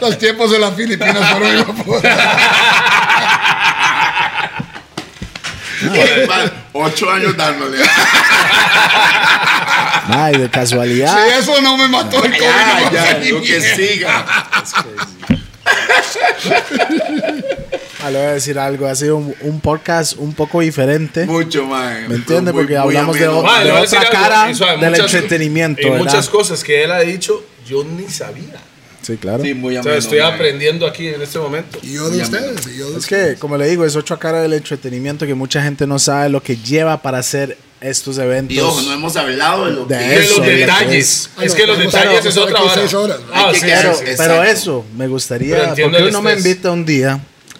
[0.00, 1.66] Los tiempos de las Filipinas fueron
[6.72, 7.78] Ocho años dándole.
[10.08, 11.16] Ay, de casualidad.
[11.16, 14.24] Si eso no me mató el COVID, Ya, no ya, lo que siga.
[18.02, 18.86] Ah, le voy a decir algo.
[18.86, 21.26] Ha sido un, un podcast un poco diferente.
[21.26, 22.06] Mucho, man.
[22.08, 22.52] ¿Me entiende?
[22.52, 23.40] Muy- Porque muy hablamos de ameno.
[23.40, 24.54] otra- cara del
[24.90, 28.60] muchas- entretenimiento, Y muchas cosas que él ha dicho, yo ni sabía.
[29.02, 29.42] Sí, claro.
[29.42, 29.90] Sí, muy O ameno.
[29.94, 30.34] sea, estoy man.
[30.34, 31.78] aprendiendo aquí en este momento.
[31.82, 34.16] Y yo de Muy ustedes, y yo de Es que, como le digo, es otra
[34.16, 38.56] cara del entretenimiento que mucha gente no sabe lo que lleva para hacer estos eventos.
[38.56, 41.30] Y ojo, no hemos hablado de lo De que de eso, los de detalles.
[41.40, 43.18] Es que los detalles es otra horas.
[43.32, 44.12] Ah, sí, quedar- sí, sí.
[44.16, 45.74] pero, pero eso, me gustaría.
[45.74, 47.18] Pero porque uno me invita un día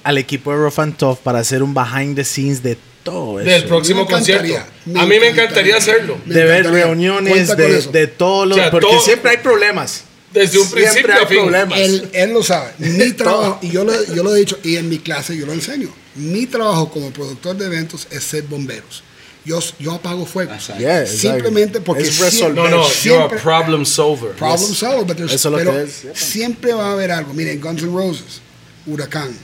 [0.09, 3.49] al equipo de Rough and Tough para hacer un behind the scenes de todo eso.
[3.51, 4.55] Del próximo concierto.
[4.97, 5.77] a mí me encantaría.
[5.77, 6.17] hacerlo.
[6.25, 8.57] Me de ver reuniones de, de todos los...
[8.57, 10.05] O sea, porque todo- siempre hay problemas.
[10.33, 11.39] Desde un Siempre principio hay a fin.
[11.41, 11.79] problemas.
[11.79, 12.73] Él, él lo sabe.
[12.79, 15.53] Mi trabajo, y yo lo, yo lo he dicho, y en mi clase yo lo
[15.53, 15.89] enseño.
[16.17, 19.03] Mi trabajo como productor de eventos es ser bomberos.
[19.45, 20.71] Yo, yo apago fuegos.
[20.79, 21.07] Yeah.
[21.07, 22.55] Simplemente porque Es resolver.
[22.55, 24.33] No, no, you're a problem solver.
[24.33, 26.15] problem solver, but there's- Eso es lo pero que es, yeah.
[26.15, 27.33] siempre va a haber algo.
[27.35, 28.41] Miren, Guns N' Roses,
[28.87, 29.35] huracán,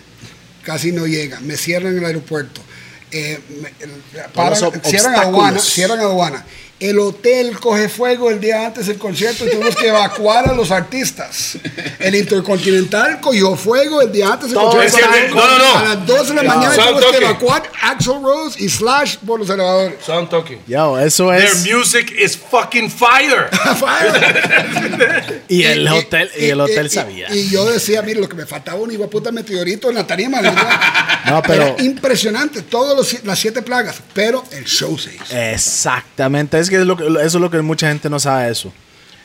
[0.64, 2.60] casi no llega, me cierran el aeropuerto,
[3.10, 3.72] eh, me-
[4.90, 6.44] cierran aduana, cierran aduana.
[6.84, 10.70] El hotel coge fuego el día antes del concierto y tuvimos que evacuar a los
[10.70, 11.56] artistas.
[11.98, 15.34] El Intercontinental cogió fuego el día antes del Todo concierto.
[15.34, 15.78] no, no, no.
[15.78, 19.38] A las 2 de la mañana Sound tuvimos que evacuar Axel Rose y Slash por
[19.40, 19.94] los elevadores.
[20.04, 20.58] Sound talking.
[20.66, 21.66] Yo, eso Their es...
[21.66, 23.48] music is fucking fire.
[25.48, 27.34] Y el hotel, y el hotel y- sabía.
[27.34, 30.40] Y, yo decía, mire, lo que me faltaba un hijo puta meteorito en la tarima.
[30.40, 30.68] ¿verdad?
[31.24, 35.24] No, pero- Era impresionante, todas las siete plagas, pero el show se hizo.
[35.34, 38.72] Exactamente, es que, es lo que- eso es lo que mucha gente no sabe eso.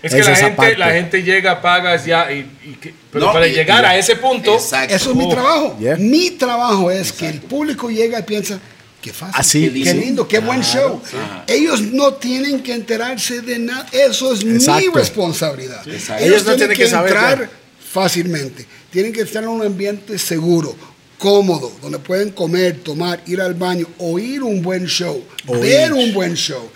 [0.01, 0.77] Es que la gente, parte.
[0.77, 3.97] la gente llega, pagas ya, y, y que- pero No, para y- llegar y- a
[3.97, 4.95] ese punto, Exacto.
[4.95, 5.77] Eso es mi trabajo.
[5.77, 5.97] yeah.
[5.97, 8.57] Mi trabajo es que el público llega y piensa,
[9.01, 9.69] qué fácil, Así.
[9.73, 11.01] qué, qué lindo, qué buen show.
[11.47, 13.88] Ellos no tienen que enterarse de nada.
[13.91, 14.91] Eso es mi Exacto.
[14.93, 15.85] responsabilidad.
[15.85, 16.23] Exacto.
[16.23, 17.49] Ellos, Ellos no tienen tienen que, que saber entrar ya.
[17.91, 18.65] fácilmente.
[18.91, 20.76] Tienen que estar en un ambiente seguro,
[21.17, 25.61] cómodo, donde pueden comer, tomar, ir al baño, oír un buen show, Oír.
[25.61, 26.69] ver un buen show.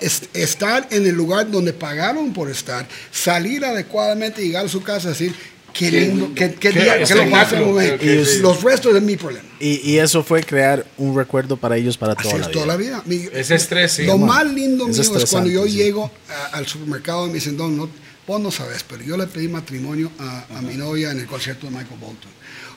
[0.00, 5.08] Es- estar en el lugar donde pagaron por estar, salir adecuadamente llegar a su casa
[5.08, 5.34] y decir,
[5.72, 9.48] qué lindo, qué, qué qué día, qué lo Los restos es mi problema.
[9.58, 12.76] Y, y eso fue crear un recuerdo para ellos para Así toda es la toda
[12.76, 13.02] vida.
[13.02, 13.30] la vida.
[13.30, 14.28] Mi- Ese estrés, sí, Lo man.
[14.44, 15.72] más lindo Es mío es cuando yo sí.
[15.72, 17.88] llego a- al supermercado y me dicen, Don, no,
[18.26, 21.66] vos no sabes, pero yo le pedí matrimonio a, a mi novia en el concierto
[21.66, 22.30] de Michael Bolton.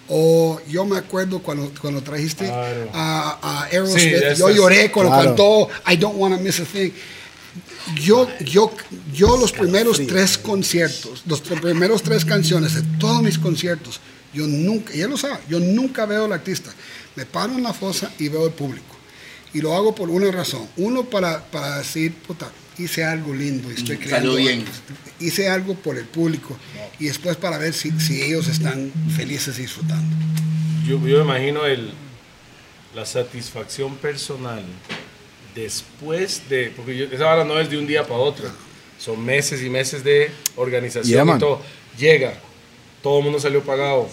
[0.08, 2.90] O yo me acuerdo cuando, cuando trajiste Claro.
[2.94, 5.30] a, Aerosmith, yo lloré cuando claro.
[5.30, 6.92] cantó I Don't Wanna Miss a Thing.
[8.02, 8.72] Yo, yo,
[9.14, 14.00] yo los primeros tres conciertos, los primeros tres canciones de todos mis conciertos,
[14.34, 16.72] yo nunca, y él lo sabe, yo nunca veo al artista.
[17.16, 18.96] Me paro en la fosa y veo el público.
[19.54, 20.68] Y lo hago por una razón.
[20.78, 24.36] Uno, para, para decir, puta, hice algo lindo y estoy Mm, creando.
[24.36, 24.66] bien.
[25.20, 26.58] Hice algo por el público.
[27.00, 30.16] Y después para ver si, si ellos están felices y disfrutando.
[30.88, 31.92] yo, yo me imagino el,
[32.94, 34.64] la satisfacción personal
[35.54, 38.50] después de, porque yo- esa vara no es de un día para otro,
[39.00, 41.40] son meses y meses de organización Yeah, y man.
[41.40, 41.62] todo.
[41.98, 42.34] Llega,
[43.02, 44.10] todo el mundo salió pagado,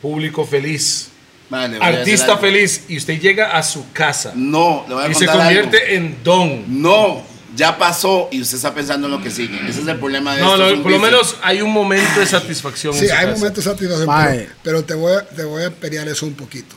[0.00, 1.08] público feliz,
[1.50, 5.26] Man, artista feliz, y usted llega a su casa No, le voy a y se
[5.26, 5.88] convierte algo.
[5.94, 6.82] en don.
[6.82, 7.22] No,
[7.54, 9.56] ya pasó y usted está pensando en lo que sigue.
[9.68, 12.20] Ese es el problema de No, esto, no, un por lo menos hay un momento
[12.20, 12.94] de satisfacción.
[12.94, 13.38] Sí, hay casa.
[13.38, 16.74] momentos de satisfacción, pero, pero te, voy a, te voy a pelear eso un poquito.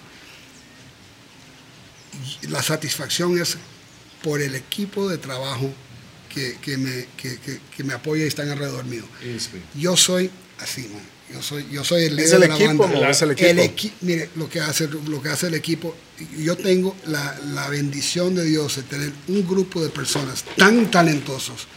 [2.49, 3.57] La satisfacción es
[4.23, 5.72] por el equipo de trabajo
[6.34, 9.03] que, que me, que, que- que me apoya y están alrededor mío.
[9.76, 10.30] Yo soy
[10.60, 11.02] así, man.
[11.34, 13.10] Yo soy, yo soy el líder Es el de la equipo, banda.
[13.10, 13.49] es el equipo.
[13.49, 15.95] equi- mire, lo que, hace, lo que hace el equipo,
[16.38, 21.68] yo tengo la, la bendición de Dios de tener un grupo de personas tan talentosos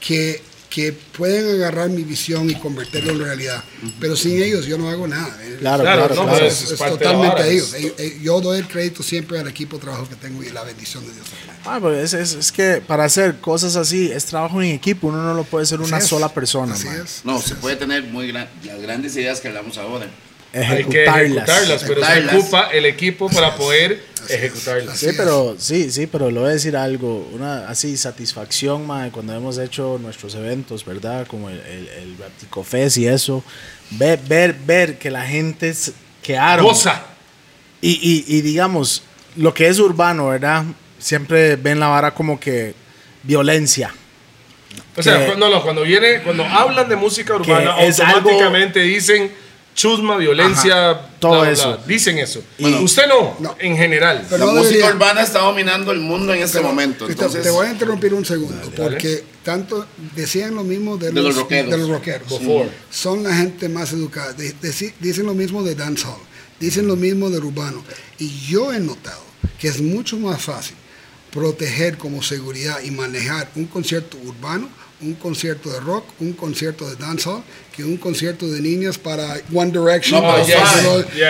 [0.00, 0.42] que,
[0.76, 3.64] que pueden agarrar mi visión y convertirlo en realidad.
[3.98, 5.34] Pero sin ellos yo no hago nada.
[5.58, 6.30] Claro, Claro, claro, claro.
[6.34, 7.72] pero Es, es de totalmente ellos.
[7.72, 10.62] Eh, eh, Yo doy el crédito siempre al equipo de trabajo que tengo y la
[10.64, 11.26] bendición de Dios.
[11.64, 15.22] Ah, pues es, es- es que para hacer cosas así es trabajo en equipo, uno
[15.22, 16.74] no lo puede hacer una sola persona.
[16.74, 16.88] Así.
[17.24, 17.60] No, así se es.
[17.60, 20.06] puede tener muy gran, las grandes ideas que hablamos ahora.
[20.56, 21.48] Hay que Ejecutarlas.
[21.48, 22.34] ejecutarlas, pero se Ejecutarlas.
[22.42, 24.98] ocupa el equipo para poder ejecutarlas.
[24.98, 29.34] Sí, pero sí, sí, pero le voy a decir algo, una así satisfacción, mae, cuando
[29.34, 31.26] hemos hecho nuestros eventos, ¿verdad?
[31.26, 33.44] Como el, el, el Raptico Fest y eso,
[33.90, 35.72] ver, ver, ver que la gente
[36.22, 37.02] quedaron Goza.
[37.80, 37.90] y,
[38.26, 39.02] y, y digamos,
[39.36, 40.64] lo que es urbano, ¿verdad?
[40.98, 42.74] Siempre ven la vara como que
[43.22, 43.92] violencia.
[44.96, 49.30] O sea, no, no, cuando viene, cuando hablan de música urbana, es algo- automáticamente dicen
[49.76, 51.76] chusma, violencia, Ajá, todo bla, eso.
[51.76, 51.86] bla.
[51.86, 52.42] Dicen eso.
[52.58, 53.54] Bueno, Usted no, no.
[53.60, 54.26] en general.
[54.28, 54.94] Pero la no música debería.
[54.96, 57.06] urbana está dominando el mundo en este Pero, momento.
[57.06, 58.90] te- Entonces, te voy a interrumpir un segundo, dale.
[58.90, 59.86] porque tanto
[60.16, 61.70] decían lo mismo de, De los rockeros.
[61.70, 62.28] de los rockeros.
[62.28, 62.68] Before.
[62.90, 64.32] Son la gente más educada.
[64.32, 64.54] De-
[64.98, 66.20] dicen lo mismo de dancehall,
[66.58, 67.84] dicen lo mismo de urbano.
[68.18, 69.20] Y yo he notado
[69.60, 70.74] que es mucho más fácil
[71.30, 74.68] proteger como seguridad y manejar un concierto urbano,
[75.00, 77.42] un concierto de rock, un concierto de dancehall,
[77.74, 80.22] que un concierto de niñas para One Direction.
[80.22, 80.56] No, yes.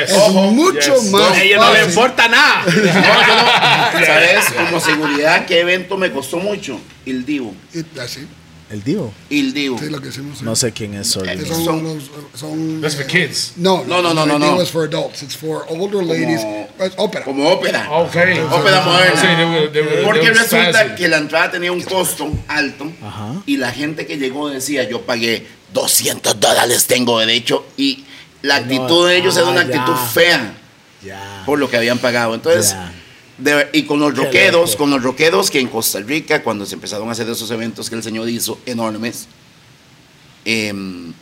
[0.09, 1.11] Es Ojo, mucho yes.
[1.11, 2.65] más A ella no le importa nada.
[2.77, 4.07] No, no.
[4.07, 4.45] ¿Sabes?
[4.55, 6.79] Como seguridad, ¿qué evento me costó mucho?
[7.05, 7.55] El Divo.
[8.01, 8.27] Así.
[8.69, 9.13] El Divo.
[9.31, 9.79] Il Divo.
[9.79, 10.43] Sí, lo que hicimos.
[10.43, 11.39] No sé quién es, sorry.
[11.47, 13.53] Son, los- son, That's for kids.
[13.57, 14.63] No, No, no, no, el no, Divo no.
[14.63, 15.23] es for adults.
[15.23, 16.41] It's for older ladies.
[16.81, 17.25] Es ópera.
[17.25, 17.89] Como ópera.
[17.93, 18.17] Ok.
[18.51, 19.21] Ópera moderna.
[19.21, 20.95] Sí, they were- they were- Porque resulta fancy.
[20.97, 23.35] que la entrada tenía un costo alto Ajá.
[23.47, 27.65] y la gente que llegó decía, yo pagué 200 dólares, tengo derecho.
[27.77, 28.05] Y
[28.43, 29.77] la actitud de ellos ah, era una ya.
[29.81, 30.55] actitud fea
[31.05, 31.43] Ya.
[31.47, 32.35] por lo que habían pagado.
[32.35, 32.93] Entonces, Ya.
[33.39, 34.21] De- y con los Qué
[34.73, 34.79] loco.
[34.79, 37.97] con los roqueros que en Costa Rica, cuando se empezaron a hacer esos eventos que
[37.97, 39.27] el señor hizo, enormes,
[40.45, 41.13] em,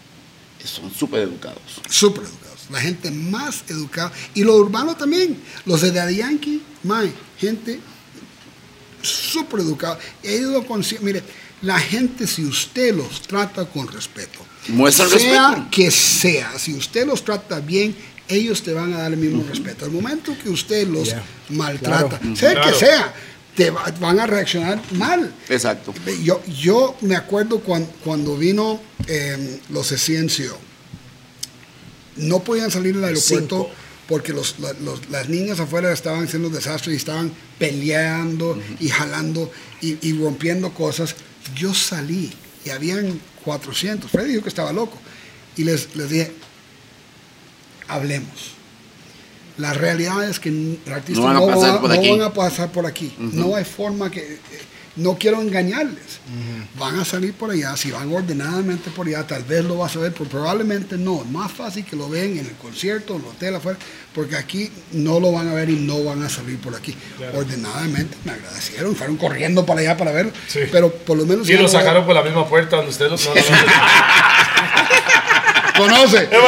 [0.65, 1.61] son súper educados.
[1.89, 2.61] Súper educados.
[2.71, 4.11] La gente más educada.
[4.35, 5.39] Y lo urbano también.
[5.67, 7.81] Los de Daddy Yankee, my, gente
[9.03, 9.99] súper educada.
[10.23, 10.83] He ido con.
[11.03, 11.23] Mire,
[11.63, 14.39] la gente, si usted los trata con respeto,
[14.91, 15.67] sea respeto.
[15.71, 17.95] que sea, si usted los trata bien,
[18.35, 19.85] ellos te van a dar el mismo respeto.
[19.85, 21.23] Al momento que usted los Yeah.
[21.51, 22.37] maltrata, Claro.
[22.37, 22.71] sea Claro.
[22.73, 23.15] que sea,
[23.57, 25.33] te va- van a reaccionar mal.
[25.49, 25.95] Exacto.
[26.23, 30.59] Yo, yo me acuerdo cuando, cuando vino eh, los CNCO.
[32.17, 33.71] No podían salir del aeropuerto Cinco.
[34.09, 39.51] porque los, la- los- las niñas afuera estaban haciendo desastres y estaban peleando y jalando
[39.81, 41.15] y, y rompiendo cosas.
[41.57, 42.33] Yo salí
[42.65, 44.11] y habían 400.
[44.11, 44.99] Freddy dijo que estaba loco.
[45.57, 46.33] Y les, les dije,
[47.89, 48.53] hablemos.
[49.57, 52.11] La realidad es que artistas No van a no, pasar por no aquí.
[52.11, 53.15] van a pasar por aquí.
[53.19, 54.21] No hay forma que...
[54.21, 54.39] eh,
[54.97, 56.21] No quiero engañarles.
[56.79, 59.99] Van a salir por allá, si van ordenadamente por allá, tal vez lo vas a
[60.01, 61.21] ver, pero probablemente no.
[61.23, 63.77] Es más fácil que lo vean en el concierto, en el hotel afuera,
[64.15, 66.95] porque aquí no lo van a ver y no van a salir por aquí.
[67.35, 70.61] Ordenadamente me agradecieron, fueron corriendo para allá para verlo, Sí.
[70.73, 71.49] pero por lo menos...
[71.51, 73.29] Y lo sacaron por la misma puerta donde ustedes los.
[75.79, 75.97] No, no, no.
[75.97, 76.29] Conoce.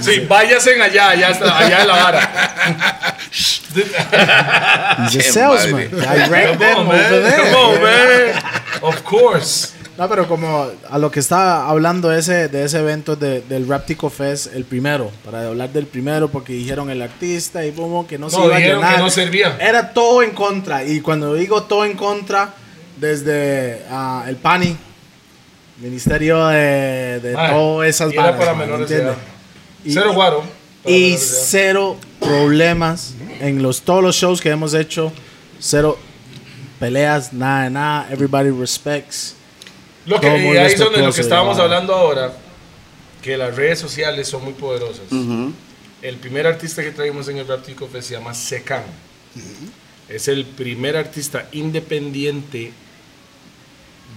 [0.00, 3.16] Sí, váyanse allá, allá, está, allá en la vara.
[3.30, 5.90] He's a salesman.
[5.90, 7.22] Direct them on, over man.
[7.22, 7.36] there.
[7.36, 8.42] Come on, man.
[8.82, 9.72] Of course.
[9.96, 13.68] No, pero como a lo que está hablando de ese, de ese evento de- del
[13.68, 18.18] Raptico Fest, el primero, para hablar del primero, porque dijeron el artista y como que
[18.18, 18.96] no, se No, iba a dijeron llenar.
[18.96, 19.56] que no servía.
[19.60, 20.82] Era todo en contra.
[20.84, 22.54] Y cuando digo todo en contra,
[22.96, 24.76] desde ah, el PANI,
[25.78, 29.14] Ministerio de, de todas esas varas, para mae, menores de ¿entiende?
[29.14, 29.28] edad.
[29.84, 30.42] Y- Cero guaro.
[30.86, 35.12] y cero problemas en los todos los shows que hemos hecho.
[35.58, 35.98] Cero
[36.78, 38.08] peleas, nada de nada.
[38.10, 39.34] Everybody respects.
[40.06, 42.32] Lo que, y ahí es donde lo que estábamos hablando ahora,
[43.22, 45.04] que las redes sociales son muy poderosas.
[46.02, 48.82] El primer artista que traímos en el Raptico se llama Secan.
[50.08, 52.72] Es el primer artista independiente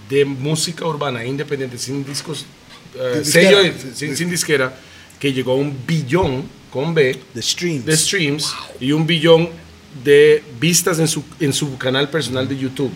[0.08, 2.44] de música urbana, independiente, sin discos,
[3.14, 3.58] Sin sello,
[3.94, 4.74] sin, sin disquera,
[5.20, 7.84] que llegó a un billón con B The streams.
[7.84, 9.48] de streams y un billón
[10.04, 12.90] de vistas en su, en su canal personal de YouTube.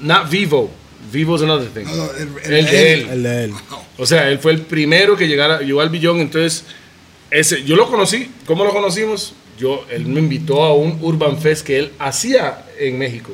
[0.00, 0.70] Not Vivo.
[1.12, 1.84] Vivo is another thing.
[1.84, 3.08] No, no, el- el, el- de él.
[3.10, 3.52] El de él.
[3.96, 6.64] O sea, él fue el primero que llegara, llegó al billón, entonces
[7.30, 8.30] ese, yo lo conocí.
[8.44, 9.34] ¿Cómo lo conocimos?
[9.58, 13.32] Yo, él me invitó a un Urban Fest que él hacía en México.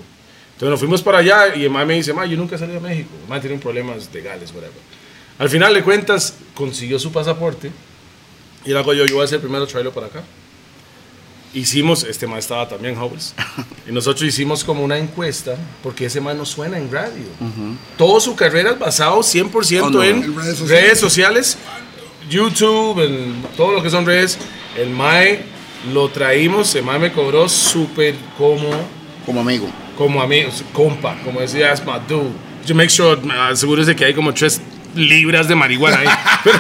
[0.63, 2.79] Entonces nos fuimos para allá y el mae me dice, ma, yo nunca salí a
[2.79, 3.09] México.
[3.21, 4.71] El mae tiene problemas legales, whatever.
[5.37, 7.73] Al final de cuentas, consiguió su pasaporte
[8.65, 10.23] y le hago yo, yo voy a el primero traerlo para acá.
[11.53, 13.35] Hicimos, este mae estaba también, Howells,
[13.89, 17.25] y nosotros hicimos como una encuesta, porque ese mae no suena en radio.
[17.99, 20.03] Toda su carrera es basado 100% Oh, no.
[20.05, 20.99] en En redes redes sociales.
[21.01, 21.59] sociales,
[22.31, 24.39] YouTube, en todo lo que son redes.
[24.79, 25.43] El mae
[25.93, 28.71] lo traímos, el mae me cobró súper como,
[29.27, 29.69] Como amigo.
[30.03, 32.31] Como amigo, compa, como decía, that's my dude.
[32.67, 33.21] You make sure,
[33.51, 34.61] asegúrese que hay como tres
[34.95, 36.07] libras de marihuana ahí.
[36.45, 36.59] pero,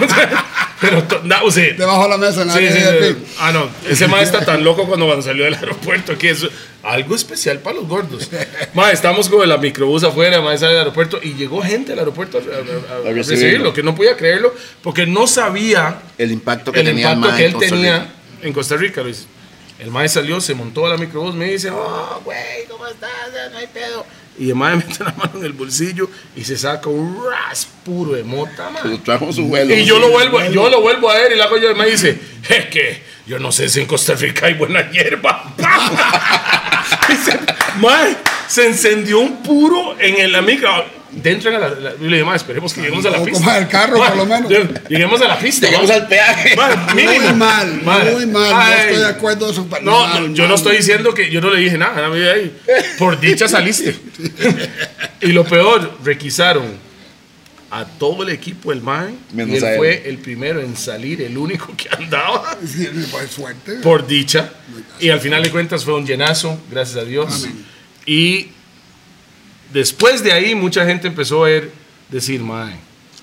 [0.81, 1.77] pero that was it.
[1.77, 3.17] Debajo de la mesa, Sí, nadie sí, de sí.
[3.39, 3.69] Ah, no.
[3.89, 6.47] Ese mae está tan loco cuando, cuando salió del aeropuerto que es
[6.83, 8.29] algo especial para los gordos.
[8.75, 12.39] Mae, estamos con la microbús afuera, mae sale del aeropuerto y llegó gente al aeropuerto
[12.39, 13.73] a, a- a- a recibirlo.
[13.73, 14.53] que no podía creerlo
[14.83, 18.13] porque no sabía El impacto que el tenía el impacto que él tenía
[18.43, 19.03] en Costa Rica.
[19.03, 19.27] Luis.
[19.79, 23.11] El mae salió, se montó a la microbús, me dice, oh, güey, ¿cómo estás?
[23.51, 24.07] No hay pedo.
[24.39, 28.13] Y el mae mete la mano en el bolsillo y se saca un ras puro
[28.13, 28.71] de mota,
[29.05, 29.75] trajo su vuelo.
[29.75, 31.87] Y yo lo vuelvo, yo lo vuelvo a ver y la hago yo y me
[31.87, 32.19] dice,
[32.49, 35.53] es que yo no sé si en Costa Rica hay buena hierba.
[37.79, 38.17] "Mae,
[38.49, 41.02] se encendió un puro en el- la micro.
[41.15, 43.45] Dentro de la, la- yo le dije, "Mae, esperemos que lleguemos a la O pista.
[43.45, 44.51] como el carro, por lo menos.
[44.89, 45.67] Lleguemos a la pista.
[45.67, 45.99] Llegamos mae.
[46.01, 46.57] al peaje.
[46.95, 47.13] Mínimo.
[47.21, 47.73] Muy mal,
[48.13, 48.51] muy mal.
[48.51, 51.51] No estoy de acuerdo pa- No, mal, no, yo no estoy diciendo que yo no
[51.51, 52.11] le dije nada.
[52.99, 53.95] Por dicha saliste.
[55.21, 56.65] y lo peor, requisaron
[57.71, 59.77] a todo el equipo del MAE Menos y él a él.
[59.79, 62.57] fue el primero en salir, el único que andaba.
[62.67, 62.89] Sí,
[63.31, 63.73] suerte.
[63.83, 64.51] Por dicha.
[65.01, 67.47] Y al final de cuentas fue un llenazo, gracias a Dios.
[68.07, 68.49] Y
[69.73, 71.71] después de ahí, mucha gente empezó a ver,
[72.11, 72.77] decir, mae,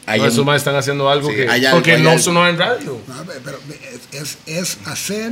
[0.08, 1.48] no, esos maes están haciendo algo Sí, que.
[1.48, 2.22] algo, porque no algo.
[2.22, 3.00] sonó en radio.
[3.08, 3.60] No, pe- pero
[4.14, 5.32] es, es- es hacer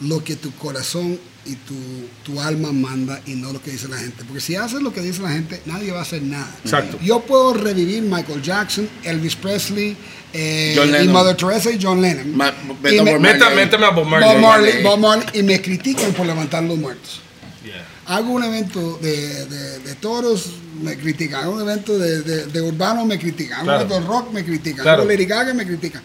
[0.00, 1.74] lo que tu corazón y tu,
[2.22, 4.24] tu alma manda y no lo que dice la gente.
[4.24, 6.48] Porque si haces lo que dice la gente, nadie va a hacer nada.
[6.64, 6.98] Exacto.
[7.02, 9.94] Yo puedo revivir Michael Jackson, Elvis Presley,
[10.32, 11.08] eh, y.
[11.08, 12.34] Mother Teresa y John Lennon.
[12.34, 12.52] Ma-
[12.90, 13.56] Y me- Bob Marley.
[13.56, 14.28] métame a Bob Marley.
[14.32, 14.82] Bob Marley.
[14.82, 17.20] Bob Marley, y me critican por levantar los muertos.
[17.64, 17.86] Yeah.
[18.06, 20.50] Hago un evento de, de- de toros,
[20.82, 21.44] me critican.
[21.44, 23.60] Hago un evento de, de- de urbano, me critican.
[23.60, 23.84] Hago Claro.
[23.84, 24.82] un evento de rock, me critican.
[24.82, 25.02] Claro.
[25.02, 26.02] Hago Lady Gaga, me critican.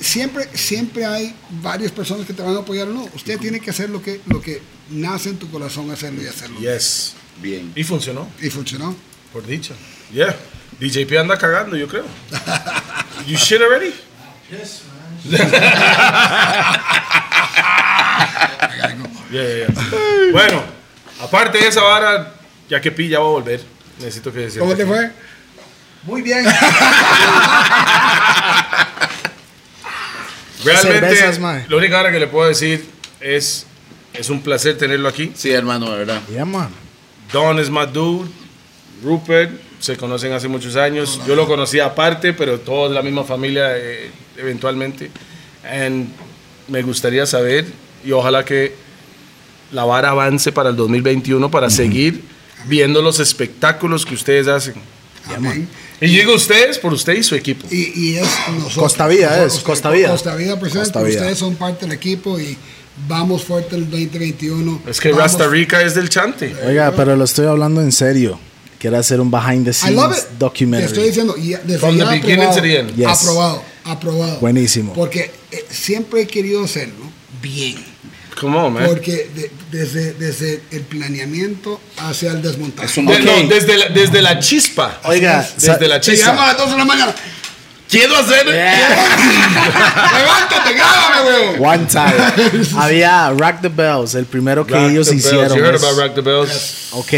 [0.00, 3.08] Siempre, siempre hay varias personas que te van a apoyar o no.
[3.14, 4.60] Usted tiene que hacer lo que, lo que
[4.90, 6.58] nace en tu corazón hacerlo y hacerlo.
[6.60, 7.14] Yes.
[7.40, 7.72] Bien.
[7.74, 8.94] Y funcionó, Y funcionó.
[9.32, 9.74] por dicha.
[10.12, 10.36] Yeah.
[10.80, 12.04] DJP anda cagando, yo creo.
[13.26, 13.92] You shit already?
[14.50, 14.60] Yeah,
[19.30, 19.66] yeah, yeah.
[20.32, 20.62] Bueno,
[21.20, 22.34] aparte de esa vara,
[22.68, 23.60] ya que Pi ya va a volver,
[23.98, 24.60] necesito que decir.
[24.60, 25.10] ¿Cómo te fue?
[26.04, 26.44] Muy bien.
[30.64, 32.88] Realmente, Cervezas, lo única hora que le puedo decir
[33.20, 33.66] es,
[34.12, 35.32] es un placer tenerlo aquí.
[35.34, 36.20] Sí, hermano, de verdad.
[36.28, 36.70] Yeah, man.
[37.32, 38.30] Don es my dude,
[39.02, 41.20] Rupert, se conocen hace muchos años.
[41.26, 45.10] Yo lo conocí aparte, pero todos de la misma familia eh, eventualmente.
[45.64, 46.08] And
[46.68, 47.66] me gustaría saber,
[48.04, 48.74] y ojalá que
[49.70, 52.22] la vara avance para el 2021 para seguir
[52.66, 54.74] viendo los espectáculos que ustedes hacen.
[55.34, 55.68] Amén.
[56.00, 57.66] Y digo ustedes por usted y su equipo.
[57.70, 58.74] Y, y es nosotros.
[58.74, 60.08] Costa Vida nosotros, es, Costa Vida.
[60.10, 60.84] Costa Vida presente.
[60.84, 61.20] Costa Vida.
[61.20, 62.56] Ustedes son parte del equipo y
[63.06, 64.82] vamos fuerte el 2021.
[64.88, 66.54] Es que Vamos- Rasta Rica es del chante.
[66.66, 68.38] Oiga, pero lo estoy hablando en serio.
[68.80, 70.28] Quiero hacer un behind the I love scenes it.
[70.30, 70.86] Te documentary.
[70.92, 72.96] estoy diciendo, y desde From ya the beginning aprobado, to the end.
[72.96, 73.06] Yes.
[73.06, 74.40] Aprobado, aprobado.
[74.40, 74.92] Buenísimo.
[74.92, 77.04] Porque eh, siempre he querido hacerlo
[77.40, 77.76] bien.
[78.40, 78.86] Come on, man.
[78.86, 82.86] Porque de- desde, desde el planeamiento hacia el desmontaje.
[82.88, 83.20] Es un- De- Ok.
[83.24, 85.00] no, desde, la, desde la chispa.
[85.04, 86.26] Oiga, desde la Se chispa.
[86.28, 87.14] llama a las 2 de la mañana.
[87.92, 88.46] Quiero hacer.
[89.76, 91.28] Levántate, grábame,
[91.58, 91.64] weón.
[91.64, 92.66] One time.
[92.78, 95.26] Había Rock the Bells, el primero que Rock ellos the Bells.
[95.26, 95.58] hicieron.
[95.58, 96.88] You heard es- about Rock the Bells?
[96.92, 97.12] Ok.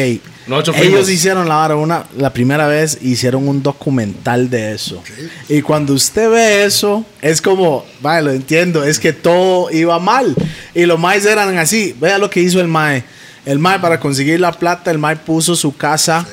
[0.46, 1.08] Nosotros Ellos fuimos.
[1.10, 5.02] hicieron la vara una, la primera vez hicieron un documental de eso.
[5.48, 10.34] Y cuando usted ve eso, es como, vale, lo entiendo, es que todo iba mal.
[10.74, 11.96] Y los maes eran así.
[11.98, 13.04] Vea lo que hizo el mae.
[13.46, 16.26] El mae para conseguir la plata, el mae puso su casa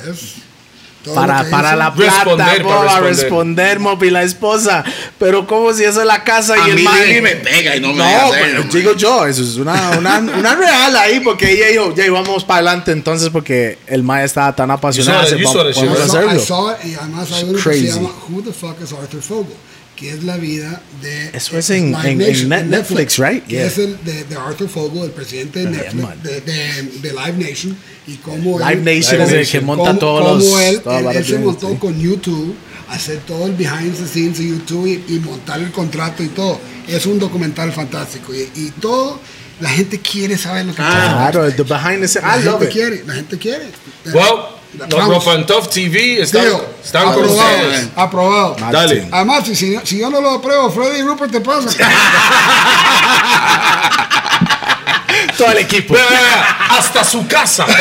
[1.03, 3.77] Todo para, para la plata, Responder, po, para a responder.
[3.79, 4.83] responder, la esposa.
[5.17, 7.07] Pero como si eso es la casa A y el mí mae...
[7.07, 8.69] Lili me pega y no me No, deja pero hacerlo, man.
[8.71, 12.57] digo yo, eso es una, una, una real ahí, porque ella dijo, ya vamos para
[12.59, 15.25] adelante entonces, porque el mae estaba tan apasionado.
[15.27, 16.45] Saw dice, that- you saw that "Vamos shit, a I saw- I hacerlo.
[16.45, 17.87] saw it, y además hay uno que Crazy.
[17.87, 19.55] se llama Who the fuck is Arthur Fogel?
[20.01, 21.29] Que es la vida de.
[21.31, 23.43] Eso es en- Live en- en Nation, Net- Netflix, right?
[23.45, 23.65] Que Yeah.
[23.67, 26.19] es el de, de Arthur Fogel, el presidente de Yeah, Netflix, man.
[26.23, 27.77] de, de, de Live Nation.
[28.07, 31.15] Y cómo Live él, Nation es el que monta cómo- todos cómo los- Él, él-
[31.17, 31.75] él se montó sí.
[31.77, 32.55] con YouTube,
[32.89, 36.59] hacer todo el behind the scenes de YouTube y, y montar el contrato y todo.
[36.87, 38.33] Es un documental fantástico.
[38.33, 39.19] Y, y todo,
[39.59, 41.29] la gente quiere saber lo que pasa.
[41.31, 42.27] Claro, the behind the scenes.
[42.27, 42.71] La I love gente it.
[42.71, 43.65] quiere, la gente quiere.
[44.11, 47.87] Well, los and Tough TV están, Tío, están con aprobado, ustedes.
[47.95, 48.49] aprobado.
[48.59, 48.71] Martin.
[48.71, 49.07] Dale.
[49.11, 51.69] Además, si, yo no lo apruebo, Freddy y Rupert te pasa.
[55.37, 55.93] Todo el equipo.
[55.93, 57.65] Vea, vea, vea, hasta su casa.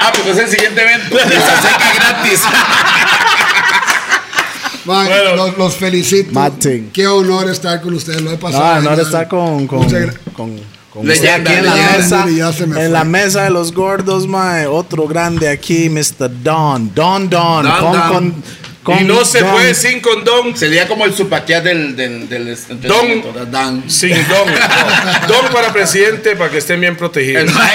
[0.00, 1.18] Ah, pues es el siguiente evento.
[1.28, 2.40] Seca gratis.
[4.84, 5.34] Man, Bueno.
[5.34, 6.30] los, los felicito.
[6.32, 6.90] Martin.
[6.92, 8.20] Qué honor estar con ustedes.
[8.22, 8.76] Lo he pasado.
[8.76, 9.00] No, no genial.
[9.00, 9.84] estar con, con,
[10.34, 10.60] con
[11.02, 12.24] Leyenda, aquí en la leyenda.
[12.24, 12.66] mesa.
[12.66, 14.66] Me En la mesa de los gordos, mae.
[14.66, 16.30] Otro grande aquí, Mr.
[16.42, 16.94] Don.
[16.94, 17.64] Don Don.
[17.64, 18.12] Don, con, Don.
[18.12, 18.42] con,
[18.88, 19.50] con y no se Don.
[19.52, 23.46] puede sin condón, Sería como el supaquear del, del, del ¿verdad?
[23.48, 23.90] Dan.
[23.90, 24.46] sin don.
[24.48, 25.28] No.
[25.28, 27.44] Don para presidente para que estén bien protegidos.
[27.44, 27.74] El mae,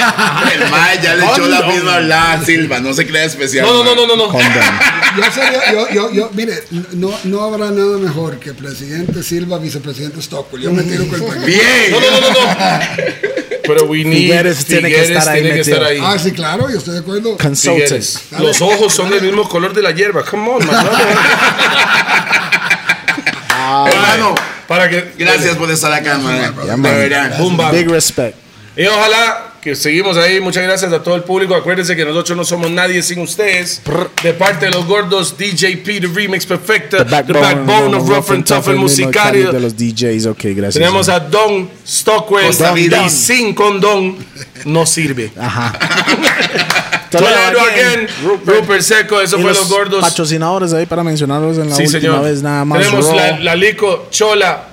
[0.56, 1.74] el mae ya le echó la Don.
[1.74, 3.66] misma a Silva, no se crea especial.
[3.66, 4.26] No, no, no, no, no.
[4.26, 4.28] no.
[4.30, 4.52] Con Don.
[5.18, 6.64] Yo, sería- yo, yo, yo, mire,
[6.94, 10.64] no, no habrá nada mejor que presidente Silva, vicepresidente Stockwell.
[10.64, 11.46] Yo me tiro con el paquete.
[11.46, 11.92] Bien.
[11.92, 13.43] No, no, no, no, no.
[13.64, 16.00] Pero we need Figueres tiene que estar ahí tiene que estar ahí.
[16.02, 17.38] Ah, sí, claro, yo estoy de acuerdo.
[17.38, 17.84] Consultant.
[17.84, 18.20] Figueres.
[18.40, 20.24] Los ojos son del mismo color de la hierba.
[20.26, 20.86] Come on, man.
[23.88, 24.36] Hermano,
[24.68, 26.38] Para que gracias por estar acá, man.
[26.38, 26.82] Yeah, De man.
[26.82, 27.72] verdad.
[27.72, 28.36] Big respect.
[28.76, 30.42] Y ojalá que seguimos ahí.
[30.42, 31.56] Muchas gracias a todo el público.
[31.56, 33.82] Acuérdense que nosotros no somos nadie sin ustedes.
[34.22, 38.68] De parte de los gordos, DJP, The Remix Perfecta, The Backbone, of Rough and Tough,
[38.68, 39.52] el De musicario.
[39.54, 40.74] los DJs, ok, gracias.
[40.76, 42.52] Tenemos a Don Stockwell.
[43.06, 44.18] Y sin condón
[44.66, 45.32] no sirve.
[45.40, 45.74] Ajá.
[47.10, 48.08] Toledo again,
[48.46, 50.02] Rupert, Seco, eso Y fue los los gordos.
[50.02, 52.24] patrocinadores ahí para mencionarlos en la Sí, última señor.
[52.24, 52.80] vez nada más.
[52.80, 54.68] Tenemos la, la Lico, Chola.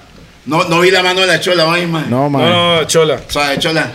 [0.46, 2.06] No, no vi la mano de la chola hoy, man.
[2.08, 2.42] No, man.
[2.42, 3.20] No, no, Chola.
[3.28, 3.92] Suave, chola.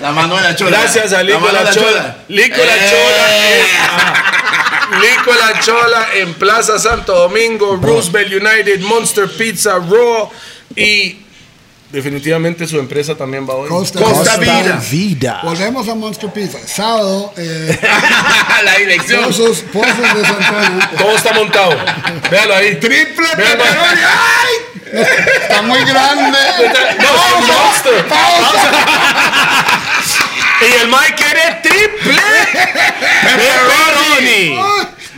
[0.00, 0.78] La mano de la chola.
[0.80, 2.16] Gracias a Lico mano de La Chola.
[2.28, 2.90] Lico La Eh.
[2.90, 3.48] Chola.
[3.56, 4.98] en- ah.
[5.00, 10.30] Lico La Chola en Plaza Santo Domingo, Roosevelt United, Monster Pizza, Raw
[10.76, 11.18] y
[11.90, 13.68] definitivamente su empresa también va hoy.
[13.68, 14.82] Costa, Costa Vida.
[14.90, 15.40] Vida.
[15.44, 16.58] Volvemos a Monster Pizza.
[16.66, 17.78] Sábado, eh,
[18.64, 19.24] la dirección.
[19.24, 20.90] Pozos, Pozos de Santana.
[20.98, 21.74] Todo está montado.
[22.30, 22.76] Véalo ahí.
[22.76, 23.62] Triple Véalo.
[23.64, 24.71] ¡Ay!
[24.92, 26.38] Está muy grande.
[26.98, 28.04] No, es un monster.
[30.62, 32.22] Y el Mike quiere triple
[33.22, 34.42] pepperoni.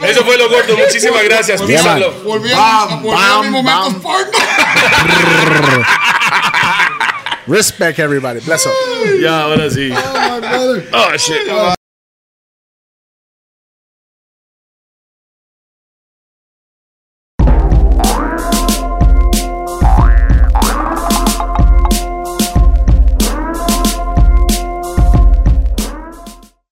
[0.03, 0.77] Eso fue lo gordo.
[0.77, 1.61] Muchísimas gracias.
[1.63, 2.15] Písalo.
[2.57, 4.31] A, mis momentos porno.
[7.47, 8.41] Respect everybody.
[8.41, 8.73] Bless up.
[9.21, 9.93] Ya, ahora sí.
[9.93, 10.81] Oh.
[10.93, 11.47] Oh, shit.